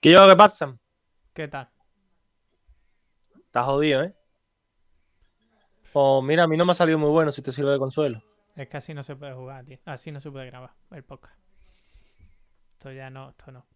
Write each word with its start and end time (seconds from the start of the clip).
¿Qué 0.00 0.12
yo 0.12 0.28
qué 0.28 0.36
pasa? 0.36 0.78
¿Qué 1.34 1.48
tal? 1.48 1.68
Estás 3.36 3.66
jodido, 3.66 4.02
¿eh? 4.04 4.14
Pues 5.92 6.22
mira, 6.22 6.44
a 6.44 6.46
mí 6.46 6.56
no 6.56 6.64
me 6.64 6.70
ha 6.70 6.74
salido 6.74 6.98
muy 6.98 7.10
bueno 7.10 7.32
si 7.32 7.42
te 7.42 7.50
sirve 7.50 7.72
de 7.72 7.78
consuelo. 7.78 8.22
Es 8.54 8.68
que 8.68 8.76
así 8.76 8.94
no 8.94 9.02
se 9.02 9.16
puede 9.16 9.32
jugar, 9.32 9.64
tío. 9.64 9.78
Así 9.84 10.12
no 10.12 10.20
se 10.20 10.30
puede 10.30 10.46
grabar 10.46 10.72
el 10.92 11.02
podcast. 11.02 11.36
Esto 12.70 12.92
ya 12.92 13.10
no, 13.10 13.30
esto 13.30 13.50
no. 13.50 13.66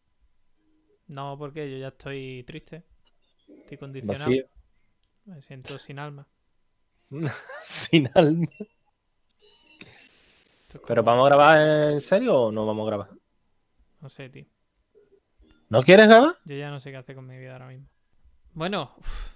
No, 1.09 1.37
porque 1.37 1.69
yo 1.69 1.79
ya 1.79 1.89
estoy 1.89 2.45
triste. 2.45 2.85
Estoy 3.49 3.79
condicionado. 3.79 4.25
Vacío. 4.25 4.47
Me 5.25 5.43
siento 5.43 5.77
sin 5.79 5.99
alma. 5.99 6.29
Sin 7.63 8.09
alma. 8.15 8.47
¿Pero 10.87 11.03
vamos 11.03 11.27
a 11.27 11.29
grabar 11.29 11.91
en 11.93 12.01
serio 12.01 12.43
o 12.43 12.53
no 12.53 12.65
vamos 12.65 12.85
a 12.85 12.87
grabar? 12.87 13.09
No 14.01 14.09
sé, 14.09 14.29
tío. 14.31 14.47
¿No 15.73 15.83
quieres 15.83 16.07
grabar? 16.07 16.35
Yo 16.45 16.55
ya 16.55 16.71
no 16.71 16.79
sé 16.81 16.91
qué 16.91 16.99
hacer 16.99 17.15
con 17.15 17.27
mi 17.27 17.39
vida 17.39 17.55
ahora 17.55 17.67
mismo. 17.67 17.89
Bueno, 18.53 18.95
uf, 18.99 19.31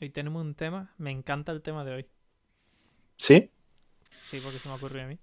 hoy 0.00 0.10
tenemos 0.10 0.44
un 0.44 0.56
tema. 0.56 0.92
Me 0.98 1.12
encanta 1.12 1.52
el 1.52 1.62
tema 1.62 1.84
de 1.84 1.94
hoy. 1.94 2.06
Sí. 3.16 3.52
Sí, 4.24 4.40
porque 4.42 4.58
se 4.58 4.68
me 4.68 4.74
ocurrió 4.74 5.04
a 5.04 5.06
mí. 5.06 5.16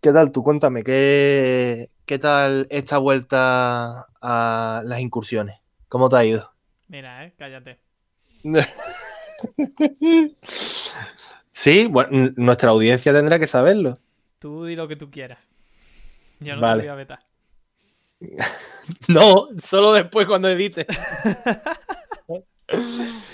¿Qué 0.00 0.10
tal? 0.10 0.32
Tú 0.32 0.42
cuéntame, 0.42 0.82
¿qué, 0.82 1.90
qué 2.06 2.18
tal 2.18 2.66
esta 2.70 2.96
vuelta 2.96 4.06
a 4.22 4.80
las 4.86 5.00
incursiones? 5.00 5.60
¿Cómo 5.90 6.08
te 6.08 6.16
ha 6.16 6.24
ido? 6.24 6.54
Mira, 6.88 7.26
eh, 7.26 7.34
cállate. 7.36 7.80
Sí, 11.52 11.86
bueno, 11.88 12.32
nuestra 12.36 12.70
audiencia 12.70 13.12
tendrá 13.12 13.38
que 13.38 13.46
saberlo. 13.46 13.98
Tú 14.38 14.64
di 14.64 14.74
lo 14.74 14.88
que 14.88 14.96
tú 14.96 15.10
quieras. 15.10 15.38
Yo 16.40 16.56
no 16.56 16.62
Vale. 16.62 16.82
te 16.82 16.88
voy 16.88 16.92
a 16.92 16.96
vetar. 16.96 17.33
No, 19.08 19.48
solo 19.58 19.92
después 19.94 20.26
cuando 20.26 20.48
edite. 20.48 20.86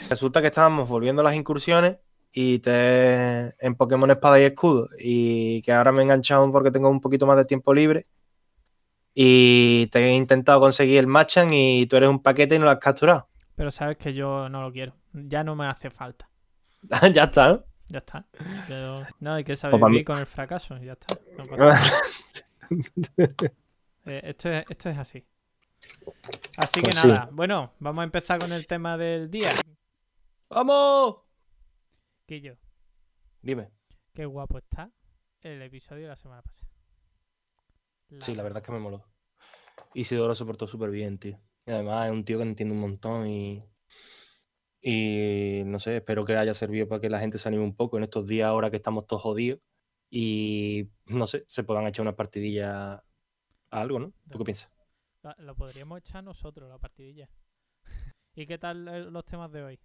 Resulta 0.09 0.41
que 0.41 0.47
estábamos 0.49 0.89
volviendo 0.89 1.23
a 1.23 1.25
las 1.25 1.35
incursiones 1.35 1.97
y 2.33 2.61
te 2.61 3.53
en 3.65 3.75
Pokémon 3.77 4.11
Espada 4.11 4.39
y 4.41 4.45
Escudo 4.45 4.89
y 4.99 5.61
que 5.63 5.73
ahora 5.73 5.91
me 5.93 6.01
he 6.01 6.05
enganchado 6.05 6.51
porque 6.53 6.71
tengo 6.71 6.89
un 6.89 7.01
poquito 7.01 7.27
más 7.27 7.37
de 7.37 7.45
tiempo 7.45 7.75
libre 7.75 8.07
y 9.15 9.89
te 9.89 9.99
he 10.07 10.13
intentado 10.15 10.61
conseguir 10.61 10.99
el 10.99 11.07
Machan 11.09 11.53
y 11.53 11.87
tú 11.87 11.97
eres 11.97 12.09
un 12.09 12.23
paquete 12.23 12.55
y 12.55 12.59
no 12.59 12.65
lo 12.67 12.71
has 12.71 12.79
capturado. 12.79 13.29
Pero 13.57 13.71
sabes 13.73 13.97
que 13.97 14.15
yo 14.15 14.49
no 14.49 14.63
lo 14.63 14.73
quiero. 14.73 14.95
Ya 15.13 15.43
no 15.43 15.57
me 15.57 15.67
hace 15.67 15.91
falta. 15.91 16.29
ya 17.13 17.25
está, 17.25 17.49
¿no? 17.55 17.65
Ya 17.89 17.99
está. 17.99 18.25
Yo- 18.69 19.03
No, 19.19 19.35
hay 19.35 19.43
que 19.45 19.57
saber 19.57 19.81
Pues 19.81 19.91
vivir 19.91 20.05
con 20.05 20.19
el 20.19 20.27
fracaso. 20.27 20.77
Ya 20.79 20.93
está. 20.93 21.19
No 21.37 21.43
pasa 21.45 21.65
nada. 21.67 21.81
Eh, 24.07 24.21
esto, 24.25 24.49
es, 24.51 24.65
esto 24.69 24.89
es 24.89 24.99
así. 24.99 25.27
Así 26.57 26.81
que 26.81 26.91
Pues 26.91 26.97
sí. 26.99 27.09
nada. 27.09 27.29
Bueno, 27.33 27.75
vamos 27.79 28.01
a 28.03 28.05
empezar 28.05 28.39
con 28.39 28.53
el 28.53 28.67
tema 28.67 28.97
del 28.97 29.31
día. 29.31 29.51
¡Vamos! 30.51 31.17
Quillo, 32.27 32.57
Dime. 33.43 33.71
qué 34.15 34.25
guapo 34.25 34.59
está 34.59 34.91
el 35.41 35.63
episodio 35.63 36.03
de 36.03 36.09
la 36.09 36.17
semana 36.17 36.43
pasada. 36.43 36.69
Sí, 38.21 38.35
la 38.35 38.43
verdad 38.43 38.63
es 38.63 38.67
que 38.67 38.73
me 38.73 38.79
moló. 38.79 39.05
Isidoro 39.95 40.35
se 40.35 40.45
portó 40.45 40.67
súper 40.67 40.91
bien, 40.91 41.19
tío. 41.19 41.41
Y 41.67 41.71
además 41.73 42.07
es 42.07 42.13
un 42.13 42.25
tío 42.25 42.39
que 42.39 42.43
entiende 42.45 42.75
un 42.75 42.81
montón 42.81 43.27
y. 43.29 43.61
Y 44.83 45.63
no 45.67 45.79
sé, 45.79 45.97
espero 45.97 46.25
que 46.25 46.37
haya 46.37 46.55
servido 46.55 46.89
para 46.89 47.01
que 47.01 47.11
la 47.11 47.21
gente 47.21 47.39
se 47.39 47.49
anime 47.49 47.65
un 47.65 47.77
poco 47.77 47.97
en 47.99 48.05
estos 48.05 48.27
días 48.27 48.49
ahora 48.49 48.71
que 48.71 48.77
estamos 48.77 49.07
todos 49.07 49.23
jodidos. 49.23 49.61
Y 50.09 50.89
no 51.07 51.27
sé, 51.27 51.45
se 51.47 51.65
puedan 51.65 51.87
echar 51.87 52.03
unas 52.03 52.15
partidillas 52.15 53.01
a 53.71 53.81
algo, 53.81 53.99
¿no? 53.99 54.13
¿Tú 54.31 54.39
qué 54.39 54.45
piensas? 54.45 54.71
La- 55.23 55.37
Lo 55.39 55.55
podríamos 55.55 55.99
echar 55.99 56.25
nosotros, 56.25 56.69
la 56.69 56.79
partidilla. 56.79 57.29
¿Y 58.35 58.47
qué 58.47 58.59
tal 58.59 58.87
eh, 58.89 59.01
los 59.11 59.25
temas 59.25 59.51
de 59.53 59.63
hoy? 59.63 59.81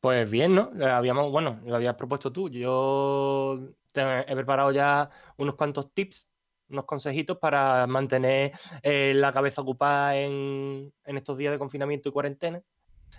Pues 0.00 0.30
bien, 0.30 0.54
¿no? 0.54 0.70
Eh, 0.78 0.84
Habíamos, 0.84 1.30
bueno, 1.30 1.60
lo 1.64 1.76
habías 1.76 1.94
propuesto 1.94 2.32
tú. 2.32 2.48
Yo 2.48 3.58
te- 3.92 4.20
he 4.30 4.34
preparado 4.34 4.70
ya 4.72 5.10
unos 5.36 5.54
cuantos 5.56 5.92
tips, 5.92 6.30
unos 6.68 6.84
consejitos 6.84 7.38
para 7.38 7.86
mantener 7.86 8.52
eh, 8.82 9.12
la 9.14 9.32
cabeza 9.32 9.62
ocupada 9.62 10.16
en, 10.16 10.92
en 11.04 11.16
estos 11.16 11.36
días 11.36 11.52
de 11.52 11.58
confinamiento 11.58 12.08
y 12.08 12.12
cuarentena. 12.12 12.62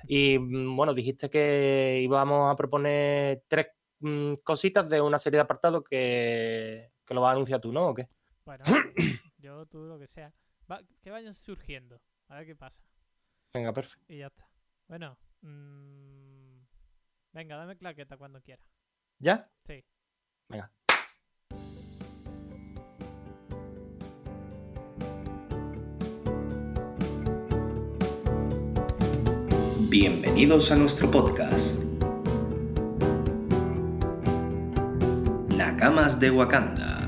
Y 0.08 0.40
mm, 0.40 0.76
bueno, 0.76 0.94
dijiste 0.94 1.30
que 1.30 2.00
íbamos 2.04 2.52
a 2.52 2.56
proponer 2.56 3.44
tres 3.48 3.68
mm, 4.00 4.36
cositas 4.44 4.88
de 4.88 5.02
una 5.02 5.20
serie 5.20 5.38
de 5.38 5.42
apartados 5.42 5.84
que, 5.84 6.92
que 7.06 7.14
lo 7.14 7.22
vas 7.22 7.30
a 7.30 7.34
anunciar 7.34 7.60
tú, 7.60 7.72
¿no? 7.74 7.90
¿O 7.90 7.94
qué? 7.94 8.08
Bueno, 8.46 8.64
yo, 9.40 9.66
tú, 9.66 9.86
lo 9.86 9.98
que 10.00 10.08
sea. 10.08 10.34
Va- 10.70 10.84
que 11.02 11.10
vayan 11.12 11.34
surgiendo. 11.34 12.02
A 12.28 12.36
ver 12.38 12.46
qué 12.46 12.56
pasa. 12.56 12.82
Venga, 13.54 13.74
perfecto. 13.74 14.06
Y 14.14 14.20
ya 14.20 14.28
está. 14.28 14.48
Bueno. 14.88 15.18
mm, 15.42 16.60
Venga, 17.34 17.56
dame 17.58 17.78
claqueta 17.78 18.18
cuando 18.18 18.42
quieras. 18.42 18.66
¿Ya? 19.20 19.50
Sí. 19.66 19.84
Venga. 20.50 20.72
Bienvenidos 29.90 30.72
a 30.72 30.76
nuestro 30.76 31.10
podcast. 31.10 31.80
Nakamas 35.56 36.20
de 36.20 36.32
Wakanda. 36.32 36.99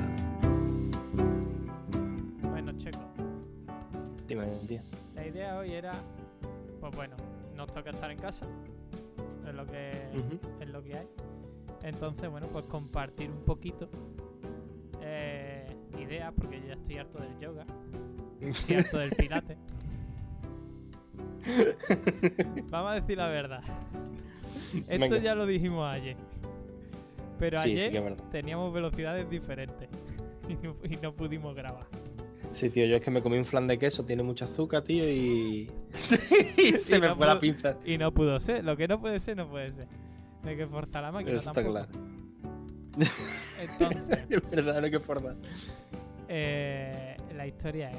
Pues 6.91 7.09
bueno, 7.09 7.15
nos 7.55 7.71
toca 7.71 7.89
estar 7.91 8.11
en 8.11 8.17
casa. 8.17 8.45
Es 9.47 9.53
lo 9.53 9.65
que, 9.65 9.91
es 10.59 10.69
lo 10.69 10.83
que 10.83 10.97
hay. 10.97 11.07
Entonces, 11.83 12.29
bueno, 12.29 12.47
pues 12.47 12.65
compartir 12.65 13.29
un 13.29 13.43
poquito. 13.43 13.89
eh, 15.01 15.65
ideas, 15.99 16.33
porque 16.37 16.59
yo 16.61 16.67
ya 16.67 16.73
estoy 16.73 16.97
harto 16.97 17.17
del 17.19 17.39
yoga. 17.39 17.65
Estoy 18.39 18.75
harto 18.77 18.97
del 18.99 19.11
pilate. 19.11 19.57
Vamos 22.69 22.91
a 22.91 22.95
decir 23.01 23.17
la 23.17 23.27
verdad. 23.27 23.63
Esto 24.73 24.85
Venga. 24.87 25.17
ya 25.17 25.35
lo 25.35 25.45
dijimos 25.45 25.93
ayer. 25.93 26.15
Pero 27.39 27.57
Sí, 27.57 27.71
ayer 27.71 27.91
sí 28.17 28.23
teníamos 28.31 28.73
velocidades 28.73 29.29
diferentes. 29.29 29.89
Y 30.49 30.55
no, 30.55 30.75
y 30.83 30.97
no 30.97 31.13
pudimos 31.13 31.55
grabar. 31.55 31.85
Sí, 32.51 32.69
tío, 32.69 32.85
yo 32.85 32.97
es 32.97 33.03
que 33.03 33.11
me 33.11 33.21
comí 33.21 33.37
un 33.37 33.45
flan 33.45 33.67
de 33.67 33.79
queso, 33.79 34.05
tiene 34.05 34.23
mucho 34.23 34.45
azúcar, 34.45 34.81
tío, 34.83 35.09
y. 35.09 35.71
y 36.57 36.77
se 36.77 36.97
Y 36.97 37.01
me 37.01 37.07
no 37.07 37.15
fue 37.15 37.25
la 37.27 37.39
pinza. 37.39 37.77
Y 37.85 37.97
no 37.97 38.13
pudo 38.13 38.39
ser. 38.39 38.63
Lo 38.63 38.75
que 38.75 38.87
no 38.87 38.99
puede 38.99 39.19
ser, 39.19 39.37
no 39.37 39.49
puede 39.49 39.71
ser. 39.71 39.87
No 40.43 40.49
hay 40.49 40.57
que 40.57 40.67
forzar 40.67 41.03
la 41.03 41.11
máquina. 41.11 41.37
Eso 41.37 41.49
está 41.51 41.63
tampoco. 41.63 41.73
claro. 41.73 41.89
Entonces, 43.57 44.25
Es 44.29 44.49
verdad, 44.49 44.79
no 44.79 44.85
hay 44.85 44.91
que 44.91 44.99
forzar. 44.99 45.35
eh, 46.27 47.15
la 47.35 47.47
historia 47.47 47.89
es. 47.91 47.97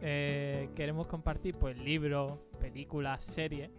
eh, 0.00 0.70
queremos 0.74 1.06
compartir 1.06 1.54
pues 1.56 1.78
libros, 1.78 2.38
películas, 2.60 3.24
series. 3.24 3.70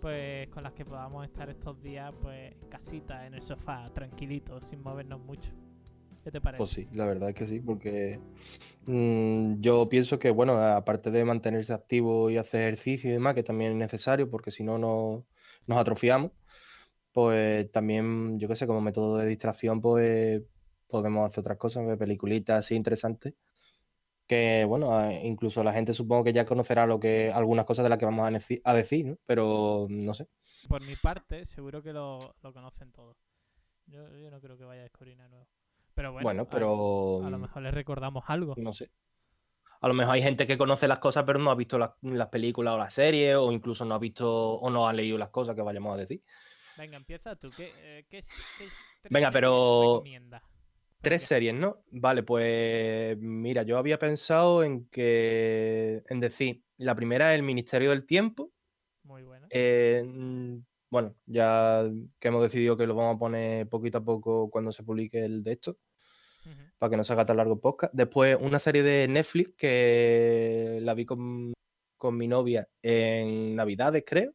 Pues 0.00 0.48
con 0.48 0.62
las 0.62 0.72
que 0.74 0.84
podamos 0.84 1.24
estar 1.24 1.48
estos 1.48 1.82
días, 1.82 2.12
pues 2.20 2.52
en 2.60 2.68
casita, 2.68 3.26
en 3.26 3.34
el 3.34 3.42
sofá, 3.42 3.90
tranquilitos, 3.94 4.64
sin 4.66 4.82
movernos 4.82 5.20
mucho. 5.20 5.50
¿Qué 6.24 6.30
te 6.30 6.40
parece? 6.40 6.58
Pues 6.58 6.70
sí, 6.70 6.88
la 6.94 7.04
verdad 7.04 7.28
es 7.28 7.34
que 7.34 7.46
sí, 7.46 7.60
porque 7.60 8.18
mm, 8.86 9.60
yo 9.60 9.88
pienso 9.90 10.18
que, 10.18 10.30
bueno, 10.30 10.56
aparte 10.58 11.10
de 11.10 11.24
mantenerse 11.24 11.74
activo 11.74 12.30
y 12.30 12.38
hacer 12.38 12.62
ejercicio 12.62 13.10
y 13.10 13.12
demás, 13.12 13.34
que 13.34 13.42
también 13.42 13.72
es 13.72 13.76
necesario, 13.78 14.30
porque 14.30 14.50
si 14.50 14.62
no 14.64 14.78
no- 14.78 15.26
nos 15.66 15.78
atrofiamos, 15.78 16.32
pues 17.12 17.70
también, 17.70 18.38
yo 18.38 18.48
qué 18.48 18.56
sé, 18.56 18.66
como 18.66 18.80
método 18.80 19.18
de 19.18 19.26
distracción, 19.26 19.80
pues 19.82 20.42
podemos 20.88 21.26
hacer 21.26 21.40
otras 21.42 21.58
cosas, 21.58 21.86
ver 21.86 21.98
peliculitas 21.98 22.60
así 22.60 22.74
interesantes, 22.74 23.34
que, 24.26 24.64
bueno, 24.66 24.88
incluso 25.12 25.62
la 25.62 25.72
gente 25.74 25.92
supongo 25.92 26.24
que 26.24 26.32
ya 26.32 26.46
conocerá 26.46 26.86
lo 26.86 26.98
que, 26.98 27.30
algunas 27.32 27.66
cosas 27.66 27.82
de 27.82 27.90
las 27.90 27.98
que 27.98 28.06
vamos 28.06 28.26
a 28.64 28.74
decir, 28.74 29.06
¿no? 29.06 29.18
Pero 29.26 29.86
no 29.90 30.14
sé. 30.14 30.28
Por 30.68 30.80
mi 30.86 30.96
parte, 30.96 31.44
seguro 31.44 31.82
que 31.82 31.92
lo, 31.92 32.34
lo 32.42 32.52
conocen 32.54 32.90
todos. 32.92 33.16
Yo, 33.86 34.08
yo 34.16 34.30
no 34.30 34.40
creo 34.40 34.56
que 34.56 34.64
vaya 34.64 34.80
a 34.80 34.84
descubrir 34.84 35.16
nada 35.18 35.28
nuevo. 35.28 35.46
Pero 35.94 36.12
bueno, 36.12 36.48
pero... 36.48 37.24
a, 37.24 37.30
lo 37.30 37.38
mejor 37.38 37.62
les 37.62 37.74
recordamos 37.74 38.24
algo. 38.28 38.54
No 38.56 38.72
sé. 38.72 38.90
A 39.80 39.88
lo 39.88 39.94
mejor 39.94 40.14
hay 40.14 40.22
gente 40.22 40.46
que 40.46 40.56
conoce 40.56 40.88
las 40.88 40.98
cosas, 40.98 41.24
pero 41.24 41.38
no 41.38 41.50
ha 41.50 41.54
visto 41.54 41.78
las, 41.78 41.90
las 42.02 42.28
películas 42.28 42.74
o 42.74 42.78
las 42.78 42.94
series, 42.94 43.36
o 43.36 43.52
incluso 43.52 43.84
no 43.84 43.94
ha 43.94 43.98
visto 43.98 44.54
o 44.54 44.70
no 44.70 44.88
ha 44.88 44.92
leído 44.92 45.18
las 45.18 45.28
cosas 45.28 45.54
que 45.54 45.62
vayamos 45.62 45.94
a 45.94 45.98
decir. 45.98 46.22
Venga, 46.78 46.96
empieza 46.96 47.36
tú. 47.36 47.50
¿Qué, 47.56 47.70
eh, 47.82 48.06
qué, 48.08 48.20
Venga, 49.10 49.30
pero- 49.30 49.96
recomiendas? 49.98 50.42
Tres 51.00 51.22
series, 51.22 51.52
¿no? 51.54 51.82
Vale, 51.90 52.22
pues 52.22 53.18
mira, 53.18 53.62
yo 53.62 53.76
había 53.76 53.98
pensado 53.98 54.64
en 54.64 54.88
que, 54.88 56.02
en 56.08 56.18
decir, 56.18 56.62
la 56.78 56.94
primera 56.94 57.32
es 57.32 57.38
El 57.38 57.44
Ministerio 57.44 57.90
del 57.90 58.06
Tiempo. 58.06 58.50
Muy 59.02 59.22
buena. 59.22 59.46
eh, 59.50 60.02
mm, 60.02 60.60
bueno, 60.88 61.14
ya 61.26 61.82
que 62.18 62.28
hemos 62.28 62.40
decidido 62.40 62.76
que 62.78 62.86
lo 62.86 62.94
vamos 62.94 63.16
a 63.16 63.18
poner 63.18 63.68
poquito 63.68 63.98
a 63.98 64.04
poco 64.04 64.48
cuando 64.48 64.72
se 64.72 64.82
publique 64.82 65.22
el 65.24 65.42
de 65.42 65.52
esto, 65.52 65.76
Para 66.78 66.90
que 66.90 66.96
no 66.96 67.04
se 67.04 67.12
haga 67.12 67.24
tan 67.24 67.36
largo 67.36 67.54
el 67.54 67.60
podcast. 67.60 67.92
Después 67.94 68.36
una 68.40 68.58
serie 68.58 68.82
de 68.82 69.08
Netflix 69.08 69.52
que 69.56 70.78
la 70.82 70.94
vi 70.94 71.04
con, 71.06 71.52
con 71.96 72.16
mi 72.16 72.28
novia 72.28 72.68
en 72.82 73.54
Navidades, 73.54 74.04
creo, 74.06 74.32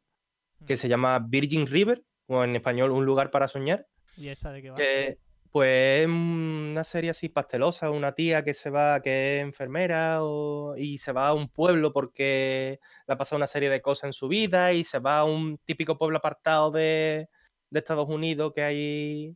que 0.65 0.77
se 0.77 0.87
llama 0.89 1.19
Virgin 1.19 1.67
River, 1.67 2.03
o 2.27 2.43
en 2.43 2.55
español 2.55 2.91
Un 2.91 3.05
lugar 3.05 3.31
para 3.31 3.47
soñar. 3.47 3.87
¿Y 4.17 4.27
esa 4.29 4.51
de 4.51 4.61
qué 4.61 4.69
va? 4.71 4.75
Que, 4.75 5.17
pues 5.51 6.01
es 6.01 6.07
una 6.07 6.83
serie 6.83 7.09
así 7.09 7.27
pastelosa, 7.29 7.89
una 7.89 8.13
tía 8.13 8.43
que 8.43 8.53
se 8.53 8.69
va, 8.69 9.01
que 9.01 9.37
es 9.37 9.43
enfermera 9.43 10.23
o- 10.23 10.75
y 10.77 10.99
se 10.99 11.11
va 11.11 11.29
a 11.29 11.33
un 11.33 11.49
pueblo 11.49 11.91
porque 11.91 12.79
le 13.07 13.13
ha 13.13 13.17
pasado 13.17 13.37
una 13.37 13.47
serie 13.47 13.69
de 13.69 13.81
cosas 13.81 14.05
en 14.05 14.13
su 14.13 14.27
vida 14.27 14.73
y 14.73 14.83
se 14.83 14.99
va 14.99 15.19
a 15.19 15.25
un 15.25 15.57
típico 15.65 15.97
pueblo 15.97 16.17
apartado 16.19 16.69
de, 16.69 17.29
de 17.71 17.79
Estados 17.79 18.07
Unidos 18.09 18.51
que 18.53 18.61
hay, 18.61 19.35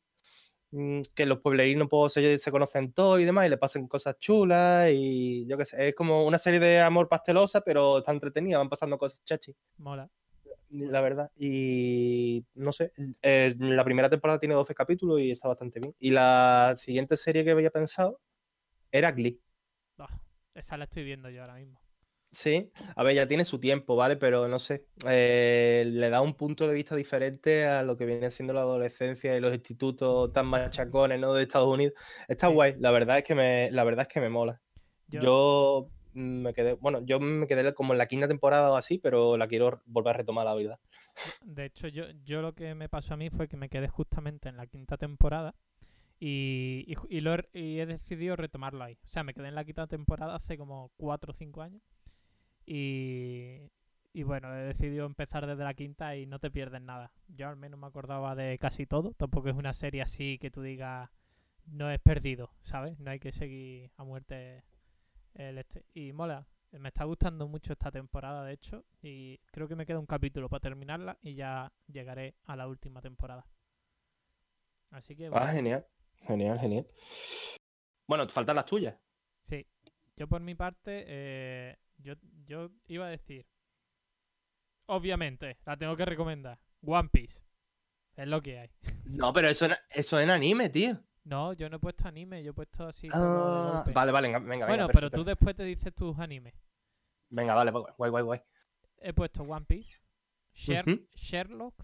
que 1.14 1.26
los 1.26 1.40
pueblerinos 1.40 1.88
pues, 1.90 2.14
se, 2.14 2.40
se 2.40 2.52
conocen 2.52 2.94
todos 2.94 3.20
y 3.20 3.26
demás 3.26 3.46
y 3.46 3.50
le 3.50 3.58
pasan 3.58 3.88
cosas 3.88 4.18
chulas 4.18 4.90
y 4.92 5.46
yo 5.48 5.58
qué 5.58 5.66
sé, 5.66 5.90
es 5.90 5.96
como 5.96 6.26
una 6.26 6.38
serie 6.38 6.60
de 6.60 6.82
amor 6.82 7.08
pastelosa 7.08 7.62
pero 7.62 8.00
está 8.00 8.12
entretenida, 8.12 8.58
van 8.58 8.70
pasando 8.70 8.98
cosas 8.98 9.24
chachi 9.24 9.56
Mola. 9.78 10.10
la 10.70 11.02
verdad. 11.02 11.32
Y 11.36 12.46
no 12.56 12.72
sé, 12.72 12.94
eh, 13.22 13.54
la 13.60 13.84
primera 13.84 14.10
temporada 14.10 14.40
tiene 14.40 14.56
12 14.56 14.74
capítulos 14.74 15.22
y 15.22 15.32
está 15.32 15.48
bastante 15.48 15.80
bien. 15.80 15.96
Y 16.00 16.12
la 16.12 16.74
siguiente 16.76 17.18
serie 17.18 17.44
que 17.44 17.52
había 17.52 17.70
pensado 17.70 18.20
era 18.92 19.12
Glee. 19.12 19.40
Esa 20.56 20.78
la 20.78 20.84
estoy 20.84 21.04
viendo 21.04 21.30
yo 21.30 21.42
ahora 21.42 21.56
mismo. 21.56 21.83
Sí, 22.34 22.72
a 22.96 23.04
ver, 23.04 23.14
ya 23.16 23.28
tiene 23.28 23.46
su 23.46 23.60
tiempo, 23.60 23.96
¿vale? 23.96 24.16
Pero 24.18 24.48
no 24.48 24.58
sé, 24.58 24.88
eh, 25.08 25.84
le 25.88 26.10
da 26.10 26.22
un 26.22 26.34
punto 26.34 26.68
de 26.68 26.74
vista 26.74 26.96
diferente 26.96 27.66
a 27.68 27.84
lo 27.84 27.96
que 27.96 28.08
viene 28.08 28.32
siendo 28.32 28.54
la 28.54 28.62
adolescencia 28.62 29.38
y 29.38 29.40
los 29.40 29.54
institutos 29.54 30.32
tan 30.34 30.48
machacones, 30.48 31.20
¿no? 31.20 31.34
De 31.36 31.44
Estados 31.44 31.70
Unidos. 31.70 31.94
Está 32.28 32.48
Sí. 32.48 32.54
guay, 32.54 32.74
la 32.80 32.90
verdad 32.92 33.20
es 33.20 33.24
que 33.24 33.36
me, 33.36 33.70
la 33.72 33.84
verdad 33.84 34.08
es 34.10 34.14
que 34.14 34.20
me 34.20 34.30
mola. 34.30 34.62
Yo, 35.08 35.22
Yo 35.22 35.92
me 36.14 36.54
quedé, 36.54 36.74
bueno, 36.76 37.02
yo 37.06 37.20
me 37.20 37.48
quedé 37.48 37.74
como 37.76 37.94
en 37.94 38.00
la 38.00 38.08
quinta 38.08 38.28
temporada 38.28 38.72
o 38.72 38.76
así, 38.78 38.98
pero 39.00 39.38
la 39.38 39.48
quiero 39.48 39.82
volver 39.86 40.16
a 40.16 40.18
retomar, 40.20 40.46
la 40.46 40.56
verdad. 40.56 40.80
de 41.42 41.66
hecho, 41.66 41.88
yo, 41.88 42.06
yo 42.24 42.42
lo 42.42 42.54
que 42.54 42.76
me 42.76 42.90
pasó 42.90 43.14
a 43.14 43.18
mí 43.18 43.30
fue 43.30 43.48
que 43.48 43.58
me 43.58 43.70
quedé 43.70 43.88
justamente 43.88 44.50
en 44.50 44.58
la 44.58 44.68
quinta 44.68 44.98
temporada 44.98 45.56
y, 46.20 46.86
y, 46.88 47.18
y 47.18 47.22
lo 47.22 47.36
y 47.54 47.80
he 47.80 47.86
decidido 47.86 48.36
retomarlo 48.38 48.84
ahí. 48.84 48.96
O 49.06 49.08
sea, 49.08 49.24
me 49.24 49.34
quedé 49.34 49.50
en 49.50 49.56
la 49.56 49.66
quinta 49.66 49.88
temporada 49.88 50.36
hace 50.36 50.58
como 50.58 50.92
4 50.98 51.32
o 51.34 51.36
5 51.36 51.62
años 51.62 51.82
y, 52.66 53.72
y 54.14 54.24
bueno, 54.24 54.54
he 54.56 54.64
decidido 54.64 55.06
empezar 55.06 55.46
desde 55.48 55.64
la 55.64 55.74
quinta 55.74 56.16
y 56.16 56.26
no 56.26 56.40
te 56.40 56.52
pierdes 56.52 56.82
nada. 56.82 57.12
Yo 57.28 57.48
al 57.50 57.56
menos 57.58 57.80
me 57.80 57.88
acordaba 57.88 58.36
de 58.36 58.58
casi 58.60 58.86
todo. 58.86 59.14
Tampoco 59.14 59.50
es 59.50 59.56
una 59.56 59.74
serie 59.74 60.02
así 60.02 60.38
que 60.40 60.52
tú 60.52 60.62
digas 60.62 61.10
no 61.66 61.90
es 61.90 62.00
perdido, 62.00 62.52
¿sabes? 62.62 63.00
No 63.00 63.12
hay 63.12 63.20
que 63.20 63.32
seguir 63.32 63.90
a 63.98 64.04
muerte 64.04 64.64
el 65.34 65.58
este. 65.58 65.86
Y 65.94 66.12
mola, 66.12 66.46
me 66.72 66.90
está 66.90 67.06
gustando 67.06 67.48
mucho 67.48 67.74
esta 67.74 67.90
temporada, 67.92 68.44
de 68.44 68.54
hecho, 68.54 68.84
y 69.02 69.38
creo 69.52 69.68
que 69.68 69.76
me 69.76 69.86
queda 69.86 70.00
un 70.00 70.06
capítulo 70.06 70.50
para 70.50 70.60
terminarla 70.60 71.18
y 71.22 71.36
ya 71.36 71.72
llegaré 71.88 72.36
a 72.46 72.56
la 72.56 72.68
última 72.68 73.02
temporada. 73.02 73.48
Así 74.92 75.16
que, 75.16 75.28
Ah, 75.28 75.30
bueno, 75.30 75.48
genial, 75.48 75.88
genial, 76.22 76.60
genial. 76.60 76.88
Bueno, 78.08 78.28
faltan 78.30 78.56
las 78.56 78.66
tuyas. 78.66 78.96
sí. 79.44 79.66
Yo 80.16 80.28
por 80.28 80.42
mi 80.42 80.54
parte, 80.54 81.06
eh, 81.08 81.78
yo, 82.04 82.14
yo 82.46 82.70
iba 82.88 83.08
a 83.08 83.10
decir, 83.10 83.46
obviamente, 84.88 85.58
la 85.66 85.78
tengo 85.78 85.96
que 85.96 86.06
recomendar, 86.06 86.60
One 86.86 87.10
Piece. 87.10 87.44
Es 88.16 88.28
lo 88.28 88.42
que 88.42 88.60
hay. 88.60 88.70
No, 89.06 89.34
pero 89.34 89.50
eso, 89.50 89.68
eso 89.90 90.20
en 90.20 90.30
anime, 90.30 90.70
tío. 90.70 90.98
No, 91.26 91.52
yo 91.54 91.70
no 91.70 91.76
he 91.76 91.80
puesto 91.80 92.08
anime, 92.08 92.42
yo 92.42 92.52
he 92.52 92.54
puesto 92.54 92.88
así 92.88 93.10
Ah, 93.12 93.84
vale, 93.94 94.12
vale, 94.14 94.28
venga, 94.30 94.40
venga. 94.40 94.66
Bueno, 94.68 94.88
pero 94.92 95.12
tú 95.12 95.24
después 95.26 95.56
te 95.56 95.64
dices 95.64 95.94
tus 95.94 96.18
animes. 96.20 96.54
Venga, 97.30 97.54
vale, 97.54 97.72
guay, 97.72 98.10
guay, 98.10 98.24
guay. 98.24 98.40
He 99.02 99.14
puesto 99.14 99.44
One 99.44 99.66
Piece, 99.66 100.00
Sher-. 100.54 101.06
Sherlock, 101.16 101.76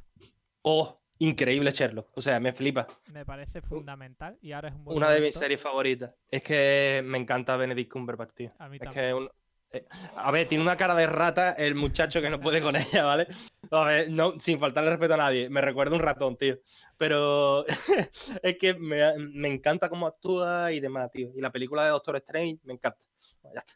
Oh, 0.61 1.01
increíble 1.19 1.71
Sherlock. 1.71 2.09
O 2.17 2.21
sea, 2.21 2.39
me 2.39 2.51
flipa. 2.53 2.87
me 3.13 3.25
parece 3.25 3.61
fundamental 3.61 4.37
y 4.41 4.53
ahora 4.53 4.69
es 4.69 4.75
un 4.75 4.85
buen 4.85 4.97
Una 4.97 5.09
de 5.11 5.21
mis 5.21 5.35
series 5.35 5.61
favoritas. 5.61 6.15
Es 6.31 6.41
que 6.41 7.01
me 7.03 7.17
encanta 7.17 7.57
Benedict 7.57 7.91
Cumberbatch, 7.91 8.33
tío. 8.33 8.53
A 8.59 8.69
mí 8.69 8.77
Es 8.77 8.83
también. 8.83 9.05
que 9.07 9.13
un... 9.13 9.29
eh, 9.71 9.85
A 10.15 10.31
ver, 10.31 10.47
tiene 10.47 10.63
una 10.63 10.77
cara 10.77 10.95
de 10.95 11.07
rata 11.07 11.53
el 11.53 11.75
muchacho 11.75 12.21
que 12.21 12.29
no 12.29 12.39
puede 12.39 12.61
con 12.61 12.75
ella, 12.75 13.03
¿vale? 13.03 13.27
A 13.71 13.83
ver, 13.83 14.09
no, 14.09 14.39
sin 14.39 14.59
faltarle 14.59 14.89
respeto 14.91 15.13
a 15.13 15.17
nadie. 15.17 15.49
Me 15.49 15.61
recuerda 15.61 15.95
un 15.95 16.01
ratón, 16.01 16.37
tío. 16.37 16.57
Pero 16.97 17.65
es 18.43 18.57
que 18.57 18.73
me, 18.73 19.17
me 19.17 19.47
encanta 19.47 19.89
cómo 19.89 20.07
actúa 20.07 20.71
y 20.71 20.79
demás, 20.79 21.11
tío. 21.11 21.29
Y 21.35 21.41
la 21.41 21.51
película 21.51 21.83
de 21.83 21.89
Doctor 21.91 22.15
Strange 22.17 22.59
me 22.63 22.73
encanta. 22.73 23.05
Ya 23.53 23.59
está. 23.59 23.73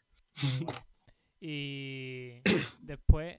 Y 1.40 2.40
después, 2.80 3.38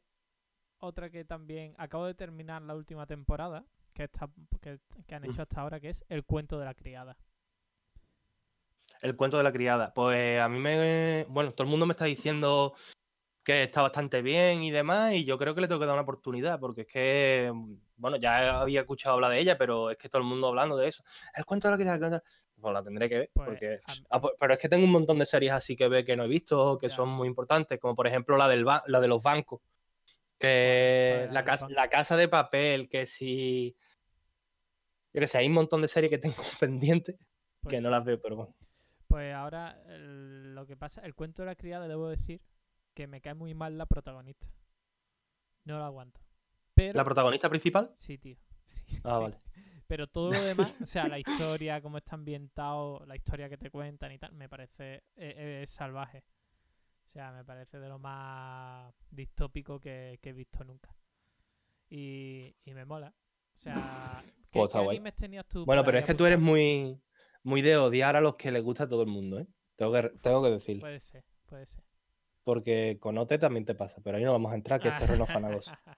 otra 0.77 1.09
que 1.09 1.25
también 1.25 1.73
acabo 1.77 2.05
de 2.05 2.13
terminar 2.13 2.61
la 2.61 2.75
última 2.75 3.05
temporada 3.07 3.65
que, 3.93 4.03
está, 4.03 4.29
que, 4.61 4.79
que 5.07 5.15
han 5.15 5.25
hecho 5.25 5.41
hasta 5.41 5.61
ahora, 5.61 5.79
que 5.79 5.89
es 5.89 6.05
El 6.07 6.23
cuento 6.23 6.59
de 6.59 6.65
la 6.65 6.75
criada. 6.75 7.17
El 9.01 9.15
cuento 9.15 9.37
de 9.37 9.43
la 9.43 9.51
criada. 9.51 9.93
Pues 9.93 10.39
a 10.39 10.47
mí 10.49 10.59
me. 10.59 11.25
Bueno, 11.29 11.53
todo 11.53 11.63
el 11.65 11.69
mundo 11.71 11.85
me 11.85 11.91
está 11.93 12.05
diciendo 12.05 12.73
que 13.43 13.63
está 13.63 13.81
bastante 13.83 14.21
bien 14.23 14.63
y 14.63 14.71
demás, 14.71 15.13
y 15.13 15.23
yo 15.23 15.37
creo 15.37 15.53
que 15.53 15.61
le 15.61 15.67
tengo 15.67 15.79
que 15.79 15.85
dar 15.85 15.93
una 15.93 16.01
oportunidad, 16.03 16.59
porque 16.59 16.81
es 16.81 16.87
que. 16.87 17.51
Bueno, 17.97 18.17
ya 18.17 18.59
había 18.59 18.81
escuchado 18.81 19.15
hablar 19.15 19.31
de 19.31 19.39
ella, 19.39 19.57
pero 19.57 19.89
es 19.91 19.97
que 19.97 20.09
todo 20.09 20.21
el 20.21 20.27
mundo 20.27 20.47
hablando 20.47 20.75
de 20.75 20.87
eso. 20.89 21.03
El 21.35 21.45
cuento 21.45 21.67
de 21.67 21.71
la 21.73 21.77
criada. 21.77 22.09
la- 22.09 22.23
Pues 22.59 22.73
la 22.73 22.83
tendré 22.83 23.07
que 23.09 23.17
ver, 23.19 23.29
Pues, 23.33 23.47
porque. 23.49 23.79
a- 23.85 23.93
Ah, 24.15 24.21
pues, 24.21 24.33
pero 24.39 24.53
es 24.53 24.59
que 24.59 24.67
tengo 24.69 24.85
un 24.85 24.91
montón 24.91 25.19
de 25.19 25.25
series 25.25 25.51
así 25.51 25.75
que 25.75 25.87
ve 25.87 26.03
que 26.03 26.15
no 26.15 26.23
he 26.23 26.27
visto, 26.27 26.77
que 26.77 26.89
Ya. 26.89 26.95
son 26.95 27.09
muy 27.09 27.27
importantes, 27.27 27.79
como 27.79 27.95
por 27.95 28.07
ejemplo 28.07 28.37
la, 28.37 28.47
del 28.47 28.65
ba- 28.65 28.83
la 28.87 28.99
de 28.99 29.07
los 29.07 29.21
bancos. 29.21 29.61
Que 30.39 31.09
¿Cuál 31.11 31.23
era 31.25 31.31
la 31.33 31.43
casa, 31.45 31.67
la 31.69 31.89
casa 31.89 32.17
de 32.17 32.27
papel, 32.27 32.89
que 32.89 33.05
si. 33.05 33.75
Yo 35.13 35.21
que 35.21 35.27
sé, 35.27 35.37
hay 35.37 35.47
un 35.47 35.53
montón 35.53 35.81
de 35.81 35.87
series 35.87 36.09
que 36.09 36.17
tengo 36.17 36.35
pendientes 36.59 37.15
Pues, 37.61 37.73
que 37.75 37.81
no 37.81 37.89
las 37.89 38.03
veo, 38.03 38.19
pero 38.21 38.35
bueno. 38.35 38.55
Pues 39.07 39.33
ahora 39.33 39.81
el- 39.87 40.53
lo 40.55 40.65
que 40.65 40.75
pasa, 40.77 41.01
el 41.01 41.15
cuento 41.15 41.41
de 41.41 41.47
la 41.47 41.55
criada, 41.55 41.87
debo 41.87 42.09
decir 42.09 42.41
que 42.93 43.07
me 43.07 43.21
cae 43.21 43.33
muy 43.33 43.53
mal 43.53 43.77
la 43.77 43.85
protagonista. 43.85 44.47
No 45.65 45.79
la 45.79 45.87
aguanto. 45.87 46.21
Pero, 46.73 46.97
¿La 46.97 47.03
protagonista 47.05 47.49
principal? 47.49 47.93
sí, 47.97 48.17
tío. 48.17 48.37
sí, 48.65 48.99
Ah, 49.03 49.17
sí. 49.17 49.23
vale. 49.23 49.39
Pero 49.87 50.07
todo 50.07 50.31
lo 50.31 50.41
demás, 50.41 50.75
o 50.81 50.85
sea, 50.85 51.07
la 51.07 51.19
historia, 51.19 51.79
cómo 51.81 51.97
está 51.99 52.15
ambientado, 52.15 53.05
la 53.05 53.15
historia 53.15 53.49
que 53.49 53.57
te 53.57 53.69
cuentan 53.69 54.11
y 54.11 54.17
tal, 54.17 54.33
me 54.33 54.49
parece 54.49 54.95
eh, 55.15 55.61
eh, 55.61 55.65
salvaje. 55.67 56.23
O 57.03 57.07
sea, 57.07 57.31
me 57.31 57.45
parece 57.45 57.79
de 57.79 57.87
lo 57.87 57.99
más 57.99 58.93
distópico 59.11 59.79
que, 59.79 60.17
que 60.21 60.29
he 60.31 60.33
visto 60.33 60.63
nunca. 60.63 60.95
Y, 61.89 62.55
y 62.65 62.73
me 62.73 62.83
mola. 62.85 63.13
O 63.55 63.59
sea, 63.59 64.17
¿qué, 64.51 64.59
Pues 64.59 64.71
qué 64.73 64.79
animes 64.79 65.15
tenías 65.15 65.45
tú? 65.47 65.65
Bueno, 65.65 65.83
pero 65.83 65.99
es 65.99 66.05
que 66.05 66.15
tú 66.15 66.25
eres 66.25 66.39
muy, 66.39 66.99
muy 67.45 67.61
de 67.61 67.77
odiar 67.77 68.15
a 68.15 68.21
los 68.21 68.35
que 68.35 68.51
les 68.51 68.63
gusta 68.63 68.85
a 68.85 68.89
todo 68.89 69.03
el 69.03 69.07
mundo, 69.07 69.39
¿eh? 69.39 69.45
Tengo 69.75 69.93
que, 69.93 70.09
tengo 70.21 70.41
que 70.43 70.49
decirlo. 70.49 70.81
Puede 70.81 70.99
ser, 70.99 71.23
puede 71.45 71.67
ser. 71.67 71.83
Porque 72.43 72.97
con 72.99 73.17
OT 73.17 73.37
también 73.39 73.65
te 73.65 73.75
pasa, 73.75 74.01
pero 74.03 74.17
ahí 74.17 74.23
no 74.23 74.31
vamos 74.31 74.51
a 74.51 74.55
entrar, 74.55 74.81
que 74.81 74.89
es 74.89 74.97
terreno 74.97 75.27
fanagoso. 75.27 75.71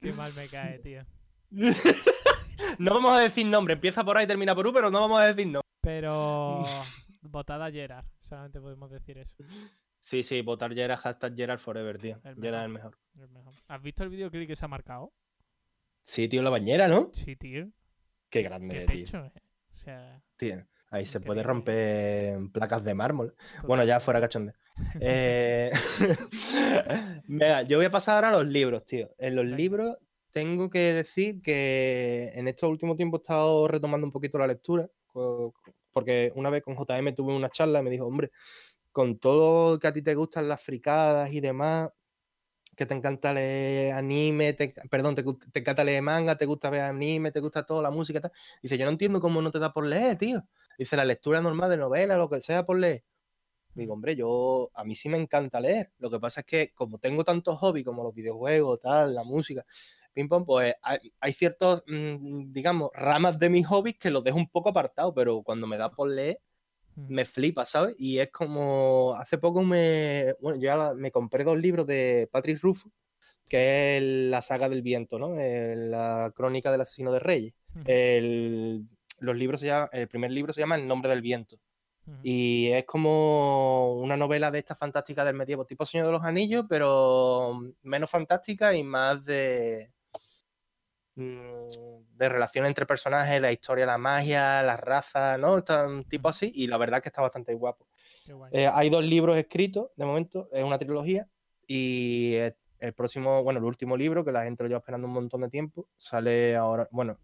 Qué 0.00 0.12
mal 0.12 0.32
me 0.34 0.46
cae, 0.48 0.78
tío. 0.78 1.06
no 2.78 2.94
vamos 2.94 3.16
a 3.16 3.20
decir 3.20 3.46
nombre, 3.46 3.74
empieza 3.74 4.04
por 4.04 4.18
A 4.18 4.22
y 4.22 4.26
termina 4.26 4.54
por 4.54 4.66
U, 4.66 4.72
pero 4.72 4.90
no 4.90 5.00
vamos 5.00 5.20
a 5.20 5.26
decir 5.26 5.46
nombre. 5.46 5.66
Pero 5.80 6.62
votada 7.22 7.70
Gerard, 7.70 8.04
solamente 8.18 8.60
podemos 8.60 8.90
decir 8.90 9.16
eso. 9.16 9.36
Sí, 9.98 10.22
sí, 10.22 10.42
votar 10.42 10.74
Gerard, 10.74 11.00
hashtag 11.00 11.34
Gerard 11.34 11.58
Forever, 11.58 11.98
tío. 11.98 12.20
El 12.24 12.34
Gerard 12.36 12.60
es 12.60 12.66
el 12.66 12.72
mejor. 12.72 12.98
el 13.14 13.28
mejor. 13.30 13.54
¿Has 13.68 13.82
visto 13.82 14.04
el 14.04 14.10
videoclip 14.10 14.46
que 14.46 14.56
se 14.56 14.66
ha 14.66 14.68
marcado? 14.68 15.14
Sí, 16.02 16.28
tío, 16.28 16.42
la 16.42 16.50
bañera, 16.50 16.88
¿no? 16.88 17.10
Sí, 17.14 17.36
tío. 17.36 17.70
Qué 18.30 18.42
Qué 18.42 18.42
grande, 18.42 18.86
tío. 18.86 19.04
pecho, 19.04 19.24
eh. 19.24 19.32
O 19.72 19.76
sea, 19.76 20.22
Tío, 20.36 20.66
Ahí 20.90 21.06
se 21.06 21.20
puede 21.20 21.42
romper 21.42 22.38
placas 22.52 22.82
de 22.82 22.94
mármol. 22.94 23.36
Bueno, 23.64 23.84
ya 23.84 24.00
fuera 24.00 24.20
cachonde. 24.20 24.54
Eh... 25.00 25.70
Venga, 27.28 27.62
yo 27.62 27.76
voy 27.76 27.86
a 27.86 27.90
pasar 27.90 28.16
ahora 28.24 28.28
a 28.28 28.42
los 28.42 28.50
libros, 28.50 28.84
tío. 28.84 29.08
En 29.18 29.36
los 29.36 29.44
Venga. 29.44 29.56
libros 29.56 29.96
tengo 30.32 30.70
que 30.70 30.94
decir 30.94 31.40
que 31.42 32.30
en 32.34 32.48
estos 32.48 32.68
últimos 32.70 32.96
tiempos 32.96 33.20
he 33.20 33.22
estado 33.22 33.68
retomando 33.68 34.06
un 34.06 34.12
poquito 34.12 34.38
la 34.38 34.46
lectura, 34.46 34.88
porque 35.92 36.32
una 36.34 36.50
vez 36.50 36.62
con 36.62 36.76
JM 36.76 37.14
tuve 37.14 37.34
una 37.34 37.50
charla 37.50 37.80
y 37.80 37.82
me 37.82 37.90
dijo, 37.90 38.06
hombre, 38.06 38.30
con 38.92 39.18
todo 39.18 39.78
que 39.78 39.88
a 39.88 39.92
ti 39.92 40.02
te 40.02 40.14
gustan 40.14 40.48
las 40.48 40.62
fricadas 40.62 41.32
y 41.32 41.40
demás, 41.40 41.90
que 42.80 42.86
te 42.86 42.94
encanta 42.94 43.34
leer 43.34 43.92
anime, 43.92 44.54
te, 44.54 44.72
perdón, 44.90 45.14
te, 45.14 45.22
te 45.22 45.58
encanta 45.60 45.84
leer 45.84 46.02
manga, 46.02 46.38
te 46.38 46.46
gusta 46.46 46.70
ver 46.70 46.80
anime, 46.80 47.30
te 47.30 47.40
gusta 47.40 47.66
toda 47.66 47.82
la 47.82 47.90
música 47.90 48.20
y 48.20 48.22
tal. 48.22 48.32
Dice, 48.62 48.78
yo 48.78 48.86
no 48.86 48.90
entiendo 48.92 49.20
cómo 49.20 49.42
no 49.42 49.50
te 49.50 49.58
da 49.58 49.70
por 49.70 49.86
leer, 49.86 50.16
tío. 50.16 50.42
Dice, 50.78 50.96
la 50.96 51.04
lectura 51.04 51.42
normal 51.42 51.68
de 51.68 51.76
novela, 51.76 52.16
lo 52.16 52.30
que 52.30 52.40
sea 52.40 52.64
por 52.64 52.78
leer. 52.78 53.04
Digo, 53.74 53.92
hombre, 53.94 54.16
yo, 54.16 54.70
a 54.74 54.84
mí 54.84 54.94
sí 54.94 55.10
me 55.10 55.18
encanta 55.18 55.60
leer. 55.60 55.92
Lo 55.98 56.10
que 56.10 56.18
pasa 56.18 56.40
es 56.40 56.46
que 56.46 56.72
como 56.74 56.98
tengo 56.98 57.22
tantos 57.22 57.58
hobbies 57.58 57.84
como 57.84 58.02
los 58.02 58.14
videojuegos, 58.14 58.80
tal, 58.80 59.14
la 59.14 59.24
música, 59.24 59.66
ping 60.14 60.28
pong, 60.28 60.46
pues 60.46 60.74
hay, 60.82 61.12
hay 61.20 61.32
ciertos, 61.34 61.84
mm, 61.86 62.50
digamos, 62.50 62.90
ramas 62.94 63.38
de 63.38 63.50
mis 63.50 63.66
hobbies 63.66 63.98
que 63.98 64.10
los 64.10 64.24
dejo 64.24 64.38
un 64.38 64.48
poco 64.48 64.70
apartados, 64.70 65.12
pero 65.14 65.42
cuando 65.42 65.66
me 65.66 65.76
da 65.76 65.90
por 65.90 66.08
leer, 66.08 66.40
me 67.08 67.24
flipa, 67.24 67.64
¿sabes? 67.64 67.94
Y 67.98 68.18
es 68.18 68.30
como, 68.30 69.14
hace 69.16 69.38
poco 69.38 69.62
me, 69.62 70.34
bueno, 70.40 70.58
yo 70.58 70.64
ya 70.64 70.92
me 70.94 71.10
compré 71.10 71.44
dos 71.44 71.58
libros 71.58 71.86
de 71.86 72.28
Patrick 72.30 72.60
Rufo, 72.60 72.90
que 73.48 73.96
es 73.96 74.02
la 74.30 74.42
saga 74.42 74.68
del 74.68 74.82
viento, 74.82 75.18
¿no? 75.18 75.34
La 75.34 76.32
crónica 76.34 76.70
del 76.70 76.82
asesino 76.82 77.12
de 77.12 77.18
reyes. 77.18 77.54
El, 77.84 78.86
los 79.18 79.36
libros 79.36 79.60
se 79.60 79.66
llama- 79.66 79.88
el 79.92 80.08
primer 80.08 80.30
libro 80.30 80.52
se 80.52 80.60
llama 80.60 80.76
El 80.76 80.86
nombre 80.86 81.10
del 81.10 81.20
viento. 81.22 81.58
Y 82.24 82.68
es 82.72 82.84
como 82.86 83.94
una 83.94 84.16
novela 84.16 84.50
de 84.50 84.58
esta 84.58 84.74
fantástica 84.74 85.24
del 85.24 85.36
medievo, 85.36 85.64
tipo 85.64 85.86
Señor 85.86 86.06
de 86.06 86.12
los 86.12 86.24
Anillos, 86.24 86.64
pero 86.68 87.60
menos 87.82 88.10
fantástica 88.10 88.74
y 88.74 88.82
más 88.82 89.24
de, 89.24 89.92
de 92.20 92.28
relación 92.28 92.66
entre 92.66 92.84
personajes, 92.84 93.40
la 93.40 93.50
historia, 93.50 93.86
la 93.86 93.96
magia, 93.96 94.62
las 94.62 94.78
razas, 94.78 95.38
¿no? 95.38 95.56
Está 95.56 95.86
un 95.86 96.04
tipo 96.04 96.28
así, 96.28 96.52
y 96.54 96.66
la 96.66 96.76
verdad 96.76 96.98
es 96.98 97.02
que 97.02 97.08
está 97.08 97.22
bastante 97.22 97.54
guapo. 97.54 97.86
Eh, 98.52 98.68
hay 98.72 98.90
dos 98.90 99.02
libros 99.02 99.36
escritos, 99.36 99.90
de 99.96 100.04
momento, 100.04 100.48
es 100.52 100.62
una 100.62 100.78
trilogía, 100.78 101.28
y 101.66 102.34
el, 102.78 102.92
próximo, 102.94 103.42
bueno, 103.42 103.58
el 103.58 103.64
último 103.64 103.96
libro, 103.96 104.24
que 104.24 104.32
la 104.32 104.44
gente 104.44 104.62
lo 104.62 104.68
lleva 104.68 104.80
esperando 104.80 105.06
un 105.06 105.14
montón 105.14 105.40
de 105.40 105.48
tiempo, 105.48 105.88
sale 105.96 106.56
ahora, 106.56 106.88
bueno, 106.90 107.18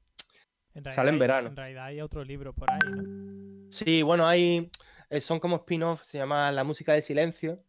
En 0.75 0.91
sale 0.91 1.11
en 1.11 1.19
verano. 1.19 1.49
En 1.49 1.57
realidad 1.57 1.85
hay 1.85 2.00
otro 2.00 2.25
libro 2.25 2.55
por 2.55 2.71
ahí, 2.71 2.79
¿no? 2.91 3.71
sí, 3.71 4.03
bueno, 4.03 4.26
hay, 4.26 4.71
eh, 5.11 5.21
son 5.21 5.41
como 5.41 5.57
spin-off, 5.57 6.03
se 6.05 6.17
llama 6.19 6.50
La 6.53 6.65
música 6.65 6.93
del 6.93 7.03
silencio. 7.03 7.62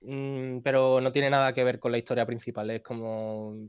Mm, 0.00 0.60
pero 0.60 1.00
no 1.00 1.12
tiene 1.12 1.28
nada 1.28 1.52
que 1.52 1.62
ver 1.64 1.78
con 1.78 1.92
la 1.92 1.98
historia 1.98 2.24
principal. 2.24 2.70
Es 2.70 2.80
como 2.80 3.68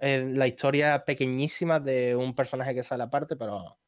eh, 0.00 0.30
la 0.34 0.46
historia 0.46 1.04
pequeñísima 1.04 1.80
de 1.80 2.16
un 2.16 2.34
personaje 2.34 2.74
que 2.74 2.82
sale 2.82 3.02
aparte, 3.02 3.36
pero 3.36 3.78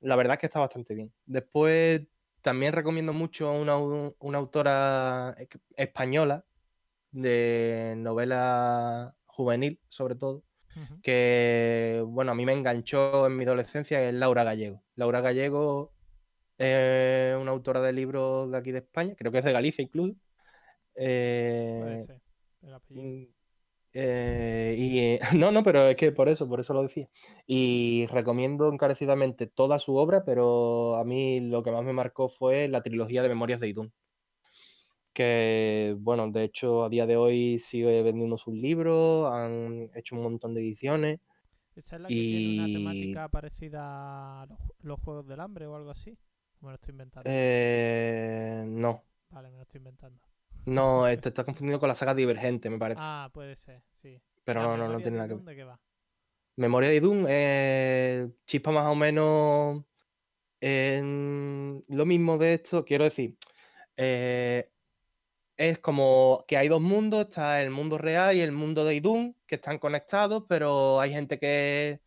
la 0.00 0.16
verdad 0.16 0.34
es 0.34 0.40
que 0.40 0.46
está 0.46 0.60
bastante 0.60 0.94
bien. 0.94 1.12
Después 1.26 2.02
también 2.42 2.72
recomiendo 2.72 3.12
mucho 3.12 3.48
a 3.48 3.52
una, 3.52 3.76
una 3.78 4.38
autora 4.38 5.34
e- 5.38 5.48
española 5.76 6.44
de 7.10 7.94
novela 7.96 9.16
juvenil, 9.26 9.80
sobre 9.88 10.14
todo, 10.14 10.42
que 11.02 12.02
bueno, 12.06 12.32
a 12.32 12.34
mí 12.34 12.44
me 12.44 12.52
enganchó 12.52 13.26
en 13.26 13.36
mi 13.36 13.44
adolescencia, 13.44 14.06
es 14.08 14.14
Laura 14.14 14.44
Gallego. 14.44 14.82
Laura 14.96 15.20
Gallego 15.20 15.92
es 16.58 17.36
una 17.36 17.50
autora 17.52 17.80
de 17.80 17.92
libros 17.92 18.50
de 18.50 18.58
aquí 18.58 18.72
de 18.72 18.78
España, 18.78 19.14
creo 19.16 19.32
que 19.32 19.38
es 19.38 19.44
de 19.44 19.52
Galicia 19.52 19.82
incluso. 19.82 20.14
Puede 20.94 22.06
Eh, 22.96 23.28
eh, 23.94 24.74
y 24.78 24.98
eh, 25.00 25.20
no, 25.38 25.52
no, 25.52 25.62
pero 25.62 25.88
es 25.88 25.96
que 25.96 26.12
por 26.12 26.28
eso, 26.28 26.48
por 26.48 26.60
eso 26.60 26.74
lo 26.74 26.82
decía. 26.82 27.08
Y 27.46 28.06
recomiendo 28.10 28.70
encarecidamente 28.72 29.46
toda 29.46 29.78
su 29.78 29.96
obra, 29.96 30.24
pero 30.24 30.96
a 30.96 31.04
mí 31.04 31.40
lo 31.40 31.62
que 31.62 31.72
más 31.72 31.84
me 31.84 31.92
marcó 31.92 32.28
fue 32.28 32.68
la 32.68 32.82
trilogía 32.82 33.22
de 33.22 33.28
Memorias 33.30 33.60
de 33.60 33.68
Idún. 33.68 33.92
Que, 35.12 35.94
bueno, 36.00 36.28
de 36.30 36.42
hecho, 36.42 36.84
a 36.84 36.88
día 36.88 37.06
de 37.06 37.16
hoy 37.16 37.60
sigue 37.60 38.02
vendiendo 38.02 38.36
sus 38.36 38.52
libros, 38.54 39.32
han 39.32 39.88
hecho 39.94 40.16
un 40.16 40.22
montón 40.24 40.54
de 40.54 40.60
ediciones. 40.62 41.20
Esa 41.76 41.96
es 41.96 42.02
la 42.02 42.08
que 42.08 42.14
tiene 42.14 42.48
una 42.58 42.66
y- 42.66 42.72
temática 42.72 43.28
parecida 43.28 44.42
a 44.42 44.48
los 44.82 45.00
Juegos 45.00 45.26
del 45.26 45.40
Hambre 45.40 45.66
o 45.66 45.76
algo 45.76 45.90
así. 45.90 46.16
Me 46.60 46.70
lo 46.70 46.74
estoy 46.74 46.92
inventando. 46.92 47.30
Eh, 47.30 48.64
no, 48.66 49.02
Vale, 49.30 49.50
me 49.50 49.56
lo 49.56 49.62
estoy 49.62 49.78
inventando. 49.78 50.20
No, 50.66 51.04
te 51.04 51.28
estás 51.28 51.44
confundiendo 51.44 51.80
con 51.80 51.88
la 51.88 51.94
saga 51.94 52.14
Divergente, 52.14 52.70
me 52.70 52.78
parece. 52.78 53.00
Ah, 53.02 53.30
puede 53.32 53.56
ser, 53.56 53.82
sí. 54.02 54.20
pero 54.44 54.62
¿La 54.62 54.68
no, 54.68 54.76
no, 54.76 54.88
no 54.92 54.98
tiene 54.98 55.16
nada 55.18 55.28
que 55.28 55.34
ver. 55.34 55.44
De 55.44 55.56
qué 55.56 55.64
va? 55.64 55.80
Memoria 56.56 56.88
de 56.88 57.00
Doom, 57.00 57.26
eh, 57.28 58.28
chispa 58.46 58.70
más 58.70 58.86
o 58.86 58.94
menos 58.94 59.82
en 60.60 61.82
lo 61.88 62.06
mismo 62.06 62.38
de 62.38 62.54
esto. 62.54 62.84
Quiero 62.84 63.04
decir, 63.04 63.34
eh, 63.96 64.70
es 65.56 65.78
como 65.78 66.44
que 66.48 66.56
hay 66.56 66.68
dos 66.68 66.80
mundos, 66.80 67.22
está 67.22 67.62
el 67.62 67.70
mundo 67.70 67.98
real 67.98 68.36
y 68.36 68.40
el 68.40 68.52
mundo 68.52 68.84
de 68.84 68.94
Idun, 68.96 69.36
que 69.46 69.56
están 69.56 69.78
conectados, 69.78 70.44
pero 70.48 71.00
hay 71.00 71.12
gente 71.12 71.38
que 71.38 72.00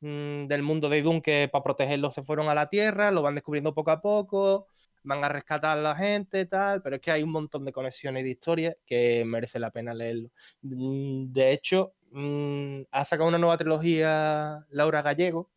mm, 0.00 0.46
del 0.46 0.62
mundo 0.62 0.88
de 0.88 0.98
Idun 0.98 1.20
que 1.22 1.48
para 1.50 1.64
protegerlos 1.64 2.14
se 2.14 2.22
fueron 2.22 2.48
a 2.48 2.54
la 2.54 2.68
Tierra, 2.68 3.10
lo 3.10 3.22
van 3.22 3.34
descubriendo 3.34 3.74
poco 3.74 3.90
a 3.90 4.00
poco, 4.00 4.68
van 5.06 5.24
a 5.24 5.28
rescatar 5.28 5.78
a 5.78 5.80
la 5.80 5.94
gente, 5.94 6.44
tal, 6.46 6.82
pero 6.82 6.96
es 6.96 7.00
que 7.02 7.10
hay 7.12 7.22
un 7.22 7.30
montón 7.30 7.64
de 7.64 7.72
conexiones 7.72 8.20
y 8.20 8.24
de 8.24 8.30
historias 8.30 8.76
que 8.84 9.24
merece 9.24 9.58
la 9.58 9.70
pena 9.70 9.94
leerlo. 9.94 10.30
Mm, 10.62 11.32
De 11.32 11.52
hecho, 11.52 11.94
mm, 12.10 12.82
ha 12.90 13.04
sacado 13.04 13.28
una 13.28 13.38
nueva 13.38 13.56
trilogía 13.56 14.66
Laura 14.70 15.02
Gallego, 15.02 15.50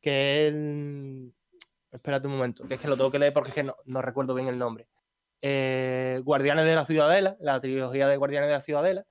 que 0.00 0.46
es... 0.48 0.52
el- 0.54 1.34
Espérate 1.90 2.26
un 2.28 2.34
momento, 2.34 2.66
que 2.68 2.74
es 2.74 2.80
que 2.80 2.88
lo 2.88 2.96
tengo 2.96 3.10
que 3.10 3.18
leer 3.18 3.32
porque 3.32 3.48
es 3.48 3.54
que 3.54 3.62
no, 3.62 3.74
no 3.86 4.02
recuerdo 4.02 4.34
bien 4.34 4.48
el 4.48 4.58
nombre. 4.58 4.88
Eh, 5.40 6.20
Guardianes 6.24 6.64
de 6.66 6.74
la 6.74 6.84
Ciudadela, 6.84 7.36
la 7.40 7.60
trilogía 7.60 8.06
de 8.08 8.16
Guardianes 8.18 8.48
de 8.48 8.52
la 8.54 8.60
Ciudadela, 8.60 9.06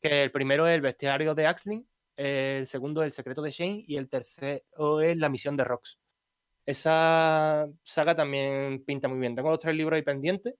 que 0.00 0.22
el 0.24 0.30
primero 0.30 0.66
es 0.66 0.74
el 0.74 0.80
bestiario 0.82 1.34
de 1.34 1.46
Axling, 1.46 1.88
el 2.16 2.66
segundo 2.66 3.02
es 3.02 3.06
el 3.06 3.12
secreto 3.12 3.40
de 3.42 3.50
Shane 3.50 3.84
y 3.86 3.96
el 3.96 4.08
tercero 4.08 5.00
es 5.00 5.16
la 5.16 5.28
misión 5.30 5.56
de 5.56 5.64
Rox. 5.64 5.98
Esa 6.66 7.66
saga 7.82 8.14
también 8.16 8.84
pinta 8.84 9.08
muy 9.08 9.18
bien. 9.18 9.34
Tengo 9.34 9.50
los 9.50 9.58
tres 9.58 9.74
libros 9.76 9.96
ahí 9.96 10.02
pendientes, 10.02 10.54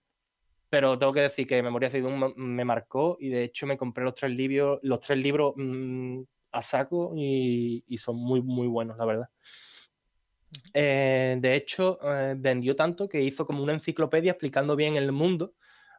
pero 0.69 0.99
tengo 0.99 1.13
que 1.13 1.21
decir 1.21 1.47
que 1.47 1.63
Memoria 1.63 1.89
de 1.89 2.01
me- 2.37 2.65
marcó 2.65 3.17
y 3.19 3.29
de 3.29 3.43
hecho 3.45 3.67
me 3.67 3.77
compré 3.77 4.03
los 4.05 4.15
tres 4.15 4.31
libros, 4.37 4.79
los 4.83 4.99
tres 5.01 5.19
libros 5.19 5.53
mm, 5.57 6.21
a 6.53 6.61
saco 6.61 7.13
y, 7.15 7.83
y 7.87 7.97
son 7.97 8.17
muy, 8.17 8.41
muy 8.41 8.67
buenos, 8.67 8.97
la 8.97 9.05
verdad. 9.05 9.29
Eh, 10.73 11.37
de 11.39 11.55
hecho, 11.55 11.99
eh, 12.03 12.35
vendió 12.37 12.75
tanto 12.75 13.07
que 13.07 13.21
hizo 13.21 13.45
como 13.45 13.63
una 13.63 13.73
enciclopedia 13.73 14.31
explicando 14.31 14.75
bien 14.75 14.95
el 14.95 15.11
mundo, 15.11 15.53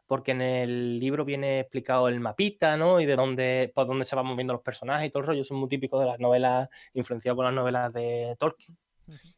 porque 0.07 0.33
en 0.33 0.41
el 0.43 0.99
libro 1.01 1.25
viene 1.25 1.61
explicado 1.61 2.09
el 2.09 2.21
mapita, 2.21 2.77
¿no? 2.77 3.01
Y 3.01 3.07
de 3.07 3.17
dónde, 3.17 3.73
por 3.75 3.87
dónde 3.87 4.05
se 4.05 4.15
van 4.17 4.27
moviendo 4.27 4.53
los 4.55 4.63
personajes 4.63 5.09
y 5.09 5.11
todo 5.11 5.21
el 5.23 5.27
rollo. 5.29 5.45
Son 5.45 5.59
muy 5.59 5.69
típicos 5.69 6.01
de 6.01 6.07
las 6.07 6.19
novelas, 6.21 6.69
influenciados 6.95 7.37
por 7.37 7.45
las 7.47 7.55
novelas 7.55 7.93
de 7.93 8.37
Tolkien. 8.39 8.77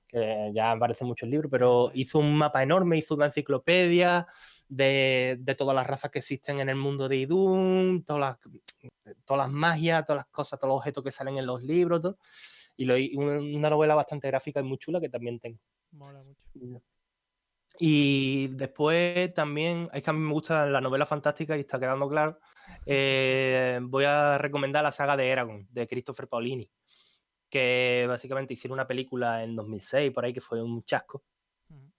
Que 0.07 0.51
ya 0.55 0.73
aparecen 0.73 1.07
muchos 1.07 1.29
libros, 1.29 1.51
pero 1.51 1.91
hizo 1.95 2.19
un 2.19 2.37
mapa 2.37 2.63
enorme, 2.63 2.97
hizo 2.97 3.15
una 3.15 3.27
enciclopedia 3.27 4.27
de, 4.69 5.37
de 5.41 5.55
todas 5.55 5.75
las 5.75 5.87
razas 5.87 6.11
que 6.11 6.19
existen 6.19 6.61
en 6.61 6.69
el 6.69 6.77
mundo 6.77 7.09
de 7.09 7.17
Idun, 7.17 8.05
todas 8.07 8.21
las, 8.21 8.39
todas 9.25 9.47
las 9.47 9.53
magias, 9.53 10.05
todas 10.05 10.25
las 10.25 10.27
cosas, 10.33 10.59
todos 10.59 10.71
los 10.71 10.79
objetos 10.79 11.05
que 11.05 11.13
salen 11.13 11.39
en 11.39 11.47
los 11.47 11.63
libros, 11.63 12.03
todo. 12.03 12.19
Y 12.77 12.85
lo, 12.85 12.95
una 12.95 13.71
novela 13.71 13.95
bastante 13.95 14.29
gráfica 14.29 14.61
y 14.61 14.63
muy 14.63 14.79
chula 14.79 15.01
que 15.01 15.09
también 15.09 15.41
tengo. 15.41 15.59
Mola 15.91 16.23
mucho. 16.23 16.83
Y 17.81 18.49
después 18.49 19.33
también, 19.35 19.89
es 19.93 20.03
que 20.03 20.11
a 20.11 20.13
mí 20.13 20.21
me 20.21 20.33
gusta 20.33 20.67
la 20.67 20.81
novela 20.81 21.07
fantástica 21.07 21.57
y 21.57 21.61
está 21.61 21.79
quedando 21.79 22.09
claro. 22.09 22.39
eh, 22.87 23.79
voy 23.83 24.05
a 24.05 24.39
recomendar 24.39 24.83
la 24.83 24.93
saga 24.93 25.17
de 25.17 25.29
Eragon, 25.29 25.67
de 25.71 25.87
Christopher 25.87 26.29
Paolini, 26.29 26.71
que 27.51 28.07
básicamente 28.09 28.55
hicieron 28.55 28.75
una 28.77 28.87
película 28.87 29.43
en 29.45 29.57
2006, 29.57 30.13
por 30.13 30.25
ahí, 30.25 30.33
que 30.33 30.41
fue 30.41 30.63
un 30.63 30.83
chasco, 30.85 31.25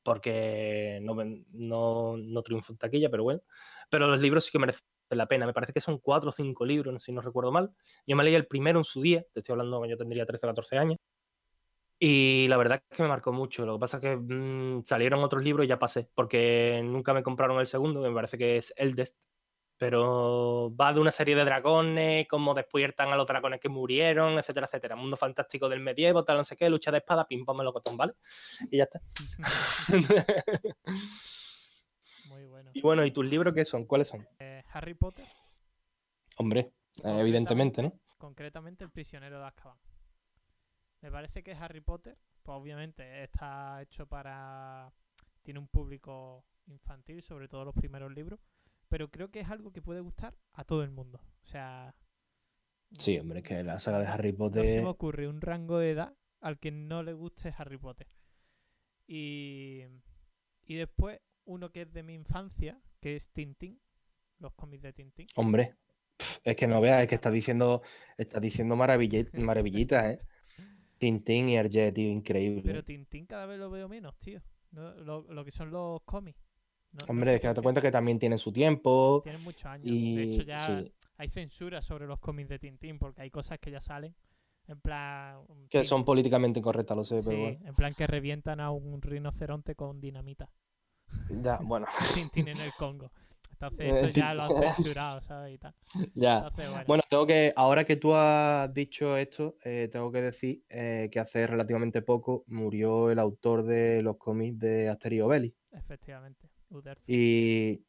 porque 0.03 0.99
no, 1.01 1.15
no, 1.51 2.17
no 2.17 2.41
triunfó 2.43 2.73
en 2.73 2.77
taquilla, 2.77 3.09
pero 3.09 3.23
bueno. 3.23 3.41
Pero 3.89 4.07
los 4.07 4.21
libros 4.21 4.45
sí 4.45 4.51
que 4.51 4.59
merecen 4.59 4.85
la 5.09 5.27
pena. 5.27 5.45
Me 5.45 5.53
parece 5.53 5.73
que 5.73 5.81
son 5.81 5.99
cuatro 5.99 6.29
o 6.29 6.33
cinco 6.33 6.65
libros, 6.65 7.03
si 7.03 7.11
no 7.11 7.21
recuerdo 7.21 7.51
mal. 7.51 7.71
Yo 8.05 8.15
me 8.15 8.23
leí 8.23 8.35
el 8.35 8.47
primero 8.47 8.79
en 8.79 8.85
su 8.85 9.01
día, 9.01 9.25
te 9.33 9.39
estoy 9.39 9.53
hablando 9.53 9.81
que 9.81 9.89
yo 9.89 9.97
tendría 9.97 10.25
13 10.25 10.47
o 10.47 10.49
14 10.49 10.77
años. 10.77 10.97
Y 12.01 12.47
la 12.47 12.55
verdad 12.57 12.81
es 12.89 12.97
que 12.97 13.03
me 13.03 13.09
marcó 13.09 13.33
mucho. 13.33 13.65
Lo 13.65 13.73
que 13.73 13.79
pasa 13.81 13.97
es 13.97 14.01
que 14.01 14.15
mm, 14.15 14.83
salieron 14.85 15.21
otros 15.23 15.43
libros 15.43 15.65
y 15.65 15.69
ya 15.69 15.79
pasé, 15.79 16.09
porque 16.15 16.81
nunca 16.83 17.13
me 17.13 17.23
compraron 17.23 17.59
el 17.59 17.67
segundo, 17.67 18.01
que 18.01 18.09
me 18.09 18.15
parece 18.15 18.37
que 18.37 18.57
es 18.57 18.73
Eldest. 18.77 19.17
Pero 19.79 20.71
va 20.79 20.93
de 20.93 20.99
una 20.99 21.11
serie 21.11 21.35
de 21.35 21.43
dragones, 21.43 22.27
cómo 22.27 22.53
despiertan 22.53 23.09
a 23.09 23.15
los 23.15 23.25
dragones 23.25 23.59
que 23.59 23.69
murieron, 23.69 24.37
etcétera, 24.37 24.67
etcétera. 24.67 24.95
Mundo 24.95 25.17
fantástico 25.17 25.67
del 25.67 25.79
medievo, 25.79 26.23
tal, 26.23 26.37
no 26.37 26.43
sé 26.43 26.55
qué, 26.55 26.69
lucha 26.69 26.91
de 26.91 26.99
espada, 26.99 27.25
pim, 27.27 27.45
pam, 27.45 27.57
melocotón, 27.57 27.97
¿vale? 27.97 28.13
Y 28.69 28.77
ya 28.77 28.83
está. 28.83 29.01
Muy 32.29 32.45
bueno. 32.45 32.69
y 32.73 32.81
bueno, 32.81 33.03
¿y 33.05 33.11
tus 33.11 33.25
libros 33.25 33.55
qué 33.55 33.65
son? 33.65 33.85
¿Cuáles 33.85 34.09
son? 34.09 34.27
Eh, 34.37 34.63
Harry 34.73 34.93
Potter, 34.93 35.25
Hombre, 36.37 36.71
eh, 37.03 37.17
evidentemente, 37.19 37.81
¿no? 37.81 37.99
concretamente 38.17 38.83
El 38.83 38.91
prisionero 38.91 39.39
de 39.39 39.45
Azkaban. 39.45 39.77
Me 41.01 41.11
parece 41.11 41.41
que 41.43 41.53
Harry 41.53 41.81
Potter, 41.81 42.17
pues 42.43 42.55
obviamente 42.55 43.23
está 43.23 43.81
hecho 43.81 44.05
para... 44.05 44.93
Tiene 45.41 45.59
un 45.59 45.67
público 45.67 46.45
infantil, 46.67 47.23
sobre 47.23 47.47
todo 47.47 47.65
los 47.65 47.73
primeros 47.73 48.13
libros, 48.13 48.39
pero 48.89 49.09
creo 49.09 49.29
que 49.31 49.39
es 49.39 49.49
algo 49.49 49.71
que 49.71 49.81
puede 49.81 50.01
gustar 50.01 50.35
a 50.53 50.63
todo 50.65 50.83
el 50.83 50.91
mundo. 50.91 51.21
O 51.43 51.45
sea... 51.45 51.95
Sí, 52.97 53.17
hombre, 53.19 53.39
es 53.39 53.45
que 53.45 53.63
la 53.63 53.79
saga 53.79 53.99
de 53.99 54.07
Harry 54.07 54.33
No 54.33 54.37
se 54.37 54.37
Potter. 54.37 54.83
me 54.83 54.89
ocurre 54.89 55.27
un 55.27 55.41
rango 55.41 55.77
de 55.77 55.91
edad 55.91 56.15
al 56.41 56.59
que 56.59 56.71
no 56.71 57.03
le 57.03 57.13
guste 57.13 57.53
Harry 57.57 57.77
Potter. 57.77 58.07
Y, 59.07 59.83
y 60.65 60.75
después 60.75 61.19
uno 61.45 61.71
que 61.71 61.83
es 61.83 61.93
de 61.93 62.03
mi 62.03 62.13
infancia, 62.13 62.81
que 62.99 63.15
es 63.15 63.29
Tintín, 63.31 63.79
los 64.39 64.53
cómics 64.53 64.83
de 64.83 64.93
Tintín. 64.93 65.27
Hombre, 65.35 65.75
es 66.43 66.55
que 66.55 66.67
no 66.67 66.81
veas, 66.81 67.01
es 67.01 67.07
que 67.07 67.15
estás 67.15 67.33
diciendo, 67.33 67.81
estás 68.17 68.41
diciendo 68.41 68.75
maravillitas, 69.33 70.05
¿eh? 70.05 70.21
Tintín 70.97 71.47
y 71.49 71.55
Hergé, 71.55 71.91
tío, 71.91 72.09
increíble. 72.09 72.61
Pero 72.63 72.83
Tintín 72.83 73.25
cada 73.25 73.45
vez 73.45 73.59
lo 73.59 73.69
veo 73.69 73.87
menos, 73.87 74.17
tío. 74.19 74.41
Lo, 74.71 75.21
lo 75.21 75.45
que 75.45 75.51
son 75.51 75.71
los 75.71 76.01
cómics. 76.03 76.48
No- 76.91 76.99
no 77.05 77.05
Hombre, 77.11 77.31
sé 77.31 77.35
es 77.35 77.41
que 77.41 77.47
date 77.47 77.61
cuenta 77.61 77.81
que 77.81 77.91
también 77.91 78.17
tienen 78.19 78.37
su 78.39 78.51
tiempo. 78.51 79.21
Tienen 79.23 79.43
muchos 79.43 79.65
años. 79.65 79.85
Y 79.85 80.15
de 80.15 80.23
hecho, 80.23 80.41
ya 80.43 80.59
sí, 80.59 80.93
hay 81.17 81.29
censura 81.29 81.81
sobre 81.81 82.07
los 82.07 82.19
cómics 82.19 82.49
de 82.49 82.59
Tintín 82.59 82.97
porque 82.97 83.21
hay 83.21 83.29
cosas 83.31 83.59
que 83.59 83.71
ya 83.71 83.79
salen. 83.81 84.15
En 84.67 84.79
plan. 84.79 85.39
que 85.69 85.83
son 85.83 86.05
políticamente 86.05 86.59
incorrectas, 86.59 86.95
lo 86.95 87.03
sé, 87.03 87.23
pero 87.25 87.39
bueno. 87.39 87.59
en 87.65 87.73
plan 87.75 87.93
que 87.95 88.05
revientan 88.05 88.59
a 88.59 88.69
un 88.69 89.01
rinoceronte 89.01 89.73
con 89.75 89.99
dinamita. 89.99 90.49
Ya, 91.29 91.59
bueno, 91.63 91.87
Tintín 92.13 92.47
en 92.47 92.59
el 92.59 92.71
Congo. 92.73 93.11
Entonces, 93.51 93.95
eso 93.95 94.09
ya 94.09 94.33
lo 94.33 94.43
han 94.43 94.55
censurado, 94.77 95.21
¿sabes? 95.21 95.55
Y 95.55 95.57
tal. 95.57 95.73
ya. 96.13 96.37
Entonces, 96.37 96.69
bueno. 96.69 96.85
Bueno, 96.87 97.03
tengo 97.09 97.25
que, 97.27 97.51
ahora 97.55 97.83
que 97.83 97.95
tú 97.97 98.13
has 98.15 98.71
dicho 98.73 99.17
esto, 99.17 99.57
eh, 99.65 99.89
tengo 99.91 100.11
que 100.11 100.21
decir 100.21 100.63
eh, 100.69 101.09
que 101.11 101.19
hace 101.19 101.45
relativamente 101.45 102.01
poco 102.01 102.43
murió 102.47 103.09
el 103.11 103.19
autor 103.19 103.63
de 103.63 104.01
los 104.01 104.17
cómics 104.17 104.59
de 104.59 104.87
Asterix 104.87 105.17
y 105.17 105.21
Obelix. 105.21 105.55
Efectivamente. 105.71 106.49
Y 107.05 107.85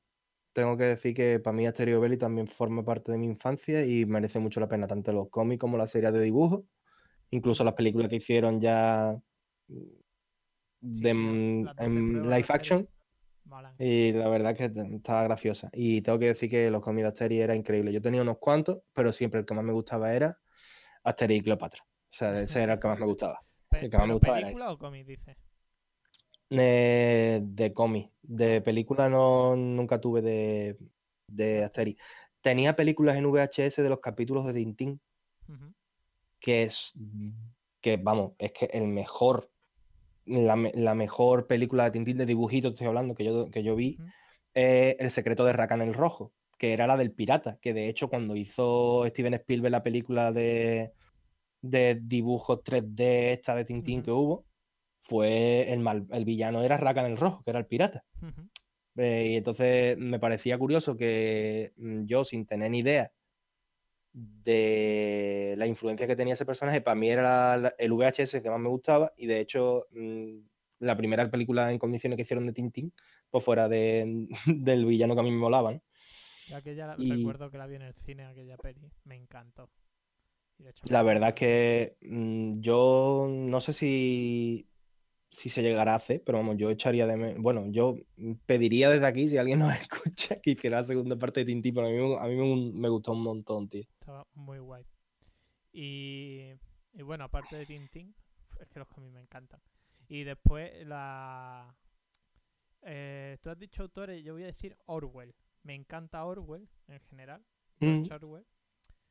tengo 0.53 0.77
que 0.77 0.85
decir 0.85 1.15
que 1.15 1.39
para 1.39 1.57
mí 1.57 1.67
Asterix 1.67 1.95
y 1.95 1.99
Obelix 1.99 2.21
también 2.21 2.47
forma 2.47 2.85
parte 2.85 3.13
de 3.13 3.19
mi 3.19 3.27
infancia 3.27 3.85
y 3.85 4.07
merece 4.07 4.39
mucho 4.39 4.61
la 4.61 4.69
pena, 4.69 4.87
tanto 4.87 5.13
los 5.13 5.29
cómics 5.29 5.61
como 5.61 5.77
la 5.77 5.87
serie 5.87 6.11
de 6.11 6.21
dibujos, 6.21 6.63
incluso 7.31 7.65
las 7.65 7.75
películas 7.75 8.09
que 8.09 8.17
hicieron 8.17 8.61
ya 8.61 9.17
mm, 9.69 10.01
Sí, 10.83 11.03
de, 11.03 11.13
tío, 11.13 11.65
las 11.65 11.77
12 11.77 11.85
en 11.85 12.23
live 12.23 12.47
action. 12.49 12.89
Y 13.79 14.13
la 14.13 14.29
verdad 14.29 14.53
es 14.53 14.71
que 14.71 14.81
estaba 14.97 15.25
graciosa. 15.25 15.69
Y 15.73 16.03
tengo 16.03 16.19
que 16.19 16.27
decir 16.27 16.49
que 16.49 16.71
los 16.71 16.83
cómics 16.83 17.03
de 17.03 17.09
Asterix 17.09 17.43
era 17.43 17.55
increíble. 17.55 17.93
Yo 17.93 18.01
tenía 18.01 18.23
unos 18.23 18.39
cuantos, 18.39 18.81
pero 18.93 19.13
siempre 19.13 19.41
el 19.41 19.47
que 19.47 19.55
más 19.55 19.65
me 19.65 19.73
gustaba 19.73 20.15
era 20.15 20.39
Asterix 21.05 21.41
y 21.41 21.43
Cleopatra. 21.43 21.83
O 21.83 22.13
sea, 22.13 22.41
ese 22.41 22.63
era 22.63 22.75
el 22.75 22.79
que 22.79 22.89
más 22.89 22.99
me 22.99 23.07
gustaba. 23.07 23.41
El 23.73 23.91
que 23.91 23.97
más 23.97 24.07
me 24.07 24.15
gustaba 24.15 24.39
era 24.39 24.47
¿Película 24.47 24.73
o 24.73 24.79
cómic, 24.79 25.07
dice? 25.07 25.37
Eh, 26.51 27.41
de 27.43 27.73
cómic. 27.73 28.13
De 28.23 28.61
película 28.61 29.09
no, 29.09 29.55
nunca 29.55 30.01
tuve 30.01 30.21
de, 30.21 30.77
de 31.29 31.65
Asterix. 31.65 32.03
Tenía 32.41 32.75
películas 32.75 33.17
en 33.17 33.27
VHS 33.27 33.83
de 33.83 33.89
los 33.89 34.01
capítulos 34.01 34.45
de 34.47 34.55
Tintín, 34.55 35.01
que 36.41 36.65
es, 36.65 36.93
que 37.81 37.97
vamos, 37.99 38.33
es 38.39 38.53
que 38.53 38.67
el 38.73 38.89
mejor, 38.89 39.51
la, 40.25 40.57
la 40.75 40.95
mejor 40.95 41.47
película 41.47 41.85
de 41.85 41.91
Tintín 41.93 42.17
de 42.17 42.27
dibujitos, 42.27 42.73
estoy 42.73 42.87
hablando, 42.87 43.15
que 43.15 43.25
yo, 43.25 43.51
que 43.51 43.63
yo 43.63 43.77
vi, 43.77 43.97
Ujú. 44.01 44.09
eh, 44.55 44.97
El 44.99 45.11
secreto 45.11 45.45
de 45.45 45.53
Rakan 45.53 45.83
el 45.83 45.95
Rojo, 45.95 46.33
que 46.59 46.73
era 46.73 46.87
la 46.87 46.97
del 46.97 47.13
pirata, 47.13 47.59
que 47.61 47.75
de 47.75 47.89
hecho 47.89 48.09
cuando 48.09 48.37
hizo 48.37 49.07
Steven 49.07 49.35
Spielberg 49.35 49.73
la 49.73 49.83
película 49.83 50.33
de, 50.33 50.93
de 51.63 51.95
dibujos 52.03 52.61
3D 52.65 53.33
esta 53.33 53.55
de 53.55 53.65
Tintín 53.65 54.03
que 54.03 54.11
hubo, 54.11 54.47
fue 55.01 55.73
el, 55.73 55.81
mal- 55.81 56.07
el 56.13 56.25
villano 56.25 56.63
era 56.63 56.77
Rakan 56.77 57.07
el 57.07 57.17
Rojo, 57.17 57.43
que 57.43 57.51
era 57.51 57.59
el 57.61 57.67
pirata. 57.67 58.05
Eh, 58.97 59.31
y 59.33 59.37
entonces 59.37 59.97
me 59.99 60.19
parecía 60.19 60.59
curioso 60.59 60.97
que 60.97 61.73
mm, 61.77 62.05
yo, 62.05 62.25
sin 62.25 62.45
tener 62.47 62.71
ni 62.71 62.81
idea 62.81 63.11
de 64.13 65.55
la 65.57 65.67
influencia 65.67 66.07
que 66.07 66.17
tenía 66.17 66.35
ese 66.35 66.45
personaje, 66.47 66.81
para 66.81 66.95
mí 66.97 67.09
era 67.09 67.23
la- 67.23 67.57
la- 67.59 67.75
el 67.79 67.93
VHS 67.93 68.43
que 68.43 68.51
más 68.51 68.59
me 68.59 68.69
gustaba 68.69 69.13
y 69.17 69.27
de 69.27 69.41
hecho 69.41 69.87
mm, 69.93 70.39
la 70.81 70.97
primera 70.97 71.31
película 71.31 71.71
en 71.71 71.79
condiciones 71.79 72.17
que 72.17 72.23
hicieron 72.23 72.47
de 72.47 72.53
Tintín, 72.53 72.93
pues 73.31 73.45
fuera 73.45 73.69
de, 73.69 74.27
del 74.47 74.85
villano 74.87 75.15
que 75.15 75.21
a 75.21 75.25
mí 75.25 75.31
me 75.31 75.37
molaba, 75.37 75.73
¿no? 75.73 75.83
Yo 76.49 76.57
aquella 76.57 76.87
la- 76.89 76.97
Y- 76.99 77.11
recuerdo 77.11 77.51
que 77.51 77.59
la 77.59 77.67
vi 77.67 77.77
en 77.77 77.83
el 77.83 77.95
cine, 77.95 78.27
aquella 78.27 78.57
peli. 78.57 78.91
Me 79.05 79.15
encantó. 79.15 79.71
Y 80.59 80.65
de 80.65 80.71
hecho 80.71 80.83
me 80.89 80.93
La 80.93 81.03
verdad 81.05 81.29
es 81.29 81.35
que 81.37 81.97
mm, 82.03 82.61
yo 82.61 83.27
no 83.31 83.61
sé 83.61 83.73
si, 83.73 84.69
si 85.31 85.49
se 85.49 85.63
llegará 85.63 85.93
a 85.93 85.97
hacer, 85.97 86.23
pero 86.25 86.39
vamos, 86.39 86.57
yo 86.59 86.71
echaría 86.71 87.07
de 87.07 87.17
menos. 87.17 87.43
Bueno, 87.43 87.67
yo 87.71 87.97
pediría 88.47 88.91
desde 88.91 89.07
aquí, 89.07 89.29
si 89.29 89.39
alguien 89.39 89.61
nos 89.61 89.73
escucha, 89.81 90.41
que 90.41 90.51
hiciera 90.53 90.79
la 90.79 90.85
segunda 90.85 91.17
parte 91.17 91.41
de 91.41 91.47
Tintín, 91.47 91.75
pero 91.75 91.87
a 91.87 91.91
mí, 91.91 92.17
a 92.19 92.27
mí 92.29 92.37
me, 92.37 92.73
me 92.73 92.89
gustó 92.89 93.13
un 93.13 93.23
montón, 93.23 93.69
tío. 93.69 93.85
Estaba 94.01 94.27
muy 94.35 94.59
guay. 94.59 94.85
Y, 95.73 96.51
y 96.93 97.03
bueno, 97.03 97.25
aparte 97.25 97.57
de 97.57 97.67
Tintín, 97.67 98.15
es 98.61 98.69
que 98.69 98.79
los 98.81 98.89
cómics 98.89 99.13
me 99.13 99.21
encantan. 99.21 99.61
Y 100.09 100.25
después 100.25 100.87
la... 100.87 101.77
eh, 102.83 103.39
tú 103.41 103.51
has 103.51 103.59
dicho 103.59 103.83
autores, 103.83 104.23
yo 104.25 104.33
voy 104.35 104.43
a 104.43 104.47
decir 104.47 104.77
Orwell. 104.87 105.35
Me 105.63 105.75
encanta 105.75 106.25
Orwell 106.25 106.69
en 106.89 107.01
general, 107.01 107.45
Mm, 107.81 108.03
Orwell. 108.13 108.45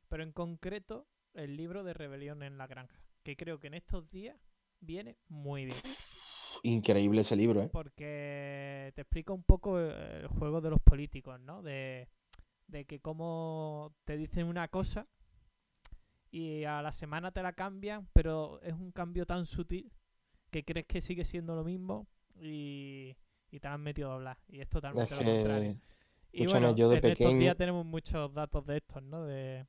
Pero 0.08 0.22
en 0.22 0.32
concreto, 0.32 1.08
el 1.34 1.56
libro 1.56 1.82
de 1.82 1.92
Rebelión 1.94 2.42
en 2.42 2.58
la 2.58 2.66
Granja, 2.66 3.02
que 3.24 3.36
creo 3.36 3.58
que 3.58 3.68
en 3.68 3.74
estos 3.74 4.10
días 4.10 4.36
viene 4.80 5.16
muy 5.28 5.64
bien. 5.64 5.76
Increíble 6.62 7.20
ese 7.22 7.36
libro, 7.36 7.62
¿eh? 7.62 7.70
porque 7.72 8.92
te 8.94 9.02
explica 9.02 9.32
un 9.32 9.42
poco 9.42 9.78
eh, 9.80 10.20
el 10.20 10.26
juego 10.28 10.60
de 10.60 10.70
los 10.70 10.80
políticos, 10.80 11.38
¿no? 11.40 11.62
De, 11.62 12.08
de 12.66 12.84
que 12.84 13.00
como 13.00 13.94
te 14.04 14.16
dicen 14.16 14.46
una 14.46 14.68
cosa 14.68 15.06
y 16.30 16.64
a 16.64 16.80
la 16.82 16.92
semana 16.92 17.32
te 17.32 17.42
la 17.42 17.52
cambian, 17.52 18.08
pero 18.12 18.60
es 18.62 18.72
un 18.74 18.92
cambio 18.92 19.26
tan 19.26 19.46
sutil 19.46 19.90
que 20.50 20.64
crees 20.64 20.86
que 20.86 21.00
sigue 21.00 21.24
siendo 21.24 21.54
lo 21.56 21.64
mismo 21.64 22.06
y, 22.40 23.16
y 23.50 23.60
te 23.60 23.68
han 23.68 23.80
metido 23.82 24.10
a 24.12 24.14
hablar. 24.14 24.38
Y 24.48 24.56
es 24.56 24.62
Es 24.62 24.68
totalmente 24.68 25.14
lo 25.16 25.22
contrario. 25.24 25.74
que 26.32 26.38
Y 26.42 26.46
bueno, 26.46 26.74
yo 26.76 26.88
de 26.88 26.98
en 26.98 27.04
estos 27.04 27.18
pequeño- 27.18 27.38
días 27.40 27.56
tenemos 27.56 27.84
muchos 27.84 28.32
datos 28.32 28.64
de 28.66 28.76
estos, 28.76 29.02
¿no? 29.02 29.24
De 29.24 29.66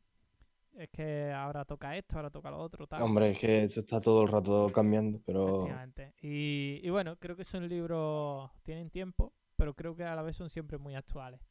es 0.77 0.89
que 0.89 1.31
ahora 1.31 1.65
toca 1.65 1.97
esto, 1.97 2.15
ahora 2.15 2.29
toca 2.29 2.49
lo 2.51 2.60
otro, 2.60 2.88
tal. 2.88 3.01
Hombre, 3.01 3.31
es 3.31 3.39
que 3.39 3.63
eso 3.63 3.79
está 3.81 3.99
todo 3.99 4.23
el 4.23 4.29
rato 4.29 4.71
cambiando, 4.73 5.19
pero 5.25 5.65
Efectivamente. 5.65 6.13
Y, 6.21 6.79
y 6.84 6.89
bueno, 6.89 7.17
creo 7.19 7.36
que 7.36 7.43
son 7.43 7.67
libros, 7.67 8.51
tienen 8.63 8.89
tiempo, 8.89 9.34
pero 9.55 9.73
creo 9.73 9.95
que 9.95 10.03
a 10.03 10.15
la 10.15 10.21
vez 10.21 10.36
son 10.36 10.49
siempre 10.49 10.77
muy 10.77 10.95
actuales. 10.95 11.41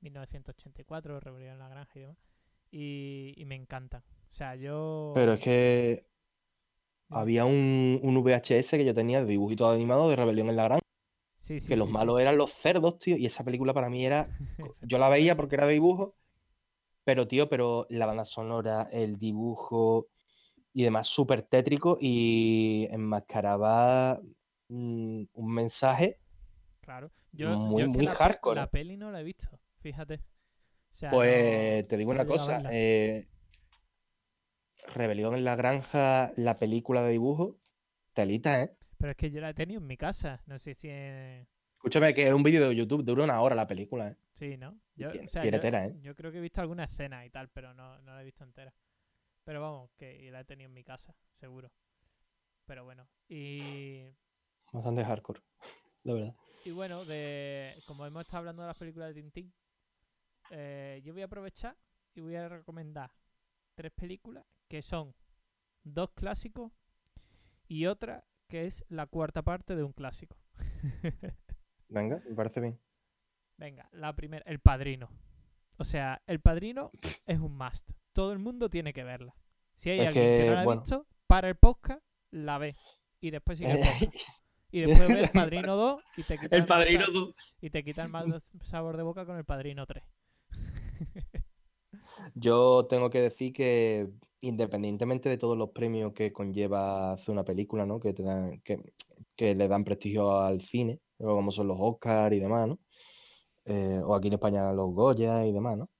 1984, 0.00 1.20
Rebelión 1.20 1.52
en 1.52 1.58
la 1.58 1.68
Granja 1.68 1.92
y 1.94 2.00
demás. 2.00 2.16
Y, 2.70 3.34
y 3.36 3.44
me 3.44 3.54
encantan. 3.54 4.02
O 4.30 4.32
sea, 4.32 4.56
yo... 4.56 5.12
pero 5.14 5.34
es 5.34 5.40
que 5.40 6.06
había 7.10 7.44
un, 7.44 8.00
un 8.02 8.22
VHS 8.22 8.70
que 8.70 8.84
yo 8.84 8.94
tenía 8.94 9.20
de 9.20 9.26
dibujitos 9.26 9.72
animados 9.72 10.08
de 10.10 10.16
Rebelión 10.16 10.48
en 10.48 10.56
la 10.56 10.64
Granja, 10.64 10.82
Sí, 11.40 11.58
sí, 11.58 11.68
que 11.68 11.76
los 11.76 11.88
sí, 11.88 11.92
malos 11.92 12.20
eran 12.20 12.36
los 12.36 12.52
cerdos, 12.52 12.98
tío, 12.98 13.16
y 13.16 13.26
esa 13.26 13.44
película 13.44 13.74
para 13.74 13.90
mí 13.90 14.06
era 14.06 14.28
Yo 14.82 14.98
la 14.98 15.08
veía 15.08 15.36
porque 15.36 15.56
era 15.56 15.66
de 15.66 15.72
dibujo, 15.72 16.14
pero 17.04 17.26
tío, 17.28 17.48
pero 17.48 17.86
la 17.90 18.06
banda 18.06 18.24
sonora, 18.24 18.88
el 18.92 19.18
dibujo 19.18 20.06
y 20.72 20.82
demás, 20.84 21.06
súper 21.06 21.42
tétrico 21.42 21.98
y 22.00 22.86
enmascaraba 22.90 24.20
mm, 24.68 25.24
un 25.32 25.52
mensaje. 25.54 26.18
Claro. 26.80 27.10
Yo, 27.32 27.56
muy- 27.58 27.82
yo 27.82 27.88
muy 27.88 28.04
la, 28.06 28.14
hardcore. 28.14 28.60
La 28.60 28.70
peli 28.70 28.96
no 28.96 29.10
la 29.10 29.20
he 29.20 29.24
visto, 29.24 29.48
fíjate. 29.80 30.14
O 30.14 30.94
sea, 30.94 31.10
Pues 31.10 31.82
no- 31.82 31.88
te 31.88 31.96
digo 31.96 32.10
una 32.10 32.26
cosa, 32.26 32.62
eh, 32.70 33.28
Rebelión 34.94 35.34
en 35.34 35.44
la 35.44 35.56
Granja, 35.56 36.32
la 36.36 36.56
película 36.56 37.02
de 37.02 37.12
dibujo, 37.12 37.56
telita, 38.12 38.62
¿eh? 38.62 38.76
Pero 38.98 39.12
es 39.12 39.16
que 39.16 39.30
yo 39.30 39.40
la 39.40 39.50
he 39.50 39.54
tenido 39.54 39.80
en 39.80 39.86
mi 39.86 39.96
casa. 39.96 40.42
No 40.46 40.58
sé 40.58 40.74
si... 40.74 40.88
es- 40.90 41.46
Escúchame, 41.76 42.14
que 42.14 42.26
es 42.28 42.32
un 42.32 42.42
vídeo 42.42 42.68
de 42.68 42.76
YouTube, 42.76 43.02
dura 43.04 43.24
una 43.24 43.40
hora 43.40 43.54
la 43.56 43.66
película, 43.66 44.08
¿eh? 44.08 44.16
Sí, 44.34 44.56
¿no? 44.56 44.78
Yo, 44.94 45.10
Tiene- 45.10 45.26
o 45.26 45.30
sea, 45.30 45.42
tiene 45.42 45.56
yo- 45.56 45.60
tela, 45.62 45.86
¿eh? 45.86 45.98
yo 46.02 46.14
creo 46.14 46.30
que 46.32 46.38
he 46.38 46.40
visto 46.42 46.60
alguna 46.60 46.84
escena 46.84 47.24
y 47.24 47.30
tal, 47.30 47.48
pero 47.50 47.72
no, 47.74 47.98
no 48.02 48.14
la 48.14 48.20
he 48.22 48.24
visto 48.24 48.44
entera. 48.44 48.74
Pero 49.44 49.60
vamos, 49.60 49.90
que 49.96 50.30
la 50.30 50.40
he 50.40 50.44
tenido 50.44 50.68
en 50.68 50.74
mi 50.74 50.84
casa, 50.84 51.14
seguro. 51.32 51.72
Pero 52.66 52.84
bueno, 52.84 53.08
y, 53.28 54.02
Bastante 54.72 55.04
hardcore, 55.04 55.40
la 56.04 56.14
verdad. 56.14 56.36
y 56.64 56.70
bueno, 56.70 57.04
de 57.04 57.74
como 57.86 58.06
hemos 58.06 58.22
estado 58.22 58.38
hablando 58.38 58.62
de 58.62 58.68
las 58.68 58.78
películas 58.78 59.08
de 59.08 59.20
Tintín, 59.20 59.52
eh, 60.50 61.00
yo 61.04 61.12
voy 61.12 61.22
a 61.22 61.26
aprovechar 61.26 61.76
y 62.14 62.20
voy 62.20 62.36
a 62.36 62.48
recomendar 62.48 63.10
tres 63.74 63.90
películas 63.92 64.44
que 64.68 64.82
son 64.82 65.14
dos 65.82 66.10
clásicos 66.12 66.72
y 67.66 67.86
otra 67.86 68.24
que 68.48 68.66
es 68.66 68.84
la 68.88 69.06
cuarta 69.06 69.42
parte 69.42 69.74
de 69.74 69.82
un 69.82 69.92
clásico. 69.92 70.36
Venga, 71.88 72.22
me 72.28 72.34
parece 72.34 72.60
bien. 72.60 72.78
Venga, 73.62 73.88
la 73.92 74.12
primera, 74.16 74.42
El 74.44 74.58
Padrino. 74.58 75.08
O 75.76 75.84
sea, 75.84 76.20
El 76.26 76.40
Padrino 76.40 76.90
es 77.26 77.38
un 77.38 77.56
must. 77.56 77.92
Todo 78.12 78.32
el 78.32 78.40
mundo 78.40 78.68
tiene 78.68 78.92
que 78.92 79.04
verla. 79.04 79.36
Si 79.76 79.88
hay 79.88 80.00
Es 80.00 80.08
alguien 80.08 80.24
que, 80.24 80.38
que, 80.38 80.46
no 80.48 80.54
la 80.56 80.62
ha 80.62 80.74
visto, 80.74 81.06
para 81.28 81.48
el 81.48 81.54
podcast, 81.54 82.04
la 82.32 82.58
ve. 82.58 82.74
Y 83.20 83.30
después 83.30 83.58
sigue 83.58 83.70
el 83.70 83.78
podcast. 83.78 84.16
Y 84.72 84.80
después 84.80 85.06
ve 85.06 85.20
El 85.20 85.30
Padrino 85.32 85.76
2 85.76 86.02
y 86.16 86.22
te 86.24 86.38
quita 86.38 86.56
El 86.56 86.62
mal 86.62 86.68
Padrino 86.68 87.06
sa- 87.06 87.12
2. 87.12 87.34
Y 87.60 87.70
te 87.70 87.84
quita 87.84 88.02
el 88.02 88.08
mal 88.08 88.42
sabor 88.64 88.96
de 88.96 89.04
boca 89.04 89.24
con 89.26 89.36
El 89.36 89.44
Padrino 89.44 89.86
3. 89.86 90.02
Yo 92.34 92.88
tengo 92.90 93.10
que 93.10 93.20
decir 93.20 93.52
que 93.52 94.08
independientemente 94.40 95.28
de 95.28 95.38
todos 95.38 95.56
los 95.56 95.70
premios 95.70 96.12
que 96.14 96.32
conlleva 96.32 97.12
hacer 97.12 97.32
una 97.32 97.44
película, 97.44 97.86
¿no? 97.86 98.00
Que 98.00 98.12
te 98.12 98.24
dan, 98.24 98.60
que, 98.62 98.82
que 99.36 99.54
le 99.54 99.68
dan 99.68 99.84
prestigio 99.84 100.40
al 100.40 100.60
cine, 100.62 100.98
como 101.16 101.52
son 101.52 101.68
los 101.68 101.76
Oscars 101.78 102.34
y 102.34 102.40
demás, 102.40 102.66
¿no? 102.66 102.80
Eh, 103.64 104.00
o 104.04 104.14
aquí 104.14 104.28
en 104.28 104.34
España 104.34 104.72
los 104.72 104.94
Goya 104.94 105.46
y 105.46 105.52
demás, 105.52 105.76
¿no? 105.78 105.90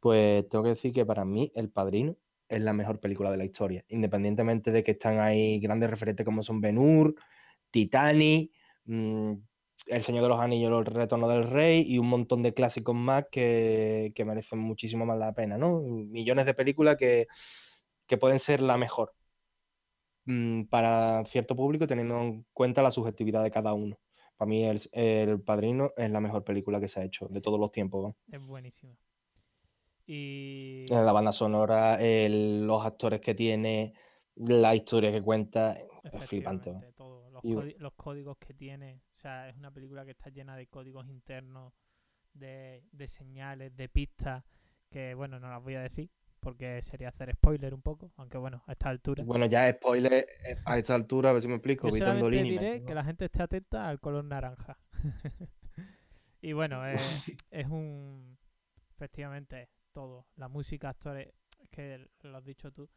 Pues 0.00 0.48
tengo 0.48 0.64
que 0.64 0.70
decir 0.70 0.92
que 0.92 1.06
para 1.06 1.24
mí 1.24 1.50
El 1.54 1.70
Padrino 1.70 2.16
es 2.48 2.62
la 2.62 2.72
mejor 2.72 3.00
película 3.00 3.30
de 3.30 3.38
la 3.38 3.44
historia, 3.44 3.84
independientemente 3.88 4.70
de 4.72 4.82
que 4.82 4.92
están 4.92 5.20
ahí 5.20 5.58
grandes 5.60 5.90
referentes 5.90 6.24
como 6.24 6.42
son 6.42 6.60
Ben 6.60 6.78
Hur, 6.78 7.14
Titanic, 7.70 8.52
mm, 8.86 9.32
El 9.88 10.02
Señor 10.02 10.22
de 10.24 10.28
los 10.28 10.40
Anillos, 10.40 10.70
El 10.78 10.86
Retorno 10.86 11.28
del 11.28 11.44
Rey 11.48 11.84
y 11.86 11.98
un 11.98 12.08
montón 12.08 12.42
de 12.42 12.54
clásicos 12.54 12.94
más 12.94 13.26
que, 13.30 14.12
merecen 14.26 14.58
muchísimo 14.60 15.06
más 15.06 15.18
la 15.18 15.34
pena, 15.34 15.58
¿no? 15.58 15.80
Millones 15.82 16.46
de 16.46 16.54
películas 16.54 16.96
que, 16.96 17.26
que 18.06 18.18
pueden 18.18 18.38
ser 18.38 18.62
la 18.62 18.78
mejor 18.78 19.14
mm, 20.26 20.64
para 20.64 21.24
cierto 21.24 21.56
público 21.56 21.86
teniendo 21.86 22.20
en 22.20 22.46
cuenta 22.52 22.82
la 22.82 22.90
subjetividad 22.90 23.42
de 23.42 23.50
cada 23.50 23.74
uno. 23.74 23.98
Para 24.36 24.48
mí 24.48 24.64
el, 24.64 24.78
el 24.92 25.40
Padrino 25.40 25.90
es 25.96 26.10
la 26.10 26.20
mejor 26.20 26.44
película 26.44 26.78
que 26.80 26.88
se 26.88 27.00
ha 27.00 27.04
hecho 27.04 27.26
de 27.28 27.40
todos 27.40 27.58
los 27.58 27.72
tiempos. 27.72 28.02
¿no? 28.02 28.16
Es 28.36 28.44
buenísima. 28.44 28.96
Y. 30.06 30.84
La 30.88 31.12
banda 31.12 31.32
sonora, 31.32 32.00
el- 32.00 32.66
los 32.66 32.84
actores 32.84 33.20
que 33.20 33.34
tiene, 33.34 33.92
la 34.36 34.74
historia 34.74 35.10
que 35.10 35.22
cuenta, 35.22 35.72
es 36.04 36.24
flipante. 36.24 36.72
¿no? 36.72 36.80
Todo, 36.94 37.30
Los, 37.30 37.44
Y- 37.44 37.74
los 37.78 37.92
códigos 37.94 38.36
que 38.38 38.54
tiene. 38.54 39.02
O 39.14 39.18
sea, 39.18 39.48
es 39.48 39.56
una 39.56 39.70
película 39.72 40.04
que 40.04 40.12
está 40.12 40.30
llena 40.30 40.56
de 40.56 40.66
códigos 40.68 41.08
internos, 41.08 41.72
de, 42.32 42.84
de 42.92 43.08
señales, 43.08 43.74
de 43.76 43.88
pistas, 43.88 44.44
que 44.90 45.14
bueno, 45.14 45.40
no 45.40 45.48
las 45.50 45.62
voy 45.62 45.74
a 45.74 45.80
decir 45.82 46.10
porque 46.46 46.80
sería 46.80 47.08
hacer 47.08 47.32
spoiler 47.34 47.74
un 47.74 47.82
poco, 47.82 48.12
aunque 48.18 48.38
bueno, 48.38 48.62
a 48.68 48.72
esta 48.72 48.88
altura. 48.88 49.24
Bueno, 49.24 49.46
ya 49.46 49.68
spoiler 49.72 50.12
eh, 50.12 50.56
a 50.64 50.78
esta 50.78 50.94
altura, 50.94 51.30
a 51.30 51.32
ver 51.32 51.42
si 51.42 51.48
me 51.48 51.54
explico. 51.54 51.88
Yo 51.88 52.14
me- 52.14 52.20
diré 52.44 52.84
que 52.86 52.94
la 52.94 53.02
gente 53.02 53.24
esté 53.24 53.42
atenta 53.42 53.88
al 53.88 53.98
color 53.98 54.24
naranja. 54.24 54.78
y 56.42 56.52
bueno, 56.52 56.86
eh, 56.86 56.94
es 57.50 57.66
un. 57.66 58.38
Efectivamente, 58.94 59.68
todo. 59.92 60.24
La 60.36 60.46
música, 60.46 60.90
actores, 60.90 61.32
es 61.60 61.68
que 61.70 62.08
lo 62.22 62.36
has 62.38 62.44
dicho 62.44 62.70
tú. 62.70 62.88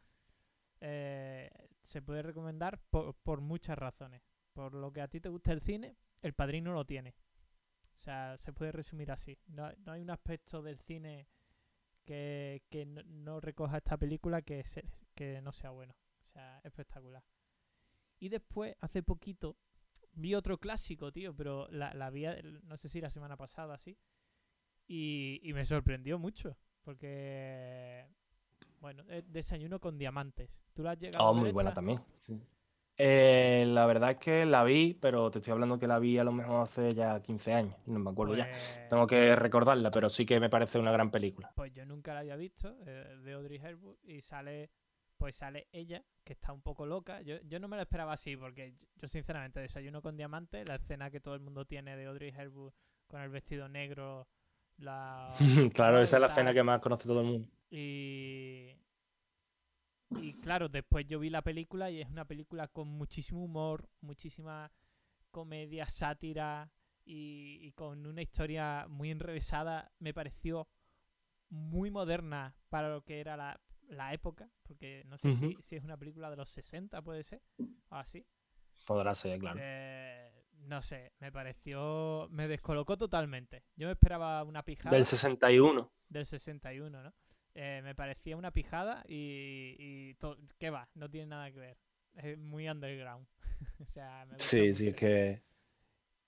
eh, 0.80 1.50
se 1.82 2.02
puede 2.02 2.22
recomendar 2.22 2.78
por, 2.88 3.16
por 3.16 3.40
muchas 3.40 3.76
razones. 3.76 4.22
Por 4.52 4.74
lo 4.74 4.92
que 4.92 5.00
a 5.00 5.08
ti 5.08 5.18
te 5.20 5.28
gusta 5.28 5.50
el 5.52 5.60
cine, 5.60 5.96
el 6.22 6.34
padrino 6.34 6.72
lo 6.72 6.84
tiene. 6.84 7.16
O 7.96 8.00
sea, 8.00 8.36
se 8.38 8.52
puede 8.52 8.70
resumir 8.70 9.10
así. 9.10 9.36
No, 9.48 9.68
no 9.84 9.90
hay 9.90 10.02
un 10.02 10.10
aspecto 10.10 10.62
del 10.62 10.78
cine 10.78 11.26
que, 12.10 12.62
que 12.70 12.86
no, 12.86 13.02
no 13.04 13.40
recoja 13.40 13.76
esta 13.76 13.96
película 13.96 14.42
que, 14.42 14.64
se- 14.64 14.84
que 15.14 15.40
no 15.42 15.52
sea 15.52 15.70
bueno. 15.70 15.94
O 16.26 16.32
sea, 16.32 16.60
espectacular. 16.64 17.22
Y 18.18 18.28
después, 18.30 18.74
hace 18.80 19.04
poquito, 19.04 19.56
vi 20.14 20.34
otro 20.34 20.58
clásico, 20.58 21.12
tío, 21.12 21.32
pero 21.36 21.68
la, 21.70 21.94
la 21.94 22.10
vi, 22.10 22.24
el- 22.24 22.66
no 22.66 22.76
sé 22.76 22.88
si 22.88 23.00
la 23.00 23.10
semana 23.10 23.36
pasada, 23.36 23.78
sí. 23.78 23.96
Y, 24.88 25.38
y 25.44 25.52
me 25.52 25.64
sorprendió 25.64 26.18
mucho, 26.18 26.56
porque, 26.82 28.08
bueno, 28.80 29.04
es 29.08 29.30
Desayuno 29.32 29.78
con 29.78 29.96
Diamantes. 29.96 30.50
¿Tú 30.74 30.82
la 30.82 30.90
has 30.92 30.98
llegado 30.98 31.24
Oh, 31.24 31.28
a 31.28 31.32
ver 31.34 31.40
muy 31.42 31.52
buena 31.52 31.70
esta? 31.70 31.76
también. 31.80 32.00
sí. 32.16 32.42
Eh, 33.02 33.64
la 33.66 33.86
verdad 33.86 34.10
es 34.10 34.16
que 34.18 34.44
la 34.44 34.62
vi, 34.62 34.94
pero 35.00 35.30
te 35.30 35.38
estoy 35.38 35.52
hablando 35.52 35.78
que 35.78 35.86
la 35.86 35.98
vi 35.98 36.18
a 36.18 36.24
lo 36.24 36.32
mejor 36.32 36.64
hace 36.64 36.94
ya 36.94 37.20
15 37.20 37.54
años. 37.54 37.74
No 37.86 37.98
me 37.98 38.10
acuerdo 38.10 38.34
ya. 38.36 38.44
Pues, 38.44 38.80
Tengo 38.90 39.06
que 39.06 39.34
recordarla, 39.36 39.90
pero 39.90 40.10
sí 40.10 40.26
que 40.26 40.38
me 40.38 40.50
parece 40.50 40.78
una 40.78 40.92
gran 40.92 41.10
película. 41.10 41.50
pues 41.54 41.72
yo 41.72 41.86
nunca 41.86 42.12
la 42.12 42.20
había 42.20 42.36
visto, 42.36 42.76
eh, 42.86 43.16
de 43.24 43.32
Audrey 43.32 43.58
Hepburn, 43.62 43.96
y 44.02 44.20
sale, 44.20 44.70
pues 45.16 45.36
sale 45.36 45.68
ella, 45.72 46.04
que 46.24 46.34
está 46.34 46.52
un 46.52 46.60
poco 46.60 46.84
loca. 46.84 47.22
Yo, 47.22 47.36
yo 47.42 47.58
no 47.58 47.68
me 47.68 47.76
lo 47.76 47.82
esperaba 47.82 48.12
así, 48.12 48.36
porque 48.36 48.74
yo, 48.96 49.08
sinceramente, 49.08 49.60
Desayuno 49.60 50.02
con 50.02 50.16
Diamantes, 50.16 50.68
la 50.68 50.74
escena 50.74 51.10
que 51.10 51.20
todo 51.20 51.34
el 51.34 51.40
mundo 51.40 51.64
tiene 51.64 51.96
de 51.96 52.06
Audrey 52.06 52.34
Hepburn 52.36 52.74
con 53.06 53.22
el 53.22 53.30
vestido 53.30 53.68
negro, 53.68 54.28
la... 54.76 55.32
claro, 55.74 56.00
esa 56.00 56.16
es 56.16 56.20
la 56.20 56.26
escena 56.26 56.52
que 56.52 56.62
más 56.62 56.80
conoce 56.80 57.08
todo 57.08 57.22
el 57.22 57.26
mundo. 57.28 57.48
Y, 57.70 58.76
y 60.20 60.34
claro, 60.34 60.68
después 60.68 61.06
yo 61.06 61.18
vi 61.18 61.30
la 61.30 61.42
película 61.42 61.90
y 61.90 62.00
es 62.00 62.08
una 62.08 62.24
película 62.24 62.68
con 62.68 62.88
muchísimo 62.88 63.44
humor, 63.44 63.88
muchísima 64.00 64.72
comedia, 65.30 65.86
sátira 65.86 66.72
y, 67.04 67.58
y 67.62 67.72
con 67.72 68.06
una 68.06 68.22
historia 68.22 68.86
muy 68.88 69.10
enrevesada. 69.10 69.92
Me 69.98 70.12
pareció 70.12 70.68
muy 71.48 71.90
moderna 71.90 72.56
para 72.68 72.88
lo 72.88 73.02
que 73.02 73.20
era 73.20 73.36
la, 73.36 73.60
la 73.88 74.12
época, 74.12 74.50
porque 74.62 75.02
no 75.06 75.18
sé 75.18 75.36
si 75.62 75.76
es 75.76 75.84
una 75.84 75.96
película 75.96 76.30
de 76.30 76.36
los 76.36 76.48
60, 76.48 77.02
puede 77.02 77.22
ser, 77.22 77.42
o 77.88 77.96
así. 77.96 78.26
Podrá 78.86 79.14
ser, 79.14 79.38
claro. 79.38 79.58
Eh, 79.62 80.46
no 80.60 80.80
sé, 80.82 81.12
me 81.18 81.32
pareció... 81.32 82.28
Me 82.30 82.48
descolocó 82.48 82.96
totalmente. 82.96 83.64
Yo 83.76 83.86
me 83.86 83.92
esperaba 83.92 84.42
una 84.44 84.64
pijada 84.64 84.94
Del 84.94 85.04
61. 85.04 85.92
del 86.08 86.26
61, 86.26 87.02
¿no? 87.02 87.12
Eh, 87.54 87.80
me 87.82 87.94
parecía 87.94 88.36
una 88.36 88.52
pijada 88.52 89.04
y, 89.08 90.14
¿qué 90.58 90.70
va? 90.70 90.88
No 90.94 91.10
tiene 91.10 91.26
nada 91.26 91.50
que 91.50 91.58
ver. 91.58 91.78
Es 92.14 92.38
muy 92.38 92.68
underground. 92.68 93.26
o 93.80 93.86
sea, 93.86 94.24
me 94.26 94.38
Sí, 94.38 94.72
sí, 94.72 94.88
es 94.88 94.96
que 94.96 95.42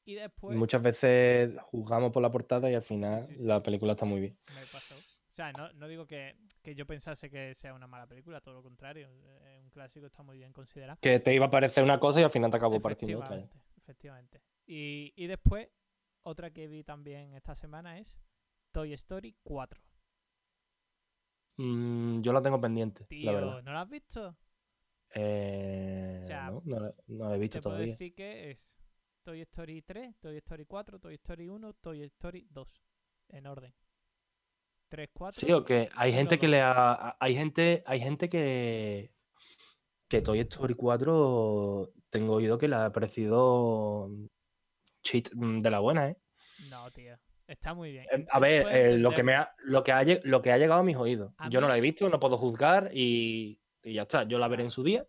Y 0.05 0.15
después 0.15 0.57
muchas 0.57 0.83
veces 0.83 1.51
juzgamos 1.63 2.13
por 2.13 2.23
la 2.23 2.31
portada 2.31 2.71
y 2.71 2.75
al 2.75 2.83
final 2.83 3.27
sí, 3.27 3.35
sí. 3.37 3.43
la 3.45 3.63
película 3.63 3.93
está 3.93 4.05
muy 4.05 4.21
bien. 4.21 4.39
me 4.49 4.61
pasó. 4.61 4.95
O 4.95 5.35
sea, 5.35 5.51
no, 5.53 5.73
no 5.73 5.89
digo 5.89 6.07
que, 6.07 6.37
que 6.63 6.75
yo 6.75 6.87
pensase 6.87 7.31
que 7.31 7.55
sea 7.55 7.73
una 7.73 7.87
mala 7.87 8.07
película, 8.07 8.43
todo 8.43 8.55
lo 8.55 8.63
contrario. 8.63 9.09
Es 9.09 9.63
un 9.63 9.71
clásico, 9.71 10.05
está 10.05 10.23
muy 10.23 10.37
bien 10.37 10.53
considerado. 10.53 10.99
Que 11.01 11.21
te 11.21 11.35
iba 11.35 11.47
a 11.47 11.51
parecer 11.51 11.83
una 11.83 11.99
cosa 11.99 12.21
y 12.21 12.25
al 12.25 12.31
final 12.31 12.51
te 12.51 12.59
acabó 12.59 12.81
pareciendo 12.81 13.19
otra. 13.19 13.37
Efectivamente, 13.37 13.59
efectivamente. 13.79 14.43
Y, 14.67 15.15
y 15.17 15.27
después, 15.27 15.69
otra 16.23 16.51
que 16.51 16.69
vi 16.69 16.85
también 16.85 17.33
esta 17.33 17.55
semana 17.55 17.99
es 17.99 18.21
Toy 18.73 18.93
Story 18.93 19.35
4. 19.43 19.81
Mm, 21.63 22.23
yo 22.23 22.33
la 22.33 22.43
tengo 22.43 22.61
pendiente, 22.61 23.05
Tío, 23.05 23.31
la 23.31 23.33
verdad. 23.33 23.63
¿no 23.63 23.73
la 23.73 23.81
has 23.83 23.89
visto? 23.89 24.37
Eh, 25.15 26.21
O 26.23 26.27
sea, 26.27 26.51
no, 26.51 26.63
no 26.65 26.81
la, 26.81 26.91
no 27.07 27.29
la 27.29 27.37
he 27.37 27.39
visto 27.39 27.59
Te 27.59 27.63
puedo 27.63 27.77
todavía. 27.77 27.93
decir 27.93 28.15
que 28.15 28.51
es 28.51 28.75
Toy 29.23 29.41
Story 29.43 29.83
3, 29.83 30.19
Toy 30.19 30.37
Story 30.39 30.65
4, 30.65 30.99
Toy 30.99 31.15
Story 31.15 31.49
1, 31.49 31.75
Toy 31.75 32.03
Story 32.03 32.47
2. 32.51 32.69
En 33.29 33.47
orden. 33.47 33.73
3, 34.89 35.09
4. 35.13 35.41
Sí, 35.41 35.53
o 35.53 35.65
que 35.65 35.89
hay 35.95 36.13
gente 36.13 36.39
que 36.39 36.49
le 36.49 36.61
ha. 36.61 37.17
Hay 37.21 37.35
gente, 37.35 37.83
hay 37.87 38.01
gente 38.01 38.29
que. 38.29 39.15
Que 40.09 40.21
Toy 40.21 40.41
Story 40.41 40.75
4 40.75 41.93
tengo 42.11 42.35
oído 42.35 42.59
que 42.59 42.69
le 42.69 42.77
ha 42.77 42.91
parecido 42.93 44.11
cheat 45.03 45.33
mm, 45.35 45.61
de 45.61 45.71
la 45.71 45.79
buena, 45.79 46.09
¿eh? 46.11 46.17
No, 46.69 46.91
tío. 46.91 47.17
Está 47.47 47.75
muy 47.75 47.93
bien. 47.93 48.05
Eh, 48.11 48.19
Ent- 48.19 48.29
A 48.31 48.39
ver, 48.41 48.67
eh, 48.71 48.99
lo 48.99 49.13
que 49.13 49.23
me 49.23 49.35
ha, 49.35 49.53
lo 49.65 49.83
que 49.83 49.93
ha, 49.93 50.03
lo 50.25 50.43
que 50.43 50.53
ha 50.53 50.59
llegado 50.59 50.81
a 50.81 50.85
mis 50.85 50.97
oídos. 50.97 51.33
A 51.39 51.49
Yo 51.49 51.61
no 51.61 51.69
la 51.69 51.77
he 51.77 51.81
visto, 51.81 52.09
no 52.09 52.19
puedo 52.21 52.39
juzgar 52.39 52.91
y, 52.93 53.61
y 53.85 53.95
ya 53.95 54.03
está. 54.03 54.25
Yo 54.25 54.39
la 54.39 54.49
veré 54.49 54.63
en 54.65 54.71
su 54.71 54.83
día, 54.83 55.05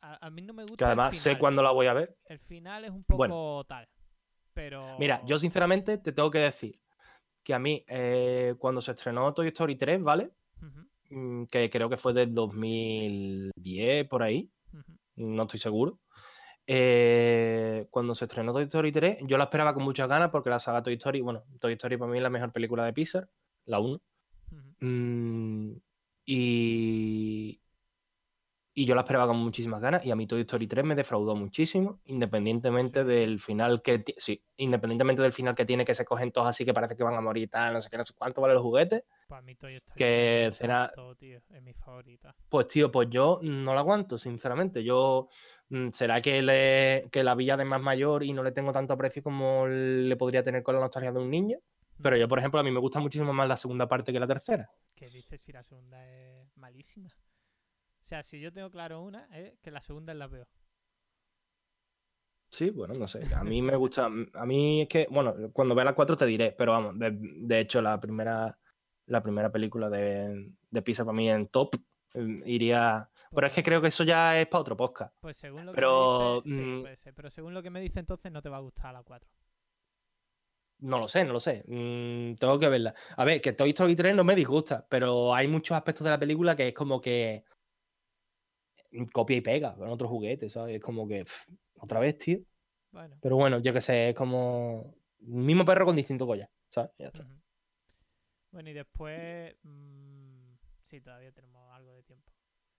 A, 0.00 0.26
a 0.26 0.30
mí 0.30 0.42
no 0.42 0.52
me 0.54 0.62
gusta 0.62 0.76
que 0.76 0.84
además 0.84 1.16
sé 1.16 1.38
cuándo 1.38 1.62
la 1.62 1.70
voy 1.72 1.86
a 1.86 1.92
ver. 1.94 2.16
El 2.26 2.38
final 2.38 2.84
es 2.84 2.90
un 2.90 3.04
poco 3.04 3.18
Bueno. 3.18 3.64
tal. 3.68 3.88
Pero. 4.54 4.96
Mira, 4.98 5.20
yo 5.26 5.38
sinceramente 5.38 5.98
te 5.98 6.12
tengo 6.12 6.30
que 6.30 6.38
decir 6.38 6.80
que 7.44 7.54
a 7.54 7.58
mí, 7.58 7.84
eh, 7.88 8.54
cuando 8.58 8.80
se 8.80 8.92
estrenó 8.92 9.32
Toy 9.34 9.48
Story 9.48 9.76
3, 9.76 10.02
¿vale? 10.02 10.32
Mm, 11.10 11.44
Que 11.44 11.70
creo 11.70 11.88
que 11.88 11.96
fue 11.96 12.12
del 12.12 12.32
2010, 12.34 14.06
por 14.08 14.22
ahí, 14.22 14.50
no 15.16 15.42
estoy 15.42 15.58
seguro. 15.60 16.00
Eh, 16.70 17.86
cuando 17.90 18.14
se 18.14 18.26
estrenó 18.26 18.52
Toy 18.52 18.64
Story 18.64 18.92
3, 18.92 19.18
yo 19.22 19.38
la 19.38 19.44
esperaba 19.44 19.72
con 19.72 19.84
muchas 19.84 20.06
ganas 20.06 20.28
porque 20.28 20.50
la 20.50 20.58
saga 20.58 20.82
Toy 20.82 20.94
Story, 20.94 21.22
bueno, 21.22 21.42
Toy 21.62 21.72
Story 21.72 21.96
para 21.96 22.10
mí 22.10 22.18
es 22.18 22.22
la 22.22 22.28
mejor 22.28 22.52
película 22.52 22.84
de 22.84 22.92
Pixar, 22.92 23.30
la 23.64 23.80
1. 23.80 24.02
Ujú. 24.52 24.86
Mm, 24.86 25.80
y, 26.26 27.58
y 28.80 28.86
yo 28.86 28.94
la 28.94 29.00
esperaba 29.00 29.26
con 29.26 29.38
muchísimas 29.38 29.80
ganas 29.80 30.04
y 30.06 30.10
a 30.12 30.16
mí 30.16 30.26
Toy 30.26 30.42
Story 30.42 30.68
3 30.68 30.84
me 30.84 30.94
defraudó 30.94 31.34
muchísimo, 31.34 32.00
independientemente 32.04 33.00
Sí. 33.00 33.06
del 33.08 33.40
final 33.40 33.82
que 33.82 34.04
sí, 34.18 34.44
independientemente 34.56 35.20
del 35.20 35.32
final 35.32 35.56
que 35.56 35.64
tiene 35.64 35.84
que 35.84 35.94
se 35.94 36.04
cogen 36.04 36.30
todos 36.30 36.46
así 36.46 36.64
que 36.64 36.72
parece 36.72 36.96
que 36.96 37.02
van 37.02 37.14
a 37.14 37.20
morir 37.20 37.42
y 37.44 37.46
tal, 37.48 37.72
no 37.72 37.80
sé 37.80 37.90
qué, 37.90 37.96
no 37.96 38.04
sé 38.04 38.14
cuánto 38.16 38.40
vale 38.40 38.54
los 38.54 38.62
juguetes, 38.62 39.02
Para 39.26 39.42
mí 39.42 39.56
Toy 39.56 39.74
Story 39.74 39.98
que. 39.98 40.46
Es 40.46 40.60
mi 41.62 41.72
favorita. 41.74 42.34
pues 42.48 42.68
tío, 42.68 42.90
pues 42.90 43.08
yo 43.10 43.40
no 43.42 43.74
la 43.74 43.80
aguanto, 43.80 44.16
sinceramente. 44.16 44.84
Yo 44.84 45.26
mm, 45.70 45.88
será 45.88 46.20
que 46.20 46.40
le, 46.40 47.08
que 47.10 47.24
la 47.24 47.34
vi 47.34 47.46
de 47.46 47.64
más 47.64 47.82
mayor 47.82 48.22
y 48.22 48.32
no 48.32 48.42
le 48.42 48.52
tengo 48.52 48.72
tanto 48.72 48.92
aprecio 48.94 49.22
como 49.22 49.66
le 49.66 50.16
podría 50.16 50.42
tener 50.42 50.62
con 50.62 50.74
la 50.76 50.80
nostalgia 50.80 51.12
de 51.12 51.18
un 51.18 51.30
niño. 51.30 51.58
Pero 52.00 52.16
yo, 52.16 52.28
por 52.28 52.38
ejemplo, 52.38 52.60
a 52.60 52.62
mí 52.62 52.70
me 52.70 52.78
gusta 52.78 53.00
muchísimo 53.00 53.32
más 53.32 53.48
la 53.48 53.56
segunda 53.56 53.88
parte 53.88 54.12
que 54.12 54.20
la 54.20 54.26
tercera. 54.28 54.70
¿Qué 54.94 55.08
dices 55.08 55.40
si 55.40 55.50
la 55.52 55.62
segunda 55.64 56.06
es 56.08 56.56
malísima? 56.56 57.10
O 58.08 58.14
sea, 58.16 58.22
si 58.22 58.40
yo 58.40 58.50
tengo 58.50 58.70
claro 58.70 59.02
una, 59.02 59.28
es 59.36 59.58
que 59.60 59.70
la 59.70 59.82
segunda 59.82 60.14
es 60.14 60.18
la 60.18 60.30
peor. 60.30 60.48
Sí, 62.48 62.70
bueno, 62.70 62.94
no 62.94 63.06
sé. 63.06 63.22
A 63.34 63.44
mí 63.44 63.60
me 63.60 63.76
gusta. 63.76 64.06
A 64.06 64.46
mí 64.46 64.80
es 64.80 64.88
que, 64.88 65.06
bueno, 65.10 65.34
cuando 65.52 65.74
vea 65.74 65.84
la 65.84 65.94
4 65.94 66.16
te 66.16 66.24
diré, 66.24 66.52
pero 66.56 66.72
vamos, 66.72 66.98
de, 66.98 67.10
de 67.20 67.60
hecho, 67.60 67.82
la 67.82 68.00
primera, 68.00 68.58
la 69.04 69.22
primera 69.22 69.52
película 69.52 69.90
de, 69.90 70.54
de 70.70 70.80
Pixar 70.80 71.04
para 71.04 71.14
mí 71.18 71.28
en 71.28 71.48
top 71.48 71.74
eh, 72.14 72.38
iría. 72.46 73.10
Pero 73.30 73.46
es 73.46 73.52
que 73.52 73.62
creo 73.62 73.82
que 73.82 73.88
eso 73.88 74.04
ya 74.04 74.40
es 74.40 74.46
para 74.46 74.62
otro 74.62 74.74
podcast. 74.74 75.14
Pues 75.20 75.36
según 75.36 75.66
lo 75.66 75.72
Pero, 75.72 76.40
que 76.42 76.48
me 76.48 76.56
dice, 76.56 76.64
sí, 76.64 76.70
mm, 76.70 76.80
puede 76.80 76.96
ser, 76.96 77.14
pero 77.14 77.28
según 77.28 77.52
lo 77.52 77.62
que 77.62 77.68
me 77.68 77.80
dice 77.82 78.00
entonces 78.00 78.32
no 78.32 78.40
te 78.40 78.48
va 78.48 78.56
a 78.56 78.60
gustar 78.60 78.94
la 78.94 79.02
4. 79.02 79.28
No 80.78 80.98
lo 80.98 81.08
sé, 81.08 81.26
no 81.26 81.34
lo 81.34 81.40
sé. 81.40 81.62
Mm, 81.68 82.36
tengo 82.38 82.58
que 82.58 82.70
verla. 82.70 82.94
A 83.18 83.26
ver, 83.26 83.42
que 83.42 83.52
Toy 83.52 83.68
Story 83.68 83.94
3 83.94 84.16
no 84.16 84.24
me 84.24 84.34
disgusta, 84.34 84.86
pero 84.88 85.34
hay 85.34 85.46
muchos 85.46 85.76
aspectos 85.76 86.04
de 86.04 86.10
la 86.10 86.18
película 86.18 86.56
que 86.56 86.68
es 86.68 86.74
como 86.74 87.02
que 87.02 87.44
copia 89.12 89.36
y 89.36 89.40
pega 89.40 89.74
con 89.74 89.88
otros 89.88 90.10
juguetes, 90.10 90.52
¿sabes? 90.52 90.76
Es 90.76 90.82
como 90.82 91.06
que 91.06 91.24
pff, 91.24 91.48
otra 91.80 92.00
vez, 92.00 92.18
tío. 92.18 92.38
Bueno. 92.90 93.16
Pero 93.20 93.36
bueno, 93.36 93.58
yo 93.60 93.72
que 93.72 93.80
sé, 93.80 94.10
es 94.10 94.14
como. 94.14 94.94
Mismo 95.20 95.64
perro 95.64 95.84
con 95.84 95.96
distinto 95.96 96.26
collar, 96.26 96.50
¿sabes? 96.68 96.92
Ya 96.96 97.06
está. 97.06 97.26
Bueno, 98.50 98.70
y 98.70 98.72
después. 98.72 99.56
mm, 99.62 100.54
sí, 100.84 101.00
todavía 101.00 101.32
tenemos 101.32 101.72
algo 101.74 101.92
de 101.92 102.02
tiempo. 102.02 102.32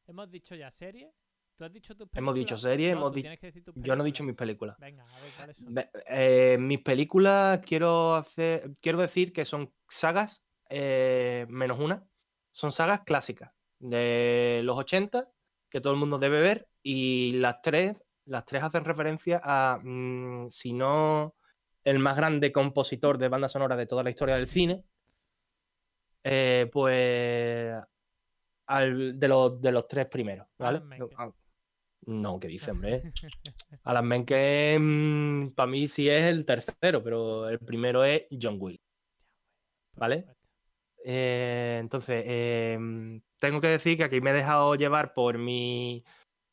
Hemos 0.08 0.32
dicho 0.32 0.56
ya 0.56 0.72
serie. 0.72 1.14
¿Tú 1.56 1.66
has 1.66 1.74
dicho 1.74 1.94
tus 1.94 2.08
películas? 2.08 2.22
Hemos 2.24 2.36
dicho 2.36 2.58
serie, 2.58 2.94
No, 2.94 3.12
hemos 3.12 3.76
Yo 3.76 3.96
no 3.96 4.04
he 4.04 4.06
dicho 4.06 4.24
mis 4.24 4.36
películas. 4.36 4.78
Venga, 4.80 5.04
a 5.04 5.20
ver 5.20 5.32
cuáles 5.36 5.58
son. 5.58 5.76
Eh, 6.08 6.58
mis 6.58 6.80
películas 6.80 7.60
quiero 7.66 8.16
hacer. 8.16 8.72
Quiero 8.82 9.00
decir 9.00 9.34
que 9.34 9.44
son 9.44 9.74
sagas, 9.90 10.42
eh, 10.70 11.46
menos 11.50 11.80
una. 11.80 12.08
Son 12.52 12.72
sagas 12.72 13.02
clásicas 13.02 13.52
de 13.80 14.62
los 14.64 14.78
80 14.78 15.30
que 15.70 15.82
todo 15.82 15.94
el 15.94 16.00
mundo 16.00 16.18
debe 16.20 16.42
ver. 16.42 16.68
Y 16.84 17.34
las 17.40 17.62
tres, 17.62 18.04
las 18.26 18.46
tres 18.46 18.64
hacen 18.64 18.86
referencia 18.86 19.40
a. 19.44 19.80
mm, 19.84 20.50
si 20.50 20.74
no 20.74 21.36
el 21.84 22.00
más 22.00 22.18
grande 22.18 22.52
compositor 22.52 23.18
de 23.18 23.30
banda 23.30 23.50
sonora 23.50 23.76
de 23.78 23.86
toda 23.88 24.04
la 24.04 24.10
historia 24.10 24.36
del 24.36 24.48
cine. 24.48 24.84
eh, 26.24 26.70
pues. 26.72 27.74
al- 28.68 29.20
de, 29.20 29.28
los, 29.28 29.62
de 29.62 29.72
los 29.72 29.88
tres 29.88 30.06
primeros, 30.08 30.48
¿vale? 30.58 30.82
Ah, 31.18 31.32
No, 32.06 32.40
¿qué 32.40 32.48
dice, 32.48 32.72
hombre? 32.72 33.02
Alan 33.84 34.08
Menken, 34.08 35.54
para 35.56 35.68
mí 35.72 35.88
sí 35.88 36.10
es 36.10 36.24
el 36.24 36.46
tercero, 36.46 37.04
pero 37.04 37.50
el 37.50 37.60
primero 37.60 38.04
es 38.04 38.26
John 38.40 38.58
Will. 38.60 38.80
¿vale? 39.96 40.26
Eh, 41.06 41.78
entonces, 41.80 42.24
em, 42.28 43.22
tengo 43.40 43.62
que 43.62 43.68
decir 43.68 43.98
que 43.98 44.04
aquí 44.04 44.22
me 44.22 44.32
he 44.32 44.34
dejado 44.34 44.76
llevar 44.76 45.14
por 45.14 45.38
mi 45.38 46.04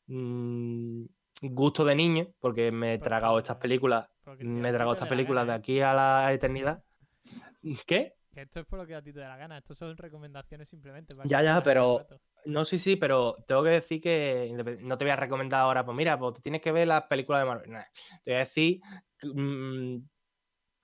mm, 0.07 1.05
gusto 1.43 1.85
de 1.85 1.95
niño, 1.95 2.27
porque 2.39 2.71
me 2.71 2.95
he 2.95 2.99
tragado 2.99 3.37
estas 3.37 3.57
películas, 3.57 4.09
me 4.39 4.69
he 4.69 4.73
tragado 4.73 4.93
estas 4.93 5.09
películas 5.09 5.45
de 5.45 5.53
¿eh? 5.53 5.55
aquí 5.55 5.81
a 5.81 5.93
la 5.93 6.33
eternidad. 6.33 6.83
¿Qué? 7.85 8.13
Que 8.33 8.41
esto 8.43 8.59
es 8.59 8.65
por 8.65 8.79
lo 8.79 8.87
que 8.87 8.95
a 8.95 9.01
ti 9.01 9.11
te 9.11 9.19
da 9.19 9.29
la 9.29 9.37
gana. 9.37 9.57
Estos 9.57 9.77
son 9.77 9.97
recomendaciones 9.97 10.69
simplemente. 10.69 11.15
para 11.15 11.27
Ya, 11.27 11.41
ya, 11.41 11.61
pero-. 11.61 12.05
No, 12.45 12.63
sí, 12.63 12.79
sí, 12.79 12.95
pero 12.95 13.35
tengo 13.45 13.61
que 13.61 13.71
decir 13.71 13.99
que 13.99 14.53
no 14.79 14.97
te 14.97 15.03
voy 15.03 15.11
a 15.11 15.17
recomendar 15.17 15.61
ahora, 15.61 15.83
pues 15.83 15.97
mira, 15.97 16.17
pues 16.17 16.35
te 16.35 16.41
tienes 16.41 16.61
que 16.61 16.71
ver 16.71 16.87
las 16.87 17.03
películas 17.03 17.41
de 17.41 17.45
Marvel. 17.45 17.71
Nah, 17.71 17.83
te 18.23 18.31
voy 18.31 18.35
a 18.35 18.39
decir 18.39 18.79
que, 19.17 19.27
mm, 19.27 20.07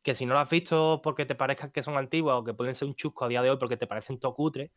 que 0.04 0.13
si 0.13 0.26
no 0.26 0.34
las 0.34 0.44
has 0.44 0.50
visto 0.50 1.00
porque 1.02 1.26
te 1.26 1.36
parezcan 1.36 1.72
que 1.72 1.82
son 1.82 1.98
antiguas 1.98 2.36
o 2.36 2.44
que 2.44 2.54
pueden 2.54 2.76
ser 2.76 2.89
un 2.89 2.96
chusco 2.96 3.24
a 3.24 3.30
día 3.30 3.42
de 3.42 3.50
hoy 3.50 3.58
porque 3.58 3.78
te 3.78 3.88
parecen 3.88 4.20
todo 4.20 4.34
cutre, 4.34 4.74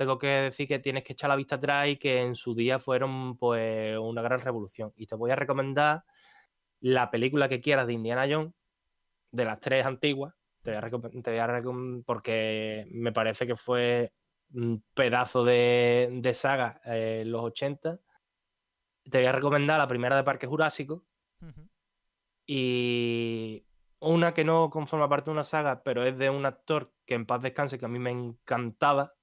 tengo 0.00 0.16
que 0.16 0.28
decir 0.28 0.66
que 0.66 0.78
tienes 0.78 1.04
que 1.04 1.12
echar 1.12 1.28
la 1.28 1.36
vista 1.36 1.56
atrás 1.56 1.86
y 1.88 1.96
que 1.98 2.22
en 2.22 2.34
su 2.34 2.54
día 2.54 2.78
fueron 2.78 3.36
pues 3.36 3.98
una 3.98 4.22
gran 4.22 4.40
revolución. 4.40 4.94
Y 4.96 5.04
te 5.06 5.14
voy 5.14 5.30
a 5.30 5.36
recomendar 5.36 6.04
la 6.80 7.10
película 7.10 7.50
que 7.50 7.60
quieras 7.60 7.86
de 7.86 7.92
Indiana 7.92 8.26
Jones, 8.26 8.54
de 9.30 9.44
las 9.44 9.60
tres 9.60 9.84
antiguas, 9.84 10.32
te 10.62 10.70
voy 10.70 10.78
a 10.78 10.90
te 11.22 11.30
voy 11.32 11.38
a 11.38 11.46
recom- 11.46 12.02
porque 12.06 12.86
me 12.92 13.12
parece 13.12 13.46
que 13.46 13.56
fue 13.56 14.14
un 14.54 14.82
pedazo 14.94 15.44
de, 15.44 16.08
de 16.10 16.32
saga 16.32 16.80
eh, 16.86 17.20
en 17.20 17.30
los 17.32 17.42
80. 17.42 18.00
Te 19.04 19.18
voy 19.18 19.26
a 19.26 19.32
recomendar 19.32 19.76
la 19.78 19.86
primera 19.86 20.16
de 20.16 20.24
Parque 20.24 20.46
Jurásico 20.46 21.04
y 22.46 23.66
una 24.00 24.32
que 24.32 24.44
no 24.44 24.70
conforma 24.70 25.10
parte 25.10 25.26
de 25.26 25.32
una 25.32 25.44
saga, 25.44 25.82
pero 25.82 26.04
es 26.04 26.16
de 26.16 26.30
un 26.30 26.46
actor 26.46 26.90
que 27.04 27.16
en 27.16 27.26
paz 27.26 27.42
descanse, 27.42 27.78
que 27.78 27.84
a 27.84 27.88
mí 27.88 27.98
me 27.98 28.10
encantaba, 28.12 29.14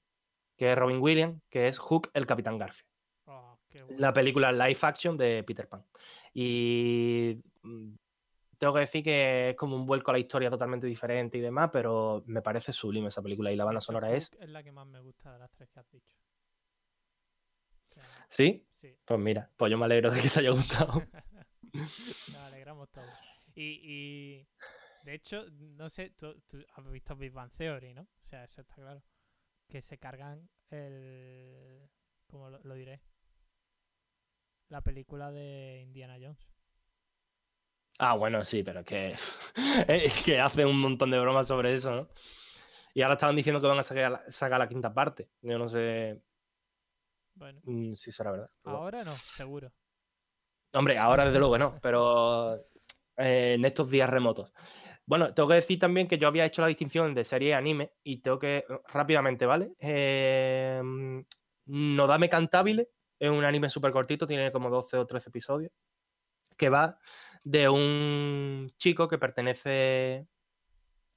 que 0.57 0.71
es 0.71 0.77
Robin 0.77 0.99
Williams, 0.99 1.41
que 1.49 1.67
es 1.67 1.77
Hook, 1.77 2.09
el 2.13 2.25
Capitán 2.25 2.57
Garfield. 2.57 2.89
Oh, 3.25 3.59
bueno. 3.79 3.95
La 3.99 4.11
película 4.11 4.51
live 4.51 4.79
action 4.81 5.15
de 5.15 5.43
Peter 5.43 5.69
Pan. 5.69 5.85
Y 6.33 7.39
mm, 7.61 7.93
tengo 8.57 8.73
que 8.73 8.79
decir 8.81 9.03
que 9.03 9.49
es 9.49 9.55
como 9.55 9.75
un 9.75 9.85
vuelco 9.85 10.11
a 10.11 10.13
la 10.13 10.19
historia 10.19 10.49
totalmente 10.49 10.87
diferente 10.87 11.37
y 11.37 11.41
demás, 11.41 11.69
pero 11.71 12.23
me 12.25 12.41
parece 12.41 12.73
sublime 12.73 13.09
esa 13.09 13.21
película 13.21 13.51
y 13.51 13.55
la 13.55 13.65
banda 13.65 13.79
sonora 13.81 14.11
es... 14.11 14.33
Es 14.39 14.49
la 14.49 14.63
que 14.63 14.71
más 14.71 14.87
me 14.87 14.99
gusta 14.99 15.31
de 15.31 15.39
las 15.39 15.51
tres 15.51 15.69
que 15.69 15.79
has 15.79 15.89
dicho. 15.91 16.15
Sí. 18.27 18.67
Pues 19.05 19.19
mira, 19.19 19.49
pues 19.55 19.71
yo 19.71 19.77
me 19.77 19.85
alegro 19.85 20.11
de 20.11 20.21
que 20.21 20.29
te 20.29 20.39
haya 20.39 20.51
gustado. 20.51 21.03
Nos 21.73 22.35
alegramos 22.35 22.89
todos. 22.89 23.09
Y, 23.55 23.79
y, 23.83 24.47
de 25.03 25.13
hecho, 25.13 25.45
no 25.51 25.89
sé, 25.89 26.11
tú, 26.11 26.39
tú 26.47 26.63
has 26.75 26.91
visto 26.91 27.15
Big 27.15 27.31
Bang 27.31 27.51
Theory, 27.51 27.93
¿no? 27.93 28.01
O 28.01 28.27
sea, 28.27 28.43
eso 28.43 28.61
está 28.61 28.75
claro. 28.75 29.01
Que 29.67 29.81
se 29.81 29.97
cargan 29.97 30.49
el... 30.69 31.89
¿Cómo 32.27 32.49
lo, 32.49 32.59
lo 32.63 32.73
diré? 32.75 33.01
La 34.69 34.81
película 34.81 35.31
de 35.31 35.81
Indiana 35.83 36.17
Jones. 36.21 36.47
Ah, 37.99 38.15
bueno, 38.15 38.43
sí, 38.43 38.63
pero 38.63 38.81
es 38.81 38.85
que, 38.85 39.15
es 39.87 40.23
que 40.25 40.39
hace 40.39 40.65
un 40.65 40.79
montón 40.79 41.09
de 41.09 41.19
bromas 41.19 41.47
sobre 41.47 41.73
eso, 41.73 41.91
¿no? 41.95 42.09
Y 42.93 43.01
ahora 43.01 43.13
estaban 43.15 43.35
diciendo 43.35 43.61
que 43.61 43.67
van 43.67 43.79
a 43.79 43.83
sacar 43.83 44.11
la, 44.11 44.31
sacar 44.31 44.59
la 44.59 44.67
quinta 44.67 44.93
parte. 44.93 45.31
Yo 45.41 45.57
no 45.57 45.67
sé 45.69 46.21
Bueno, 47.35 47.61
mm, 47.63 47.93
si 47.93 48.11
será 48.11 48.31
verdad. 48.31 48.49
ahora 48.63 49.03
no, 49.03 49.11
seguro. 49.11 49.71
Hombre, 50.73 50.97
ahora 50.97 51.25
desde 51.25 51.39
luego 51.39 51.57
no, 51.57 51.79
pero 51.81 52.55
eh, 53.17 53.53
en 53.55 53.65
estos 53.65 53.89
días 53.89 54.09
remotos. 54.09 54.51
Bueno, 55.07 55.33
tengo 55.33 55.47
que 55.47 55.55
decir 55.55 55.79
también 55.79 56.05
que 56.05 56.17
yo 56.17 56.27
había 56.27 56.43
hecho 56.45 56.61
la 56.61 56.67
distinción 56.67 57.13
de 57.13 57.23
serie 57.23 57.49
y 57.49 57.51
anime 57.53 57.93
y 58.03 58.17
tengo 58.17 58.37
que, 58.39 58.65
rápidamente, 58.89 59.45
¿vale? 59.45 59.71
Eh, 59.79 60.81
Nodame 61.65 62.29
Cantabile 62.29 62.89
es 63.17 63.31
un 63.31 63.45
anime 63.45 63.69
súper 63.69 63.93
cortito, 63.93 64.27
tiene 64.27 64.51
como 64.51 64.69
12 64.69 64.97
o 64.97 65.07
13 65.07 65.29
episodios, 65.29 65.71
que 66.57 66.69
va 66.69 66.99
de 67.45 67.69
un 67.69 68.69
chico 68.77 69.07
que 69.07 69.17
pertenece 69.17 70.27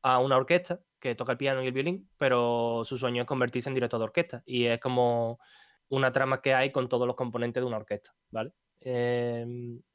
a 0.03 0.19
una 0.21 0.37
orquesta 0.37 0.81
que 1.01 1.17
toca 1.17 1.33
el 1.33 1.39
piano 1.39 1.63
y 1.63 1.67
el 1.67 1.73
violín, 1.73 2.09
pero 2.17 2.83
su 2.85 2.97
sueño 2.97 3.23
es 3.23 3.27
convertirse 3.29 3.71
en 3.71 3.75
director 3.75 3.99
de 3.99 4.05
orquesta 4.05 4.43
y 4.47 4.67
es 4.67 4.79
como 4.79 5.41
una 5.89 6.13
trama 6.13 6.41
que 6.41 6.55
hay 6.55 6.71
con 6.71 6.89
todos 6.89 7.09
los 7.09 7.17
componentes 7.17 7.61
de 7.63 7.67
una 7.67 7.79
orquesta, 7.79 8.15
¿vale? 8.31 8.53
Eh, 8.81 9.47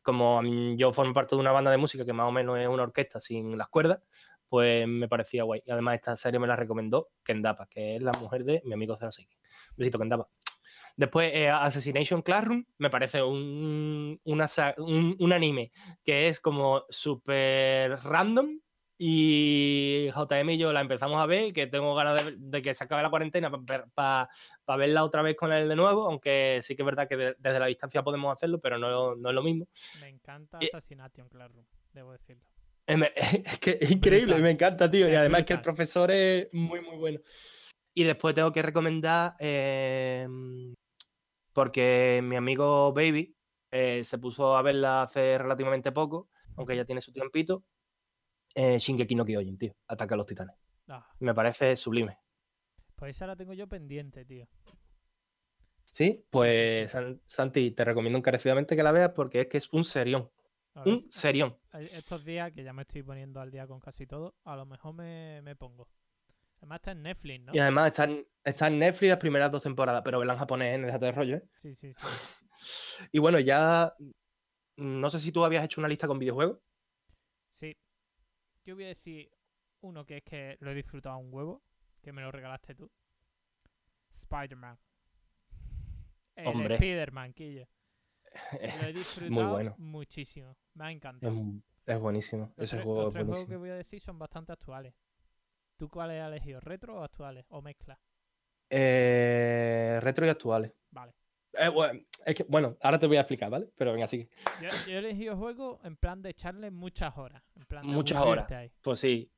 como 0.01 0.41
yo 0.75 0.93
formo 0.93 1.13
parte 1.13 1.35
de 1.35 1.41
una 1.41 1.51
banda 1.51 1.71
de 1.71 1.77
música 1.77 2.05
que 2.05 2.13
más 2.13 2.27
o 2.27 2.31
menos 2.31 2.59
es 2.59 2.67
una 2.67 2.83
orquesta 2.83 3.19
sin 3.19 3.57
las 3.57 3.67
cuerdas, 3.69 4.01
pues 4.47 4.87
me 4.87 5.07
parecía 5.07 5.43
guay. 5.43 5.61
Y 5.65 5.71
además 5.71 5.95
esta 5.95 6.15
serie 6.15 6.39
me 6.39 6.47
la 6.47 6.55
recomendó 6.55 7.09
Kendapa, 7.23 7.67
que 7.67 7.95
es 7.95 8.03
la 8.03 8.11
mujer 8.19 8.43
de 8.43 8.61
mi 8.65 8.73
amigo 8.73 8.95
Zeraseki. 8.95 9.37
Besito, 9.75 9.97
Kendapa. 9.97 10.29
Después, 10.97 11.31
eh, 11.33 11.49
Assassination 11.49 12.21
Classroom, 12.21 12.65
me 12.77 12.89
parece 12.89 13.21
un, 13.21 14.19
un, 14.23 15.15
un 15.19 15.33
anime 15.33 15.71
que 16.03 16.27
es 16.27 16.39
como 16.39 16.83
súper 16.89 17.91
random. 18.03 18.59
Y 18.97 20.09
JM 20.15 20.49
y 20.53 20.57
yo 20.57 20.71
la 20.71 20.81
empezamos 20.81 21.19
a 21.19 21.25
ver, 21.25 21.51
que 21.51 21.67
tengo 21.67 21.93
ganas 21.95 22.23
de, 22.25 22.35
de 22.37 22.61
que 22.61 22.73
se 22.73 22.83
acabe 22.85 23.03
la 23.03 23.09
cuarentena 23.09 23.51
para 23.93 24.29
verla 24.77 25.03
otra 25.03 25.21
vez 25.21 25.35
con 25.35 25.51
él 25.51 25.67
de 25.67 25.75
nuevo, 25.75 26.05
aunque 26.07 26.59
sí 26.61 26.75
que 26.75 26.81
es 26.81 26.85
verdad 26.85 27.07
que 27.07 27.17
de- 27.17 27.35
desde 27.37 27.59
la 27.59 27.65
distancia 27.65 28.03
podemos 28.03 28.31
hacerlo, 28.31 28.59
pero 28.59 28.77
no, 28.77 29.15
no 29.15 29.29
es 29.29 29.35
lo 29.35 29.43
mismo. 29.43 29.67
Me 30.01 30.07
encanta 30.07 30.57
Y- 30.61 30.67
Assassination 30.67 31.27
Classroom, 31.27 31.65
debo 31.93 32.13
decirlo. 32.13 32.43
Es, 32.87 32.97
que 33.59 33.77
es 33.81 33.91
increíble, 33.91 34.27
Brutal. 34.35 34.43
me 34.43 34.51
encanta, 34.51 34.89
tío. 34.91 35.07
Y 35.09 35.11
Es 35.11 35.17
además 35.17 35.43
que 35.43 35.53
el 35.53 35.61
profesor 35.61 36.09
es 36.11 36.47
muy, 36.53 36.81
muy 36.81 36.95
bueno. 36.97 37.19
Y 37.93 38.03
después 38.03 38.33
tengo 38.35 38.51
que 38.51 38.61
recomendar, 38.61 39.35
eh, 39.39 40.27
porque 41.53 42.21
mi 42.23 42.35
amigo 42.35 42.93
Baby 42.93 43.35
eh, 43.71 44.03
se 44.03 44.17
puso 44.19 44.55
a 44.55 44.61
verla 44.61 45.01
hace 45.03 45.37
relativamente 45.37 45.91
poco, 45.91 46.29
aunque 46.57 46.75
ya 46.75 46.85
tiene 46.85 47.01
su 47.01 47.11
tiempito, 47.11 47.63
eh, 48.55 48.77
Shingeki 48.79 49.15
no 49.15 49.25
Kyojin, 49.25 49.57
tío. 49.57 49.75
Ataca 49.87 50.15
a 50.15 50.17
los 50.17 50.25
titanes. 50.25 50.55
Ah, 50.87 51.07
Me 51.19 51.33
parece 51.33 51.75
sublime. 51.75 52.17
pues 52.95 53.15
esa 53.15 53.27
la 53.27 53.35
tengo 53.35 53.53
yo 53.53 53.67
pendiente, 53.67 54.25
tío. 54.25 54.47
¿Sí? 55.83 56.25
Pues, 56.29 56.91
San- 56.91 57.21
Santi, 57.25 57.71
te 57.71 57.85
recomiendo 57.85 58.17
encarecidamente 58.19 58.75
que 58.75 58.83
la 58.83 58.91
veas 58.91 59.11
porque 59.11 59.41
es 59.41 59.47
que 59.47 59.57
es 59.57 59.71
un 59.73 59.83
serión. 59.83 60.29
Ver, 60.73 60.87
Un 60.93 61.05
serión. 61.09 61.57
estos 61.73 62.25
días 62.25 62.51
que 62.51 62.63
ya 62.63 62.73
me 62.73 62.81
estoy 62.81 63.01
poniendo 63.03 63.39
al 63.39 63.49
día 63.51 63.65
con 63.67 63.79
casi 63.79 64.05
todo, 64.05 64.35
a 64.43 64.55
lo 64.57 64.65
mejor 64.65 64.93
me, 64.93 65.41
me 65.41 65.55
pongo. 65.55 65.87
Además 66.57 66.77
está 66.79 66.91
en 66.91 67.03
Netflix, 67.03 67.45
¿no? 67.45 67.53
Y 67.55 67.59
además 67.59 67.87
está 67.87 68.03
en, 68.05 68.27
está 68.43 68.67
en 68.67 68.79
Netflix 68.79 69.09
las 69.09 69.19
primeras 69.19 69.51
dos 69.51 69.61
temporadas, 69.61 70.01
pero 70.03 70.19
verla 70.19 70.33
en 70.33 70.39
japonés, 70.39 70.77
¿eh? 70.77 70.81
déjate 70.81 71.05
de 71.05 71.11
rollo, 71.11 71.35
¿eh? 71.37 71.43
Sí, 71.61 71.75
sí, 71.75 71.93
sí. 71.93 72.05
Y 73.11 73.19
bueno, 73.19 73.39
ya. 73.39 73.93
mm, 74.77 74.99
No 74.99 75.09
sé 75.09 75.19
si 75.19 75.31
tú 75.31 75.45
habías 75.45 75.63
hecho 75.63 75.79
una 75.81 75.87
lista 75.87 76.07
con 76.07 76.19
videojuegos. 76.19 76.59
Sí. 77.51 77.77
Yo 78.65 78.75
voy 78.75 78.85
a 78.85 78.87
decir 78.89 79.31
uno 79.81 80.05
que 80.05 80.17
es 80.17 80.23
que 80.23 80.57
lo 80.59 80.71
he 80.71 80.75
disfrutado 80.75 81.17
un 81.17 81.33
huevo, 81.33 81.61
que 82.01 82.11
me 82.11 82.21
lo 82.21 82.31
regalaste 82.31 82.75
tú. 82.75 82.89
Spider-Man. 84.11 84.77
El 86.35 86.47
Hombre. 86.47 86.75
Spider-Man, 86.75 87.33
Quillo. 87.33 87.67
Lo 88.81 88.87
he 88.87 88.93
disfrutado 88.93 89.31
Muy 89.43 89.51
bueno. 89.51 89.75
muchísimo. 89.77 90.57
Me 90.73 90.85
ha 90.85 90.89
Es, 90.89 90.95
encantado. 90.95 91.33
es 91.85 91.99
buenísimo. 91.99 92.53
Los 92.57 92.65
Ese 92.65 92.75
tres- 92.77 92.83
juego 92.83 92.99
los 93.03 93.07
es 93.09 93.13
tres 93.13 93.25
juegos 93.25 93.39
que 93.39 93.45
buenísimo. 93.55 93.59
voy 93.59 93.69
a 93.69 93.75
decir 93.75 94.01
son 94.01 94.19
bastante 94.19 94.51
actuales. 94.51 94.93
¿Tú 95.77 95.89
cuáles 95.89 96.21
has 96.21 96.27
elegido? 96.31 96.59
¿Retro 96.59 96.99
o 96.99 97.03
actuales? 97.03 97.45
¿O 97.49 97.61
mezcla? 97.61 97.99
Eh, 98.69 99.99
retro 100.01 100.25
y 100.25 100.29
actuales. 100.29 100.73
Vale. 100.91 101.13
Eh, 101.59 101.69
bueno, 101.69 101.99
es 102.25 102.35
que, 102.35 102.43
bueno, 102.43 102.77
ahora 102.81 102.99
te 102.99 103.07
voy 103.07 103.17
a 103.17 103.21
explicar, 103.21 103.49
¿vale? 103.49 103.69
Pero 103.75 103.93
venga, 103.93 104.07
sigue. 104.07 104.29
Yo, 104.61 104.67
yo 104.87 104.93
he 104.95 104.97
elegido 104.97 105.37
juego 105.37 105.79
en 105.83 105.95
plan 105.95 106.21
de 106.21 106.29
echarle 106.31 106.71
muchas 106.71 107.17
horas. 107.17 107.43
En 107.55 107.65
plan 107.65 107.85
de 107.85 107.93
Muchas 107.93 108.21
horas. 108.21 108.51
ahí. 108.51 108.71
Pues 108.81 108.99
sí, 108.99 109.31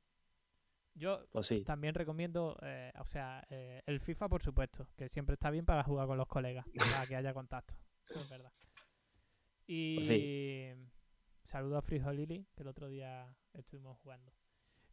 Yo 0.94 1.26
pues 1.30 1.46
sí. 1.46 1.62
también 1.64 1.94
recomiendo, 1.94 2.58
eh, 2.62 2.92
o 2.98 3.06
sea, 3.06 3.44
eh, 3.50 3.82
el 3.86 4.00
FIFA, 4.00 4.28
por 4.28 4.42
supuesto, 4.42 4.88
que 4.96 5.08
siempre 5.08 5.34
está 5.34 5.50
bien 5.50 5.64
para 5.64 5.84
jugar 5.84 6.06
con 6.06 6.18
los 6.18 6.26
colegas, 6.28 6.66
para 7.02 7.06
que 7.06 7.16
haya 7.16 7.32
contacto. 7.32 7.74
Eso 8.08 8.20
es 8.20 8.30
verdad. 8.30 8.52
Y 9.66 9.96
Pues 9.96 10.78
saludo 11.44 11.76
a 11.78 11.82
Frijolili, 11.82 12.46
que 12.54 12.62
el 12.62 12.68
otro 12.68 12.88
día 12.88 13.34
estuvimos 13.52 13.98
jugando. 13.98 14.32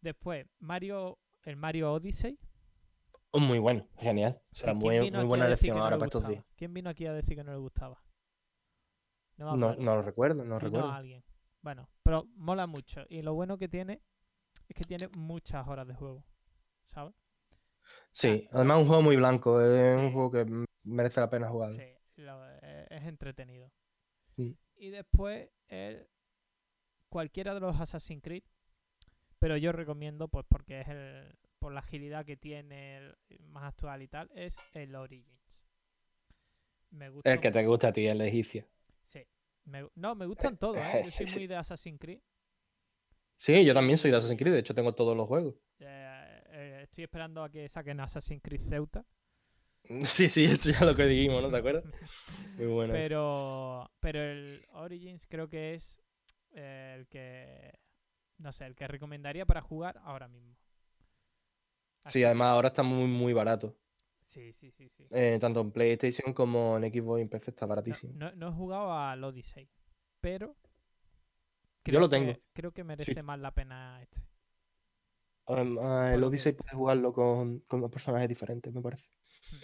Después, 0.01 0.45
Mario, 0.59 1.17
el 1.43 1.55
Mario 1.55 1.93
Odyssey. 1.93 2.37
Muy 3.39 3.59
bueno, 3.59 3.87
genial. 3.97 4.41
O 4.51 4.55
sea, 4.55 4.73
¿Quién 4.73 4.77
muy, 4.79 5.11
muy 5.11 5.25
buena 5.25 5.45
a 5.45 5.49
decir 5.49 5.67
lección 5.69 5.75
que 5.75 5.79
no 5.79 5.83
ahora 5.85 5.97
para 5.97 6.07
estos 6.07 6.27
días. 6.27 6.43
¿Quién 6.55 6.73
vino 6.73 6.89
aquí 6.89 7.05
a 7.05 7.13
decir 7.13 7.35
que 7.35 7.43
no 7.43 7.51
le 7.51 7.57
gustaba? 7.57 8.01
No, 9.37 9.55
No, 9.55 9.75
lo 9.75 10.01
recuerdo, 10.01 10.35
no 10.37 10.43
Vino 10.43 10.59
recuerdo. 10.59 10.91
alguien. 10.91 11.23
Bueno, 11.61 11.89
pero 12.03 12.25
mola 12.35 12.67
mucho. 12.67 13.01
Y 13.09 13.21
lo 13.21 13.33
bueno 13.33 13.57
que 13.57 13.67
tiene 13.67 14.01
es 14.69 14.75
que 14.75 14.83
tiene 14.83 15.09
muchas 15.17 15.67
horas 15.67 15.87
de 15.87 15.93
juego. 15.95 16.23
¿Sabes? 16.85 17.13
Sí, 18.11 18.47
además 18.51 18.77
es 18.77 18.81
un 18.83 18.87
juego 18.87 19.01
muy 19.03 19.15
blanco, 19.17 19.61
es 19.61 19.99
Sí. 19.99 20.05
un 20.05 20.13
juego 20.13 20.31
que 20.31 20.65
merece 20.83 21.19
la 21.19 21.29
pena 21.29 21.49
jugar. 21.49 21.73
Sí, 21.73 22.21
lo- 22.21 22.49
eh, 22.61 22.87
es 22.89 23.03
entretenido. 23.03 23.71
Mm. 24.37 24.51
Y 24.77 24.89
después, 24.89 25.49
el- 25.67 26.07
cualquiera 27.09 27.53
de 27.53 27.59
los 27.59 27.79
Assassin's 27.79 28.21
Creed. 28.23 28.43
Pero 29.39 29.57
yo 29.57 29.71
recomiendo, 29.71 30.27
pues 30.29 30.45
porque 30.47 30.81
es 30.81 30.87
el. 30.87 31.37
Por 31.65 31.73
la 31.73 31.79
agilidad 31.79 32.23
que 32.23 32.37
tiene, 32.37 32.97
el 32.97 33.15
más 33.47 33.63
actual 33.63 34.03
y 34.03 34.07
tal, 34.07 34.29
es 34.35 34.55
el 34.75 34.93
Origins. 34.93 35.65
Me 36.91 37.09
gusta. 37.09 37.33
El 37.33 37.39
que 37.39 37.49
te 37.49 37.65
gusta 37.65 37.87
a 37.87 37.91
ti, 37.91 38.05
el 38.05 38.21
egipcio. 38.21 38.67
Sí. 39.07 39.25
Me 39.63 39.89
no, 39.95 40.13
me 40.13 40.27
gustan 40.27 40.57
todos, 40.57 40.77
¿eh? 40.77 41.01
Yo 41.05 41.09
soy 41.09 41.25
sí. 41.25 41.39
muy 41.39 41.47
de 41.47 41.55
Assassin's 41.55 41.99
Creed. 41.99 42.19
Sí, 43.35 43.65
yo 43.65 43.73
también 43.73 43.97
soy 43.97 44.11
de 44.11 44.17
Assassin's 44.17 44.39
Creed, 44.39 44.53
de 44.53 44.59
hecho 44.59 44.75
tengo 44.75 44.93
todos 44.93 45.17
los 45.17 45.25
juegos. 45.25 45.55
Eh, 45.79 46.43
eh, 46.49 46.79
estoy 46.83 47.05
esperando 47.05 47.43
a 47.43 47.49
que 47.49 47.67
saquen 47.67 47.99
Assassin's 47.99 48.43
Creed 48.43 48.61
Ceuta. 48.61 49.03
Sí, 50.05 50.29
sí, 50.29 50.45
eso 50.45 50.69
ya 50.69 50.85
lo 50.85 50.95
que 50.95 51.07
dijimos, 51.07 51.41
¿no? 51.41 51.49
¿Te 51.49 51.57
acuerdas? 51.57 51.83
Muy 52.57 52.67
bueno. 52.67 52.93
eso. 52.93 53.01
Pero, 53.01 53.91
pero 53.99 54.21
el 54.21 54.67
Origins 54.73 55.25
creo 55.25 55.49
que 55.49 55.73
es 55.73 55.99
eh, 56.51 56.93
el 56.95 57.07
que, 57.07 57.73
no 58.37 58.51
sé, 58.51 58.67
el 58.67 58.75
que 58.75 58.87
recomendaría 58.87 59.47
para 59.47 59.61
jugar 59.61 59.99
ahora 60.03 60.27
mismo. 60.27 60.55
Sí, 62.05 62.23
además 62.23 62.47
ahora 62.49 62.67
está 62.69 62.83
muy, 62.83 63.07
muy 63.07 63.33
barato. 63.33 63.75
Sí, 64.25 64.51
sí, 64.53 64.71
sí, 64.71 64.89
sí. 64.89 65.05
Eh, 65.11 65.37
tanto 65.39 65.61
en 65.61 65.71
PlayStation 65.71 66.33
como 66.33 66.77
en 66.77 66.91
Xbox 66.91 67.19
y 67.19 67.21
en 67.21 67.29
PC 67.29 67.51
está 67.51 67.65
baratísimo. 67.65 68.13
no- 68.15 68.31
no 68.33 68.49
he 68.49 68.51
jugado 68.51 68.93
al 68.93 69.23
Odyssey, 69.23 69.69
pero 70.19 70.55
Yo 71.85 71.99
lo 71.99 72.09
que- 72.09 72.15
tengo. 72.17 72.33
creo 72.53 72.71
que 72.71 72.83
merece 72.83 73.21
más 73.21 73.39
la 73.39 73.53
pena 73.53 74.01
este. 74.01 74.17
Además, 75.47 75.83
por 76.09 76.13
el 76.13 76.23
Odyssey 76.23 76.53
puedes 76.53 76.73
jugarlo 76.73 77.13
con, 77.13 77.59
con 77.67 77.81
dos 77.81 77.91
personajes 77.91 78.27
diferentes, 78.27 78.73
me 78.73 78.81
parece. 78.81 79.09
Mm. 79.51 79.55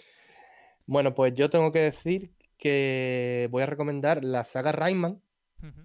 Bueno, 0.86 1.14
pues 1.14 1.34
yo 1.34 1.50
tengo 1.50 1.72
que 1.72 1.80
decir 1.80 2.32
que 2.56 3.48
voy 3.50 3.62
a 3.64 3.66
recomendar 3.66 4.22
la 4.24 4.44
saga 4.44 4.70
Rayman 4.70 5.20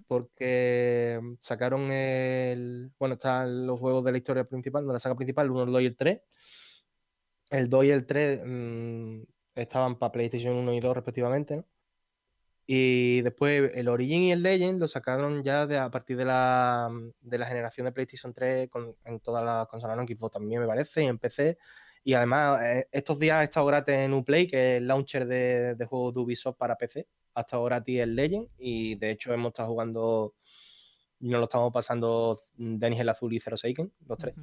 Porque 0.06 1.20
sacaron 1.40 1.90
el. 1.92 2.92
Bueno, 2.98 3.14
están 3.14 3.66
los 3.66 3.78
juegos 3.78 4.04
de 4.04 4.12
la 4.12 4.18
historia 4.18 4.44
principal, 4.44 4.86
de 4.86 4.92
la 4.92 4.98
saga 4.98 5.14
principal, 5.16 5.46
el 5.46 5.52
1, 5.52 5.62
el 5.64 5.72
2 5.72 5.82
y 5.82 5.86
el 5.86 5.96
3. 5.96 6.20
El 7.50 7.68
2 7.68 7.84
y 7.84 7.90
el 7.90 8.06
3 8.06 8.42
mm, 8.44 9.22
estaban 9.54 9.98
para 9.98 10.12
PlayStation 10.12 10.54
1 10.56 10.72
y 10.74 10.80
2 10.80 10.94
respectivamente, 10.96 11.56
¿no? 11.56 11.66
Y 12.66 13.22
después 13.22 13.70
el 13.74 13.88
Origin 13.88 14.22
y 14.24 14.32
el 14.32 14.42
Legend 14.42 14.78
lo 14.80 14.88
sacaron 14.88 15.42
ya 15.42 15.66
de, 15.66 15.78
a 15.78 15.90
partir 15.90 16.18
de 16.18 16.26
la, 16.26 16.90
de 17.20 17.38
la 17.38 17.46
generación 17.46 17.86
de 17.86 17.92
PlayStation 17.92 18.34
3 18.34 18.68
con- 18.68 18.94
en 19.04 19.20
todas 19.20 19.42
las 19.44 19.66
consolas. 19.68 19.96
Xbox 20.06 20.32
también 20.34 20.60
me 20.60 20.66
parece, 20.66 21.02
y 21.04 21.06
en 21.06 21.18
PC. 21.18 21.56
Y 22.04 22.12
además, 22.14 22.60
eh, 22.62 22.86
estos 22.92 23.18
días 23.18 23.36
ha 23.38 23.44
estado 23.44 23.64
gratis 23.66 23.94
en 23.94 24.12
Uplay, 24.14 24.46
que 24.46 24.72
es 24.76 24.82
el 24.82 24.86
launcher 24.88 25.26
de, 25.26 25.74
de 25.76 25.86
juegos 25.86 26.12
de 26.14 26.20
Ubisoft 26.20 26.56
para 26.58 26.76
PC. 26.76 27.08
Ha 27.38 27.42
estado 27.42 27.62
gratis 27.62 28.00
el 28.00 28.16
Legend 28.16 28.48
y 28.58 28.96
de 28.96 29.12
hecho 29.12 29.32
hemos 29.32 29.50
estado 29.50 29.68
jugando, 29.68 30.34
nos 31.20 31.38
lo 31.38 31.44
estamos 31.44 31.72
pasando 31.72 32.36
Denis 32.56 32.98
el 32.98 33.08
Azul 33.08 33.32
y 33.32 33.38
Zero 33.38 33.56
Seiken, 33.56 33.92
los 34.08 34.18
tres. 34.18 34.34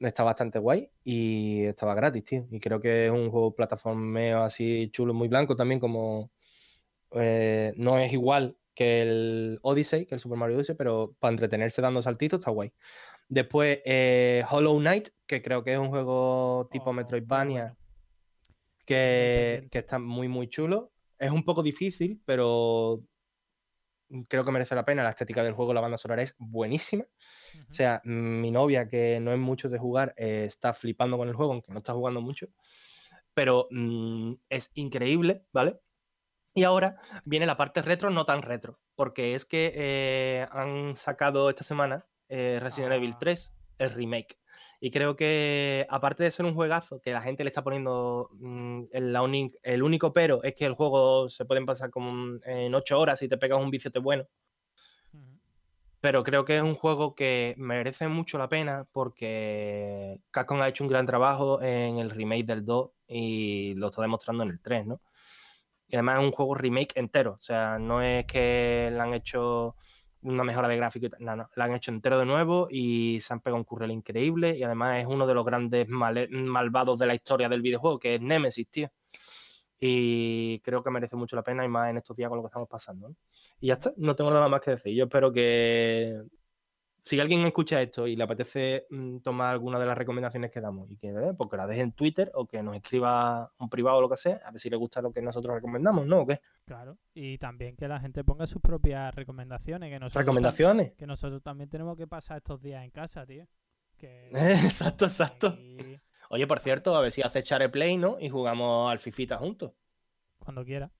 Está 0.00 0.24
bastante 0.24 0.58
guay 0.58 0.90
y 1.04 1.62
estaba 1.66 1.94
gratis, 1.94 2.24
tío. 2.24 2.48
Y 2.50 2.58
creo 2.58 2.80
que 2.80 3.06
es 3.06 3.12
un 3.12 3.30
juego 3.30 3.54
plataformeo 3.54 4.42
así 4.42 4.90
chulo, 4.90 5.14
muy 5.14 5.28
blanco 5.28 5.54
también, 5.54 5.78
como 5.78 6.32
eh, 7.12 7.72
no 7.76 8.00
es 8.00 8.12
igual 8.12 8.58
que 8.74 9.02
el 9.02 9.60
Odyssey, 9.62 10.04
que 10.04 10.16
el 10.16 10.20
Super 10.20 10.38
Mario 10.38 10.56
Odyssey, 10.56 10.74
pero 10.74 11.14
para 11.20 11.30
entretenerse 11.30 11.80
dando 11.80 12.02
saltitos 12.02 12.40
está 12.40 12.50
guay. 12.50 12.72
Después 13.28 13.78
eh, 13.84 14.42
Hollow 14.50 14.76
Knight, 14.80 15.10
que 15.24 15.40
creo 15.40 15.62
que 15.62 15.74
es 15.74 15.78
un 15.78 15.90
juego 15.90 16.68
tipo 16.72 16.90
Oh, 16.90 16.92
Metroidvania, 16.92 17.76
que, 18.84 19.68
que 19.70 19.78
está 19.78 20.00
muy, 20.00 20.26
muy 20.26 20.48
chulo. 20.48 20.90
Es 21.18 21.30
un 21.30 21.44
poco 21.44 21.62
difícil, 21.62 22.22
pero 22.24 23.02
creo 24.28 24.44
que 24.44 24.52
merece 24.52 24.74
la 24.74 24.84
pena. 24.84 25.02
La 25.02 25.10
estética 25.10 25.42
del 25.42 25.54
juego, 25.54 25.74
la 25.74 25.80
banda 25.80 25.98
sonora 25.98 26.22
es 26.22 26.34
buenísima. 26.38 27.04
O 27.68 27.72
sea, 27.72 28.00
mi 28.04 28.50
novia, 28.50 28.88
que 28.88 29.20
no 29.20 29.32
es 29.32 29.38
mucho 29.38 29.68
de 29.68 29.78
jugar, 29.78 30.14
eh, 30.16 30.44
está 30.44 30.72
flipando 30.72 31.18
con 31.18 31.28
el 31.28 31.34
juego, 31.34 31.52
aunque 31.52 31.72
no 31.72 31.78
está 31.78 31.92
jugando 31.92 32.20
mucho. 32.20 32.46
Pero 33.34 33.68
mm, 33.70 34.34
es 34.48 34.70
increíble, 34.74 35.44
¿vale? 35.52 35.80
Y 36.54 36.64
ahora 36.64 36.96
viene 37.24 37.46
la 37.46 37.56
parte 37.56 37.82
retro, 37.82 38.10
no 38.10 38.24
tan 38.24 38.42
retro, 38.42 38.80
porque 38.96 39.34
es 39.34 39.44
que 39.44 39.72
eh, 39.74 40.46
han 40.50 40.96
sacado 40.96 41.50
esta 41.50 41.62
semana 41.62 42.06
eh, 42.28 42.58
Resident 42.60 42.94
Evil 42.94 43.12
Ah. 43.14 43.18
3, 43.20 43.52
el 43.78 43.90
remake. 43.90 44.40
Y 44.80 44.90
creo 44.90 45.16
que, 45.16 45.86
aparte 45.90 46.24
de 46.24 46.30
ser 46.30 46.46
un 46.46 46.54
juegazo, 46.54 47.00
que 47.00 47.12
la 47.12 47.22
gente 47.22 47.44
le 47.44 47.48
está 47.48 47.62
poniendo 47.64 48.30
mm, 48.34 48.84
el, 48.92 49.12
la 49.12 49.22
uni- 49.22 49.52
el 49.62 49.82
único 49.82 50.12
pero 50.12 50.42
es 50.42 50.54
que 50.54 50.66
el 50.66 50.74
juego 50.74 51.28
se 51.28 51.44
pueden 51.44 51.66
pasar 51.66 51.90
como 51.90 52.38
en 52.44 52.74
8 52.74 52.98
horas 52.98 53.18
si 53.18 53.28
te 53.28 53.38
pegas 53.38 53.60
un 53.60 53.70
viciote 53.70 53.98
bueno 53.98 54.26
pero 56.00 56.22
creo 56.22 56.44
que 56.44 56.56
es 56.56 56.62
un 56.62 56.74
juego 56.76 57.14
que 57.14 57.54
merece 57.58 58.06
mucho 58.08 58.38
la 58.38 58.48
pena 58.48 58.86
porque 58.92 60.20
Capcom 60.30 60.60
ha 60.62 60.68
hecho 60.68 60.84
un 60.84 60.88
gran 60.90 61.06
trabajo 61.06 61.60
en 61.60 61.98
el 61.98 62.10
remake 62.10 62.46
del 62.46 62.64
2 62.64 62.90
y 63.08 63.74
lo 63.74 63.88
está 63.88 64.02
demostrando 64.02 64.44
en 64.44 64.50
el 64.50 64.60
3, 64.60 64.86
¿no? 64.86 65.00
Y 65.88 65.96
además 65.96 66.18
es 66.20 66.24
un 66.26 66.32
juego 66.32 66.54
remake 66.54 66.92
entero, 66.96 67.32
o 67.32 67.40
sea, 67.40 67.78
no 67.80 68.00
es 68.02 68.26
que 68.26 68.90
le 68.92 69.00
han 69.00 69.14
hecho 69.14 69.74
una 70.22 70.44
mejora 70.44 70.68
de 70.68 70.76
gráfico 70.76 71.06
y 71.06 71.10
tal, 71.10 71.24
no, 71.24 71.36
no, 71.36 71.50
la 71.54 71.64
han 71.64 71.74
hecho 71.74 71.90
entero 71.90 72.18
de 72.18 72.26
nuevo 72.26 72.66
y 72.70 73.18
se 73.20 73.32
han 73.32 73.40
pegado 73.40 73.56
un 73.58 73.64
currel 73.64 73.90
increíble 73.90 74.56
y 74.56 74.62
además 74.62 74.98
es 75.00 75.06
uno 75.06 75.26
de 75.26 75.34
los 75.34 75.44
grandes 75.44 75.88
male- 75.88 76.28
malvados 76.28 76.98
de 76.98 77.06
la 77.06 77.14
historia 77.14 77.48
del 77.48 77.62
videojuego, 77.62 77.98
que 77.98 78.16
es 78.16 78.20
Nemesis, 78.20 78.68
tío. 78.68 78.90
Y 79.80 80.58
creo 80.60 80.82
que 80.82 80.90
merece 80.90 81.14
mucho 81.14 81.36
la 81.36 81.44
pena 81.44 81.64
y 81.64 81.68
más 81.68 81.88
en 81.90 81.98
estos 81.98 82.16
días 82.16 82.28
con 82.28 82.38
lo 82.38 82.42
que 82.42 82.48
estamos 82.48 82.68
pasando. 82.68 83.14
Y 83.60 83.68
ya 83.68 83.74
está, 83.74 83.92
no 83.96 84.16
tengo 84.16 84.30
nada 84.32 84.48
más 84.48 84.60
que 84.60 84.72
decir. 84.72 84.92
Yo 84.92 85.04
espero 85.04 85.30
que 85.30 86.20
si 87.08 87.18
alguien 87.18 87.40
escucha 87.46 87.80
esto 87.80 88.06
y 88.06 88.16
le 88.16 88.24
apetece 88.24 88.86
mm, 88.90 89.20
tomar 89.20 89.50
alguna 89.50 89.78
de 89.78 89.86
las 89.86 89.96
recomendaciones 89.96 90.50
que 90.50 90.60
damos 90.60 90.90
y 90.90 90.96
que, 90.98 91.08
eh, 91.08 91.32
pues 91.36 91.48
que 91.48 91.56
la 91.56 91.66
deje 91.66 91.80
en 91.80 91.92
Twitter 91.92 92.30
o 92.34 92.46
que 92.46 92.62
nos 92.62 92.76
escriba 92.76 93.50
un 93.58 93.70
privado 93.70 93.96
o 93.96 94.00
lo 94.02 94.10
que 94.10 94.18
sea, 94.18 94.38
a 94.44 94.50
ver 94.50 94.60
si 94.60 94.68
le 94.68 94.76
gusta 94.76 95.00
lo 95.00 95.10
que 95.10 95.22
nosotros 95.22 95.54
recomendamos, 95.54 96.04
¿no? 96.04 96.20
¿O 96.20 96.26
qué? 96.26 96.42
Claro. 96.66 96.98
Y 97.14 97.38
también 97.38 97.76
que 97.76 97.88
la 97.88 97.98
gente 97.98 98.24
ponga 98.24 98.46
sus 98.46 98.60
propias 98.60 99.14
recomendaciones. 99.14 99.88
Que 99.88 99.98
nosotros 99.98 100.20
¿Recomendaciones? 100.20 100.92
Que 100.98 101.06
nosotros 101.06 101.42
también 101.42 101.70
tenemos 101.70 101.96
que 101.96 102.06
pasar 102.06 102.36
estos 102.36 102.60
días 102.60 102.84
en 102.84 102.90
casa, 102.90 103.24
tío. 103.24 103.46
Que 103.96 104.28
exacto, 104.64 105.06
exacto. 105.06 105.56
Oye, 106.28 106.46
por 106.46 106.60
cierto, 106.60 106.94
a 106.94 107.00
ver 107.00 107.10
si 107.10 107.22
hace 107.22 107.42
Chare 107.42 107.70
Play, 107.70 107.96
¿no? 107.96 108.18
Y 108.20 108.28
jugamos 108.28 108.92
al 108.92 108.98
Fifita 108.98 109.38
juntos, 109.38 109.72
cuando 110.38 110.62
quiera. 110.62 110.90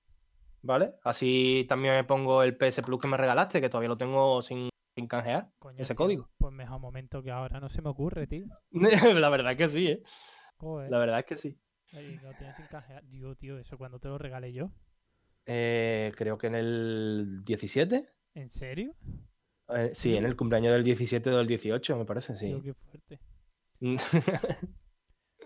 ¿vale? 0.61 0.95
Así 1.03 1.65
también 1.69 1.93
me 1.95 2.03
pongo 2.03 2.43
el 2.43 2.57
PS 2.57 2.81
Plus 2.81 2.99
que 2.99 3.07
me 3.07 3.17
regalaste, 3.17 3.61
que 3.61 3.69
todavía 3.69 3.89
lo 3.89 3.97
tengo 3.97 4.41
sin, 4.41 4.68
sin 4.99 5.07
canjear, 5.07 5.51
Coño, 5.59 5.81
ese 5.81 5.93
tío, 5.93 5.97
código. 5.97 6.29
Pues 6.37 6.53
mejor 6.53 6.79
momento 6.79 7.23
que 7.23 7.31
ahora 7.31 7.59
no 7.59 7.69
se 7.69 7.81
me 7.81 7.89
ocurre, 7.89 8.27
tío. 8.27 8.45
la 8.71 9.29
verdad 9.29 9.55
que 9.55 9.67
sí, 9.67 9.87
¿eh? 9.87 10.03
Joder. 10.57 10.91
La 10.91 10.97
verdad 10.99 11.19
es 11.19 11.25
que 11.25 11.37
sí. 11.37 11.59
Tienes 11.89 12.55
sin 12.55 12.67
canjear. 12.67 13.03
Digo, 13.07 13.35
tío, 13.35 13.57
eso 13.57 13.77
cuando 13.77 13.99
te 13.99 14.07
lo 14.07 14.17
regalé 14.17 14.53
yo. 14.53 14.71
Eh, 15.45 16.11
creo 16.15 16.37
que 16.37 16.47
en 16.47 16.55
el 16.55 17.41
17. 17.43 18.05
¿En 18.35 18.51
serio? 18.51 18.95
Eh, 19.69 19.91
sí, 19.93 20.15
en 20.15 20.25
el 20.25 20.35
cumpleaños 20.35 20.73
del 20.73 20.83
17 20.83 21.29
o 21.29 21.37
del 21.37 21.47
18, 21.47 21.95
me 21.97 22.05
parece, 22.05 22.33
Tío, 22.33 22.57
sí. 22.57 22.63
qué 22.63 22.73
fuerte. 22.73 23.19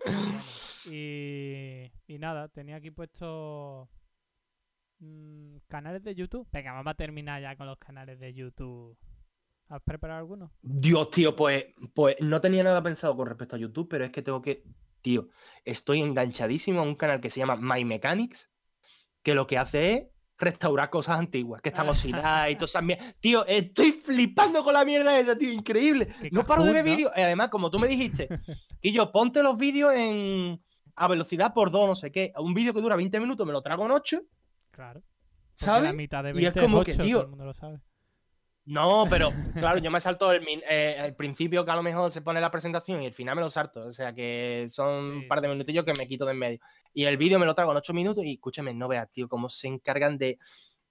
Bueno, 0.06 0.41
y, 0.91 1.89
y 2.08 2.18
nada, 2.20 2.49
tenía 2.49 2.76
aquí 2.76 2.91
puesto 2.91 3.89
mm, 4.99 5.58
canales 5.68 6.04
de 6.04 6.14
YouTube. 6.14 6.45
Venga, 6.51 6.74
vamos 6.74 6.91
a 6.91 6.95
terminar 6.95 7.41
ya 7.41 7.56
con 7.56 7.68
los 7.68 7.78
canales 7.78 8.20
de 8.20 8.34
YouTube. 8.34 8.97
¿Has 9.74 9.82
preparado 9.82 10.20
alguno? 10.20 10.52
Dios, 10.62 11.10
tío, 11.10 11.36
pues, 11.36 11.66
pues 11.96 12.16
no 12.20 12.40
tenía 12.40 12.62
nada 12.64 12.84
pensado 12.84 13.18
con 13.18 13.26
respecto 13.26 13.56
a 13.56 13.60
YouTube, 13.60 13.88
pero 13.90 14.06
es 14.06 14.12
que 14.12 14.22
tengo 14.22 14.40
que. 14.40 14.64
Tío, 15.02 15.30
estoy 15.66 16.02
enganchadísimo 16.02 16.80
a 16.82 16.84
un 16.84 16.94
canal 16.94 17.20
que 17.20 17.32
se 17.32 17.40
llama 17.40 17.56
My 17.56 17.84
Mechanics, 17.84 18.52
que 19.24 19.34
lo 19.34 19.48
que 19.48 19.58
hace 19.58 19.94
es 19.94 20.04
restaurar 20.38 20.92
cosas 20.92 21.18
antiguas 21.18 21.60
que 21.64 21.70
están 21.70 21.90
oxidadas 21.90 22.52
y 22.52 22.56
todas 22.56 22.70
esas. 22.76 23.16
Tío, 23.20 23.46
estoy 23.48 23.94
flipando 23.94 24.64
con 24.64 24.76
la 24.76 24.86
mierda 24.86 25.18
esa, 25.20 25.36
tío, 25.36 25.52
increíble. 25.52 26.08
Qué 26.22 26.30
No 26.32 26.46
paro 26.46 26.64
de 26.66 26.74
ver 26.74 26.86
¿no? 26.86 26.92
vídeos. 26.92 27.12
y 27.16 27.22
Además, 27.22 27.50
como 27.50 27.72
tú 27.72 27.80
me 27.80 27.88
dijiste, 27.88 28.30
y 28.80 28.92
yo, 28.92 29.12
ponte 29.12 29.42
los 29.42 29.58
vídeos 29.58 29.92
en 29.96 30.64
a 30.96 31.08
velocidad 31.08 31.52
por 31.52 31.72
dos, 31.72 31.88
no 31.88 31.96
sé 31.96 32.12
qué. 32.12 32.32
Un 32.38 32.54
vídeo 32.54 32.76
que 32.76 32.82
dura 32.82 32.96
20 32.96 33.20
minutos 33.20 33.48
me 33.48 33.54
lo 33.54 33.64
trago 33.64 33.86
en 33.86 33.92
8, 33.92 34.22
Claro. 34.70 35.02
¿sabes? 35.56 35.90
La 35.90 35.94
mitad 35.94 36.24
de 36.24 36.30
Y 36.30 36.46
es 36.46 36.54
20 36.54 36.62
como 36.62 36.84
que, 36.84 36.94
tío, 36.94 37.18
Todo 37.18 37.24
el 37.24 37.30
mundo 37.30 37.46
lo 37.46 37.54
sabe. 37.56 37.80
No, 38.66 39.05
pero 39.09 39.32
claro, 39.59 39.80
yo 39.80 39.91
me 39.91 39.99
salto 39.99 40.32
el, 40.32 40.41
min- 40.41 40.64
eh, 40.70 40.95
el 40.99 41.16
principio 41.16 41.66
que 41.66 41.72
a 41.72 41.76
lo 41.76 41.84
mejor 41.84 42.09
se 42.11 42.22
pone 42.22 42.39
la 42.39 42.49
presentación 42.51 43.03
y 43.03 43.05
el 43.07 43.14
final 43.14 43.36
me 43.36 43.41
lo 43.41 43.49
salto. 43.49 43.86
O 43.86 43.91
sea 43.91 44.14
que 44.14 44.68
son 44.70 45.11
Sí, 45.11 45.18
un 45.20 45.28
par 45.28 45.41
de 45.41 45.47
minutillos 45.49 45.84
que 45.86 45.93
me 45.93 46.07
quito 46.07 46.26
de 46.26 46.32
en 46.32 46.38
medio. 46.39 46.59
Y 46.93 47.03
el 47.05 47.18
vídeo 47.18 47.39
me 47.39 47.45
lo 47.45 47.55
trago 47.55 47.72
en 47.72 47.78
8 47.78 47.93
minutos 47.93 48.24
y 48.24 48.34
escúchame, 48.34 48.74
no 48.74 48.88
veas, 48.88 49.09
tío, 49.11 49.28
cómo 49.28 49.49
se 49.49 49.68
encargan 49.68 50.18
de 50.18 50.38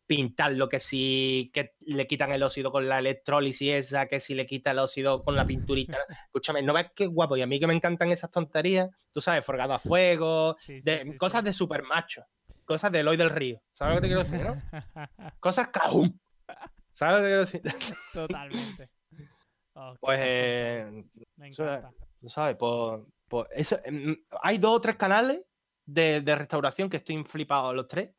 pintar 0.06 0.52
lo 0.52 0.68
que 0.68 0.78
si 0.80 1.50
que 1.54 1.74
le 1.86 2.06
quitan 2.06 2.32
el 2.32 2.42
óxido 2.42 2.70
con 2.70 2.86
la 2.86 2.98
electrólisis 2.98 3.72
esa, 3.72 4.06
que 4.06 4.20
si 4.20 4.34
le 4.34 4.44
quita 4.44 4.72
el 4.72 4.78
óxido 4.80 5.22
con 5.22 5.36
la 5.36 5.46
pinturita. 5.46 5.96
escúchame, 6.26 6.60
no 6.60 6.74
veas 6.74 6.90
qué 6.94 7.06
guapo. 7.06 7.36
Y 7.38 7.42
a 7.42 7.46
mí 7.46 7.58
que 7.58 7.66
me 7.66 7.72
encantan 7.72 8.10
esas 8.10 8.30
tonterías, 8.30 8.90
tú 9.10 9.22
sabes, 9.22 9.44
forgado 9.44 9.72
a 9.72 9.78
fuego, 9.78 10.56
Sí, 10.58 10.74
sí, 10.78 10.80
de, 10.82 11.04
sí, 11.04 11.16
cosas 11.16 11.42
de 11.44 11.52
super 11.54 11.84
macho, 11.84 12.26
cosas 12.66 12.92
de 12.92 13.00
Eloy 13.00 13.16
del 13.16 13.30
Río. 13.30 13.62
¿Sabes 13.72 13.94
lo 13.94 14.00
que 14.02 14.08
te 14.08 14.14
quiero 14.14 14.22
decir, 14.24 14.44
no? 14.44 14.60
Cosas 15.40 15.68
cajún. 15.68 16.20
¿Sabes 16.93 17.16
lo 17.16 17.22
que 17.22 17.28
quiero 17.28 17.40
decir? 17.40 17.62
Totalmente. 18.12 18.90
Oh, 19.74 19.95
Pues, 20.01 20.20
eh, 20.22 21.05
Me 21.36 21.49
encanta. 21.49 21.93
tú 22.20 22.28
sabes, 22.28 22.57
pues, 22.59 23.01
pues 23.28 23.47
eso, 23.53 23.78
em, 23.84 24.14
hay 24.43 24.59
dos 24.59 24.72
o 24.76 24.80
tres 24.80 24.97
canales 24.97 25.40
de, 25.86 26.20
de 26.20 26.34
restauración 26.34 26.90
que 26.90 26.99
estoy 26.99 27.24
flipado 27.24 27.72
los 27.72 27.88
tres, 27.88 28.11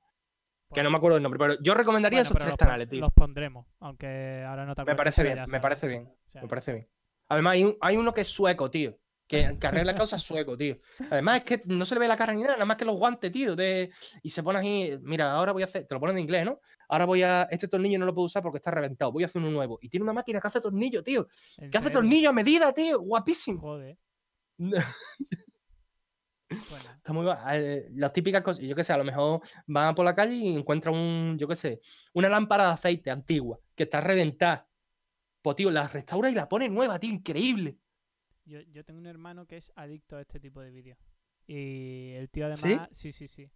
que 0.74 0.82
no 0.82 0.90
me 0.90 0.98
acuerdo 0.98 1.18
el 1.18 1.24
nombre, 1.24 1.38
pero 1.38 1.62
yo 1.62 1.76
recomendaría 1.76 2.18
Bueno, 2.24 2.30
esos 2.30 2.38
tres 2.44 2.56
canales, 2.58 2.90
tío. 2.90 3.02
Los 3.02 3.14
pondremos, 3.14 3.68
aunque 3.80 4.44
ahora 4.48 4.66
no 4.66 4.74
te 4.74 4.84
Me 4.84 4.96
parece 4.96 5.24
bien, 5.24 5.44
me 5.48 5.60
parece 5.60 5.88
bien, 5.88 6.08
O 6.08 6.30
sea, 6.32 6.42
me 6.42 6.48
parece 6.48 6.74
bien. 6.74 6.90
Además, 7.30 7.54
hay, 7.54 7.64
un- 7.66 7.78
hay 7.80 7.98
uno 7.98 8.14
que 8.14 8.22
es 8.22 8.28
sueco, 8.28 8.72
tío. 8.72 8.98
Que, 9.28 9.58
que 9.60 9.68
arregla 9.68 9.96
cosas 9.96 10.22
sueco, 10.22 10.58
tío. 10.58 10.78
Además, 11.10 11.40
es 11.40 11.44
que 11.46 11.64
no 11.66 11.86
se 11.86 11.96
le 11.96 12.02
ve 12.02 12.08
la 12.08 12.18
cara 12.18 12.34
ni 12.34 12.42
nada, 12.42 12.54
nada 12.54 12.66
más 12.66 12.78
que 12.78 12.86
los 12.86 12.96
guantes, 12.96 13.32
tío. 13.32 13.56
De... 13.56 13.92
Y 14.22 14.30
se 14.30 14.44
pone 14.44 14.60
ahí, 14.60 15.00
mira, 15.02 15.32
ahora 15.32 15.54
voy 15.54 15.64
a 15.64 15.66
hacer, 15.66 15.86
te 15.86 15.94
lo 15.94 16.00
ponen 16.00 16.18
en 16.18 16.24
inglés, 16.24 16.46
¿no? 16.46 16.60
Ahora 16.90 17.06
voy 17.06 17.24
a, 17.24 17.44
este 17.50 17.68
tornillo 17.68 17.98
no 17.98 18.06
lo 18.06 18.14
puedo 18.14 18.26
usar 18.26 18.44
porque 18.44 18.58
está 18.58 18.72
reventado, 18.72 19.12
voy 19.12 19.24
a 19.24 19.26
hacer 19.26 19.42
uno 19.42 19.50
nuevo. 19.50 19.80
Y 19.82 19.90
tiene 19.90 20.04
una 20.04 20.14
máquina 20.14 20.40
que 20.40 20.48
hace 20.48 20.62
tornillo, 20.62 21.04
tío. 21.04 21.28
¿en 21.58 21.72
Que 21.72 21.78
hace 21.78 21.90
tornillo 21.90 22.30
a 22.30 22.34
medida, 22.34 22.72
tío. 22.74 23.00
Guapísimo. 23.02 23.62
Joder. 23.62 23.98
Bueno, 26.70 26.96
Está 26.98 27.14
muy 27.14 27.26
eh, 27.52 27.90
Las 27.96 28.14
típicas 28.14 28.44
cosas, 28.44 28.64
yo 28.64 28.76
qué 28.76 28.84
sé, 28.84 28.94
a 28.94 28.98
lo 28.98 29.04
mejor 29.04 29.42
van 29.66 29.96
por 29.96 30.06
la 30.06 30.16
calle 30.16 30.36
y 30.36 30.56
encuentran 30.56 30.96
un, 30.96 31.38
yo 31.38 31.48
qué 31.48 31.56
sé, 31.56 31.82
una 32.14 32.30
lámpara 32.30 32.68
de 32.68 32.74
aceite 32.74 33.10
antigua 33.10 33.60
que 33.76 33.84
está 33.84 34.02
reventada. 34.02 34.68
Pues 35.42 35.56
tío, 35.56 35.72
la 35.72 35.88
restaura 35.88 36.30
y 36.30 36.34
la 36.34 36.48
pone 36.48 36.70
nueva, 36.70 37.00
tío, 37.00 37.12
increíble. 37.12 37.78
Yo, 38.46 38.62
yo 38.62 38.84
tengo 38.84 39.00
un 39.00 39.08
hermano 39.08 39.46
que 39.46 39.58
es 39.58 39.72
adicto 39.76 40.18
a 40.18 40.22
este 40.22 40.40
tipo 40.40 40.62
de 40.62 40.72
vídeos. 40.72 40.98
Y 41.48 42.12
el 42.16 42.30
tío 42.30 42.54
¿Sí? 42.54 42.64
además, 42.66 42.90
sí, 42.94 43.12
sí, 43.12 43.28
sí. 43.28 43.50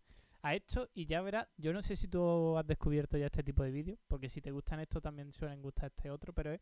Ha 0.43 0.55
hecho, 0.55 0.89
y 0.93 1.05
ya 1.05 1.21
verás, 1.21 1.47
yo 1.57 1.73
no 1.73 1.81
sé 1.81 1.95
si 1.95 2.07
tú 2.07 2.57
has 2.57 2.65
descubierto 2.67 3.17
ya 3.17 3.25
este 3.25 3.43
tipo 3.43 3.63
de 3.63 3.71
vídeos, 3.71 3.99
porque 4.07 4.29
si 4.29 4.41
te 4.41 4.51
gustan 4.51 4.79
estos 4.79 5.01
también 5.01 5.33
suelen 5.33 5.61
gustar 5.61 5.91
este 5.95 6.09
otro, 6.11 6.31
pero 6.33 6.53
es 6.53 6.61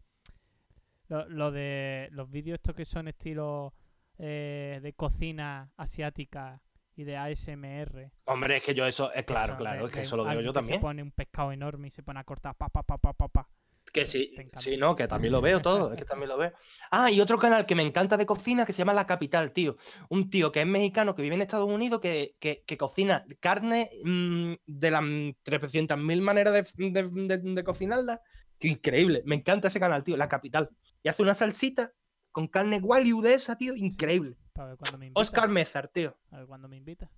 lo, 1.08 1.28
lo 1.30 1.52
de 1.52 2.10
los 2.12 2.30
vídeos 2.32 2.56
estos 2.56 2.74
que 2.76 2.86
son 2.86 3.08
estilo 3.08 3.74
eh, 4.18 4.80
de 4.82 4.94
cocina 4.94 5.72
asiática 5.78 6.62
y 6.96 7.04
de 7.04 7.18
ASMR. 7.18 8.12
Hombre, 8.26 8.58
es 8.58 8.64
que 8.64 8.74
yo 8.74 8.86
eso, 8.88 9.12
es 9.12 9.18
que 9.18 9.26
claro, 9.26 9.58
claro, 9.58 9.82
de- 9.82 9.88
es 9.88 9.92
que 9.92 10.02
eso 10.02 10.16
lo 10.18 10.24
veo 10.24 10.42
yo 10.42 10.54
también. 10.54 10.80
Se 10.80 10.82
pone 10.82 11.04
un 11.04 11.12
pescado 11.12 11.52
enorme 11.52 11.90
y 11.90 11.92
se 11.92 12.02
pone 12.02 12.20
a 12.20 12.24
cortar 12.24 12.56
pa 12.56 12.70
pa 12.70 12.82
pa 12.82 12.98
pa 12.98 13.14
pa 13.14 13.28
pa. 13.28 13.50
Que 13.96 14.08
sí, 14.08 14.36
sí, 14.58 14.76
no, 14.76 14.94
que 14.94 15.08
también 15.08 15.32
lo 15.32 15.40
veo 15.40 15.62
todo, 15.62 15.94
es 15.94 15.98
que 15.98 16.04
también 16.04 16.28
lo 16.28 16.38
veo. 16.38 16.52
Ah, 16.92 17.10
y 17.10 17.22
otro 17.22 17.40
canal 17.40 17.66
que 17.66 17.76
me 17.76 17.84
encanta 17.84 18.18
de 18.18 18.26
cocina 18.26 18.66
que 18.66 18.74
se 18.74 18.80
llama 18.80 18.92
La 18.94 19.06
Capital, 19.06 19.54
tío. 19.54 19.78
Un 20.10 20.30
tío 20.30 20.52
que 20.52 20.60
es 20.60 20.68
mexicano, 20.68 21.16
que 21.16 21.22
vive 21.22 21.36
en 21.36 21.42
Estados 21.42 21.70
Unidos, 21.70 22.02
que, 22.02 22.36
que- 22.40 22.66
que 22.68 22.76
cocina 22.78 23.24
carne 23.40 23.90
mm, 24.04 24.54
de 24.66 24.92
las 24.92 25.02
300.000 25.02 26.22
maneras 26.22 26.54
de, 26.76 26.92
de- 26.92 27.10
de- 27.10 27.38
de 27.38 27.64
cocinarla. 27.64 28.22
Qué 28.60 28.68
increíble, 28.68 29.22
me 29.26 29.36
encanta 29.36 29.70
ese 29.70 29.80
canal, 29.80 30.04
tío, 30.04 30.18
La 30.18 30.28
Capital. 30.28 30.70
Y 31.02 31.08
hace 31.08 31.24
una 31.24 31.34
salsita 31.34 31.94
con 32.34 32.50
carne 32.50 32.80
wagyu 32.80 33.22
de 33.22 33.34
esa, 33.36 33.58
tío, 33.58 33.78
increíble. 33.78 34.36
Para 34.52 34.68
ver 34.72 34.78
cuando 34.78 34.98
me 34.98 35.06
invita. 35.06 35.22
Oscar 35.22 35.48
Mézar, 35.48 35.88
tío. 35.88 36.18
A 36.32 36.40
ver 36.40 36.48
cuando 36.48 36.68
me 36.68 36.76
invita. 36.76 37.10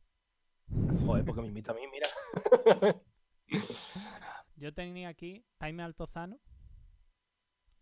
Joder, 1.03 1.25
porque 1.25 1.41
me 1.41 1.47
invita 1.47 1.71
a 1.71 1.73
mí, 1.75 1.81
mira. 1.91 2.07
Yo 4.57 4.73
tenía 4.75 5.09
aquí 5.09 5.43
Jaime 5.59 5.81
Altozano. 5.81 6.39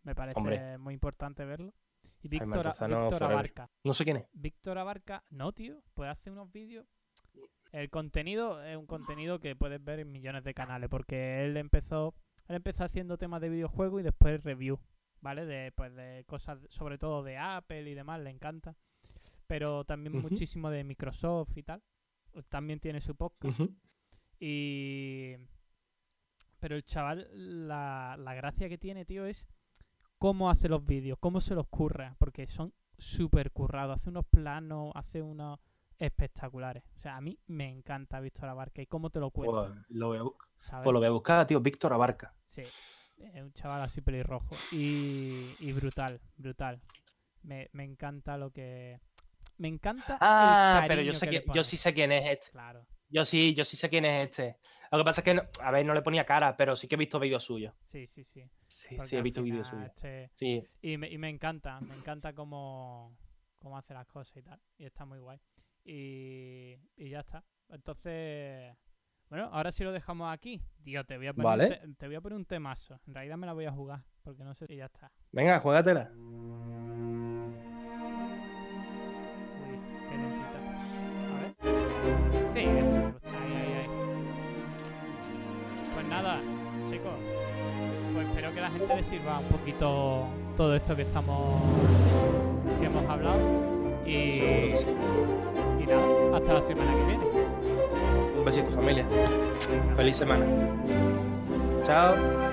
Me 0.06 0.16
parece 0.16 0.39
Hombre. 0.39 0.78
muy 0.78 0.93
importante 0.93 1.43
verlo. 1.43 1.74
Y 2.22 2.28
Víctor, 2.28 2.64
Víctor. 2.64 3.24
Abarca. 3.24 3.70
No 3.84 3.93
sé 3.93 4.03
quién 4.03 4.18
es. 4.18 4.28
Víctor 4.34 4.78
Abarca, 4.78 5.24
no, 5.30 5.51
tío, 5.51 5.82
puede 5.93 6.12
hacer 6.12 6.32
unos 6.32 6.51
vídeos. 6.51 6.88
El 7.72 7.89
contenido 7.89 8.64
es 8.64 8.78
un 8.78 8.86
contenido 8.86 9.39
que 9.39 9.56
puedes 9.56 9.84
ver 9.84 9.99
en 9.99 10.12
millones 10.12 10.43
de 10.43 10.53
canales, 10.53 10.89
porque 10.89 11.43
él 11.43 11.58
empezó, 11.58 12.16
él 12.47 12.56
empezó 12.56 12.86
haciendo 12.86 13.18
temas 13.18 13.41
de 13.41 13.49
videojuegos 13.49 13.99
y 13.99 14.03
después 14.03 14.43
review, 14.43 14.80
¿vale? 15.22 15.45
De, 15.45 15.72
pues, 15.74 15.93
de 15.93 16.24
cosas, 16.26 16.60
sobre 16.70 16.97
todo 16.97 17.22
de 17.24 17.38
Apple 17.38 17.89
y 17.89 17.93
demás, 17.93 18.22
le 18.22 18.30
encanta. 18.30 18.78
Pero 19.47 19.84
también 19.84 20.22
muchísimo 20.22 20.70
de 20.70 20.84
Microsoft 20.84 21.58
y 21.58 21.64
tal. 21.64 21.84
También 22.49 22.80
tiene 22.80 23.01
su 23.01 23.16
podcast. 23.16 23.60
Y. 24.39 25.36
Pero 26.60 26.76
el 26.76 26.84
chaval, 26.84 27.68
la, 27.68 28.16
la 28.18 28.34
gracia 28.34 28.70
que 28.70 28.78
tiene, 28.78 29.06
tío, 29.06 29.26
es 29.26 29.47
cómo 30.18 30.49
hace 30.49 30.70
los 30.70 30.86
vídeos, 30.86 31.18
cómo 31.20 31.41
se 31.41 31.55
los 31.55 31.68
curra, 31.68 32.16
porque 32.20 32.47
son 32.47 32.74
súper 32.97 33.51
currados. 33.51 33.97
Hace 33.97 34.09
unos 34.09 34.26
planos, 34.26 34.91
hace 34.95 35.22
unos 35.22 35.59
espectaculares. 35.97 36.84
O 36.97 36.99
sea, 36.99 37.18
a 37.18 37.22
mí 37.22 37.39
me 37.47 37.70
encanta 37.70 38.20
Víctor 38.20 38.49
Abarca 38.49 38.82
y 38.82 38.88
cómo 38.88 39.09
te 39.09 39.20
lo 39.20 39.32
cuenta. 39.32 39.74
Pues 39.74 39.89
lo 39.89 40.07
voy 40.07 40.18
a. 40.18 40.24
Pues 40.24 40.93
lo 40.93 40.99
voy 40.99 41.07
a 41.07 41.11
buscar, 41.11 41.45
tío. 41.45 41.59
Víctor 41.59 41.93
Abarca. 41.93 42.34
Sí, 42.47 42.61
es 42.61 43.41
un 43.41 43.53
chaval 43.53 43.82
así 43.82 44.01
pelirrojo. 44.01 44.55
Y, 44.72 45.55
y 45.59 45.72
brutal, 45.74 46.22
brutal. 46.38 46.82
Me, 47.43 47.70
me 47.74 47.84
encanta 47.84 48.38
lo 48.38 48.51
que. 48.51 48.99
Me 49.57 49.68
encanta. 49.68 50.13
el 50.13 50.20
Ah, 50.22 50.86
pero 50.88 51.01
yo 51.01 51.13
sé 51.13 51.30
que 51.30 51.43
yo 51.53 51.63
sí 51.63 51.78
sé 51.78 51.93
quién 51.93 52.11
es 52.11 52.26
este. 52.26 52.51
Claro, 52.51 52.86
Yo 53.10 53.26
sí, 53.26 53.53
yo 53.56 53.64
sí 53.64 53.76
sé 53.78 53.89
quién 53.89 54.06
es 54.06 54.24
este. 54.26 54.58
Lo 54.91 54.97
que 54.99 55.03
pasa 55.03 55.22
es 55.22 55.26
que, 55.26 55.34
no- 55.34 55.43
a 55.62 55.72
ver, 55.72 55.86
no 55.86 55.93
le 55.93 56.01
ponía 56.01 56.26
cara, 56.26 56.56
pero 56.56 56.76
sí 56.76 56.88
que 56.88 56.95
he 56.95 56.97
visto 56.97 57.20
vídeos 57.20 57.43
suyos. 57.43 57.74
sí, 57.88 58.08
sí, 58.08 58.24
sí. 58.24 58.43
Sí, 58.68 58.95
Porque 58.95 59.08
sí, 59.10 59.16
he 59.18 59.22
visto 59.22 59.41
vídeos 59.43 59.68
suyos. 59.68 59.88
este- 59.88 60.32
Sí. 60.36 60.64
Y 60.82 60.97
me, 60.97 61.10
y 61.10 61.18
me 61.18 61.30
encanta, 61.30 61.80
me 61.82 61.95
encanta 61.95 62.34
cómo, 62.34 63.16
cómo 63.60 63.78
hace 63.78 63.93
las 63.93 64.08
cosas 64.08 64.36
y 64.38 64.41
tal. 64.41 64.60
Y 64.78 64.86
está 64.86 65.06
muy 65.06 65.20
guay. 65.20 65.39
Y, 65.84 66.76
y 66.97 67.10
ya 67.10 67.20
está. 67.22 67.43
Entonces, 67.70 68.76
bueno, 69.30 69.49
ahora 69.51 69.72
sí 69.72 69.84
lo 69.84 69.91
dejamos 69.91 70.32
aquí. 70.34 70.62
Tío, 70.84 71.03
te 71.03 71.18
voy 71.18 71.28
a 71.28 71.34
poner, 71.34 71.45
un, 71.45 71.58
Vale. 71.58 71.78
te, 71.78 71.93
te 71.95 72.08
voy 72.08 72.16
a 72.16 72.22
poner 72.22 72.38
un 72.38 72.45
temazo. 72.45 72.99
En 73.08 73.14
realidad 73.14 73.38
me 73.38 73.45
la 73.47 73.53
voy 73.53 73.66
a 73.66 73.72
jugar, 73.72 74.03
porque 74.24 74.43
no 74.43 74.53
sé. 74.56 74.66
Y 74.70 74.78
ya 74.78 74.86
está. 74.86 75.12
Venga, 75.32 75.60
juégatela. 75.60 76.12
Que 88.88 88.93
a 88.93 88.95
la 88.97 89.03
gente 89.03 89.11
le 89.11 89.17
sirva 89.17 89.39
un 89.39 89.45
poquito 89.47 90.27
todo 90.57 90.75
esto 90.75 90.95
que 90.95 91.01
estamos. 91.03 91.61
que 92.79 92.86
hemos 92.86 93.09
hablado. 93.09 93.38
Y, 94.05 94.29
Seguro 94.31 94.67
que 94.69 94.75
sí. 94.75 94.86
y 95.81 95.86
nada, 95.88 96.38
hasta 96.38 96.53
la 96.53 96.61
semana 96.61 96.91
que 96.95 97.05
viene. 97.05 97.25
Un 98.38 98.45
besito, 98.45 98.71
familia. 98.71 99.05
Feliz 99.95 100.17
semana. 100.17 100.45
Chao. 101.83 102.45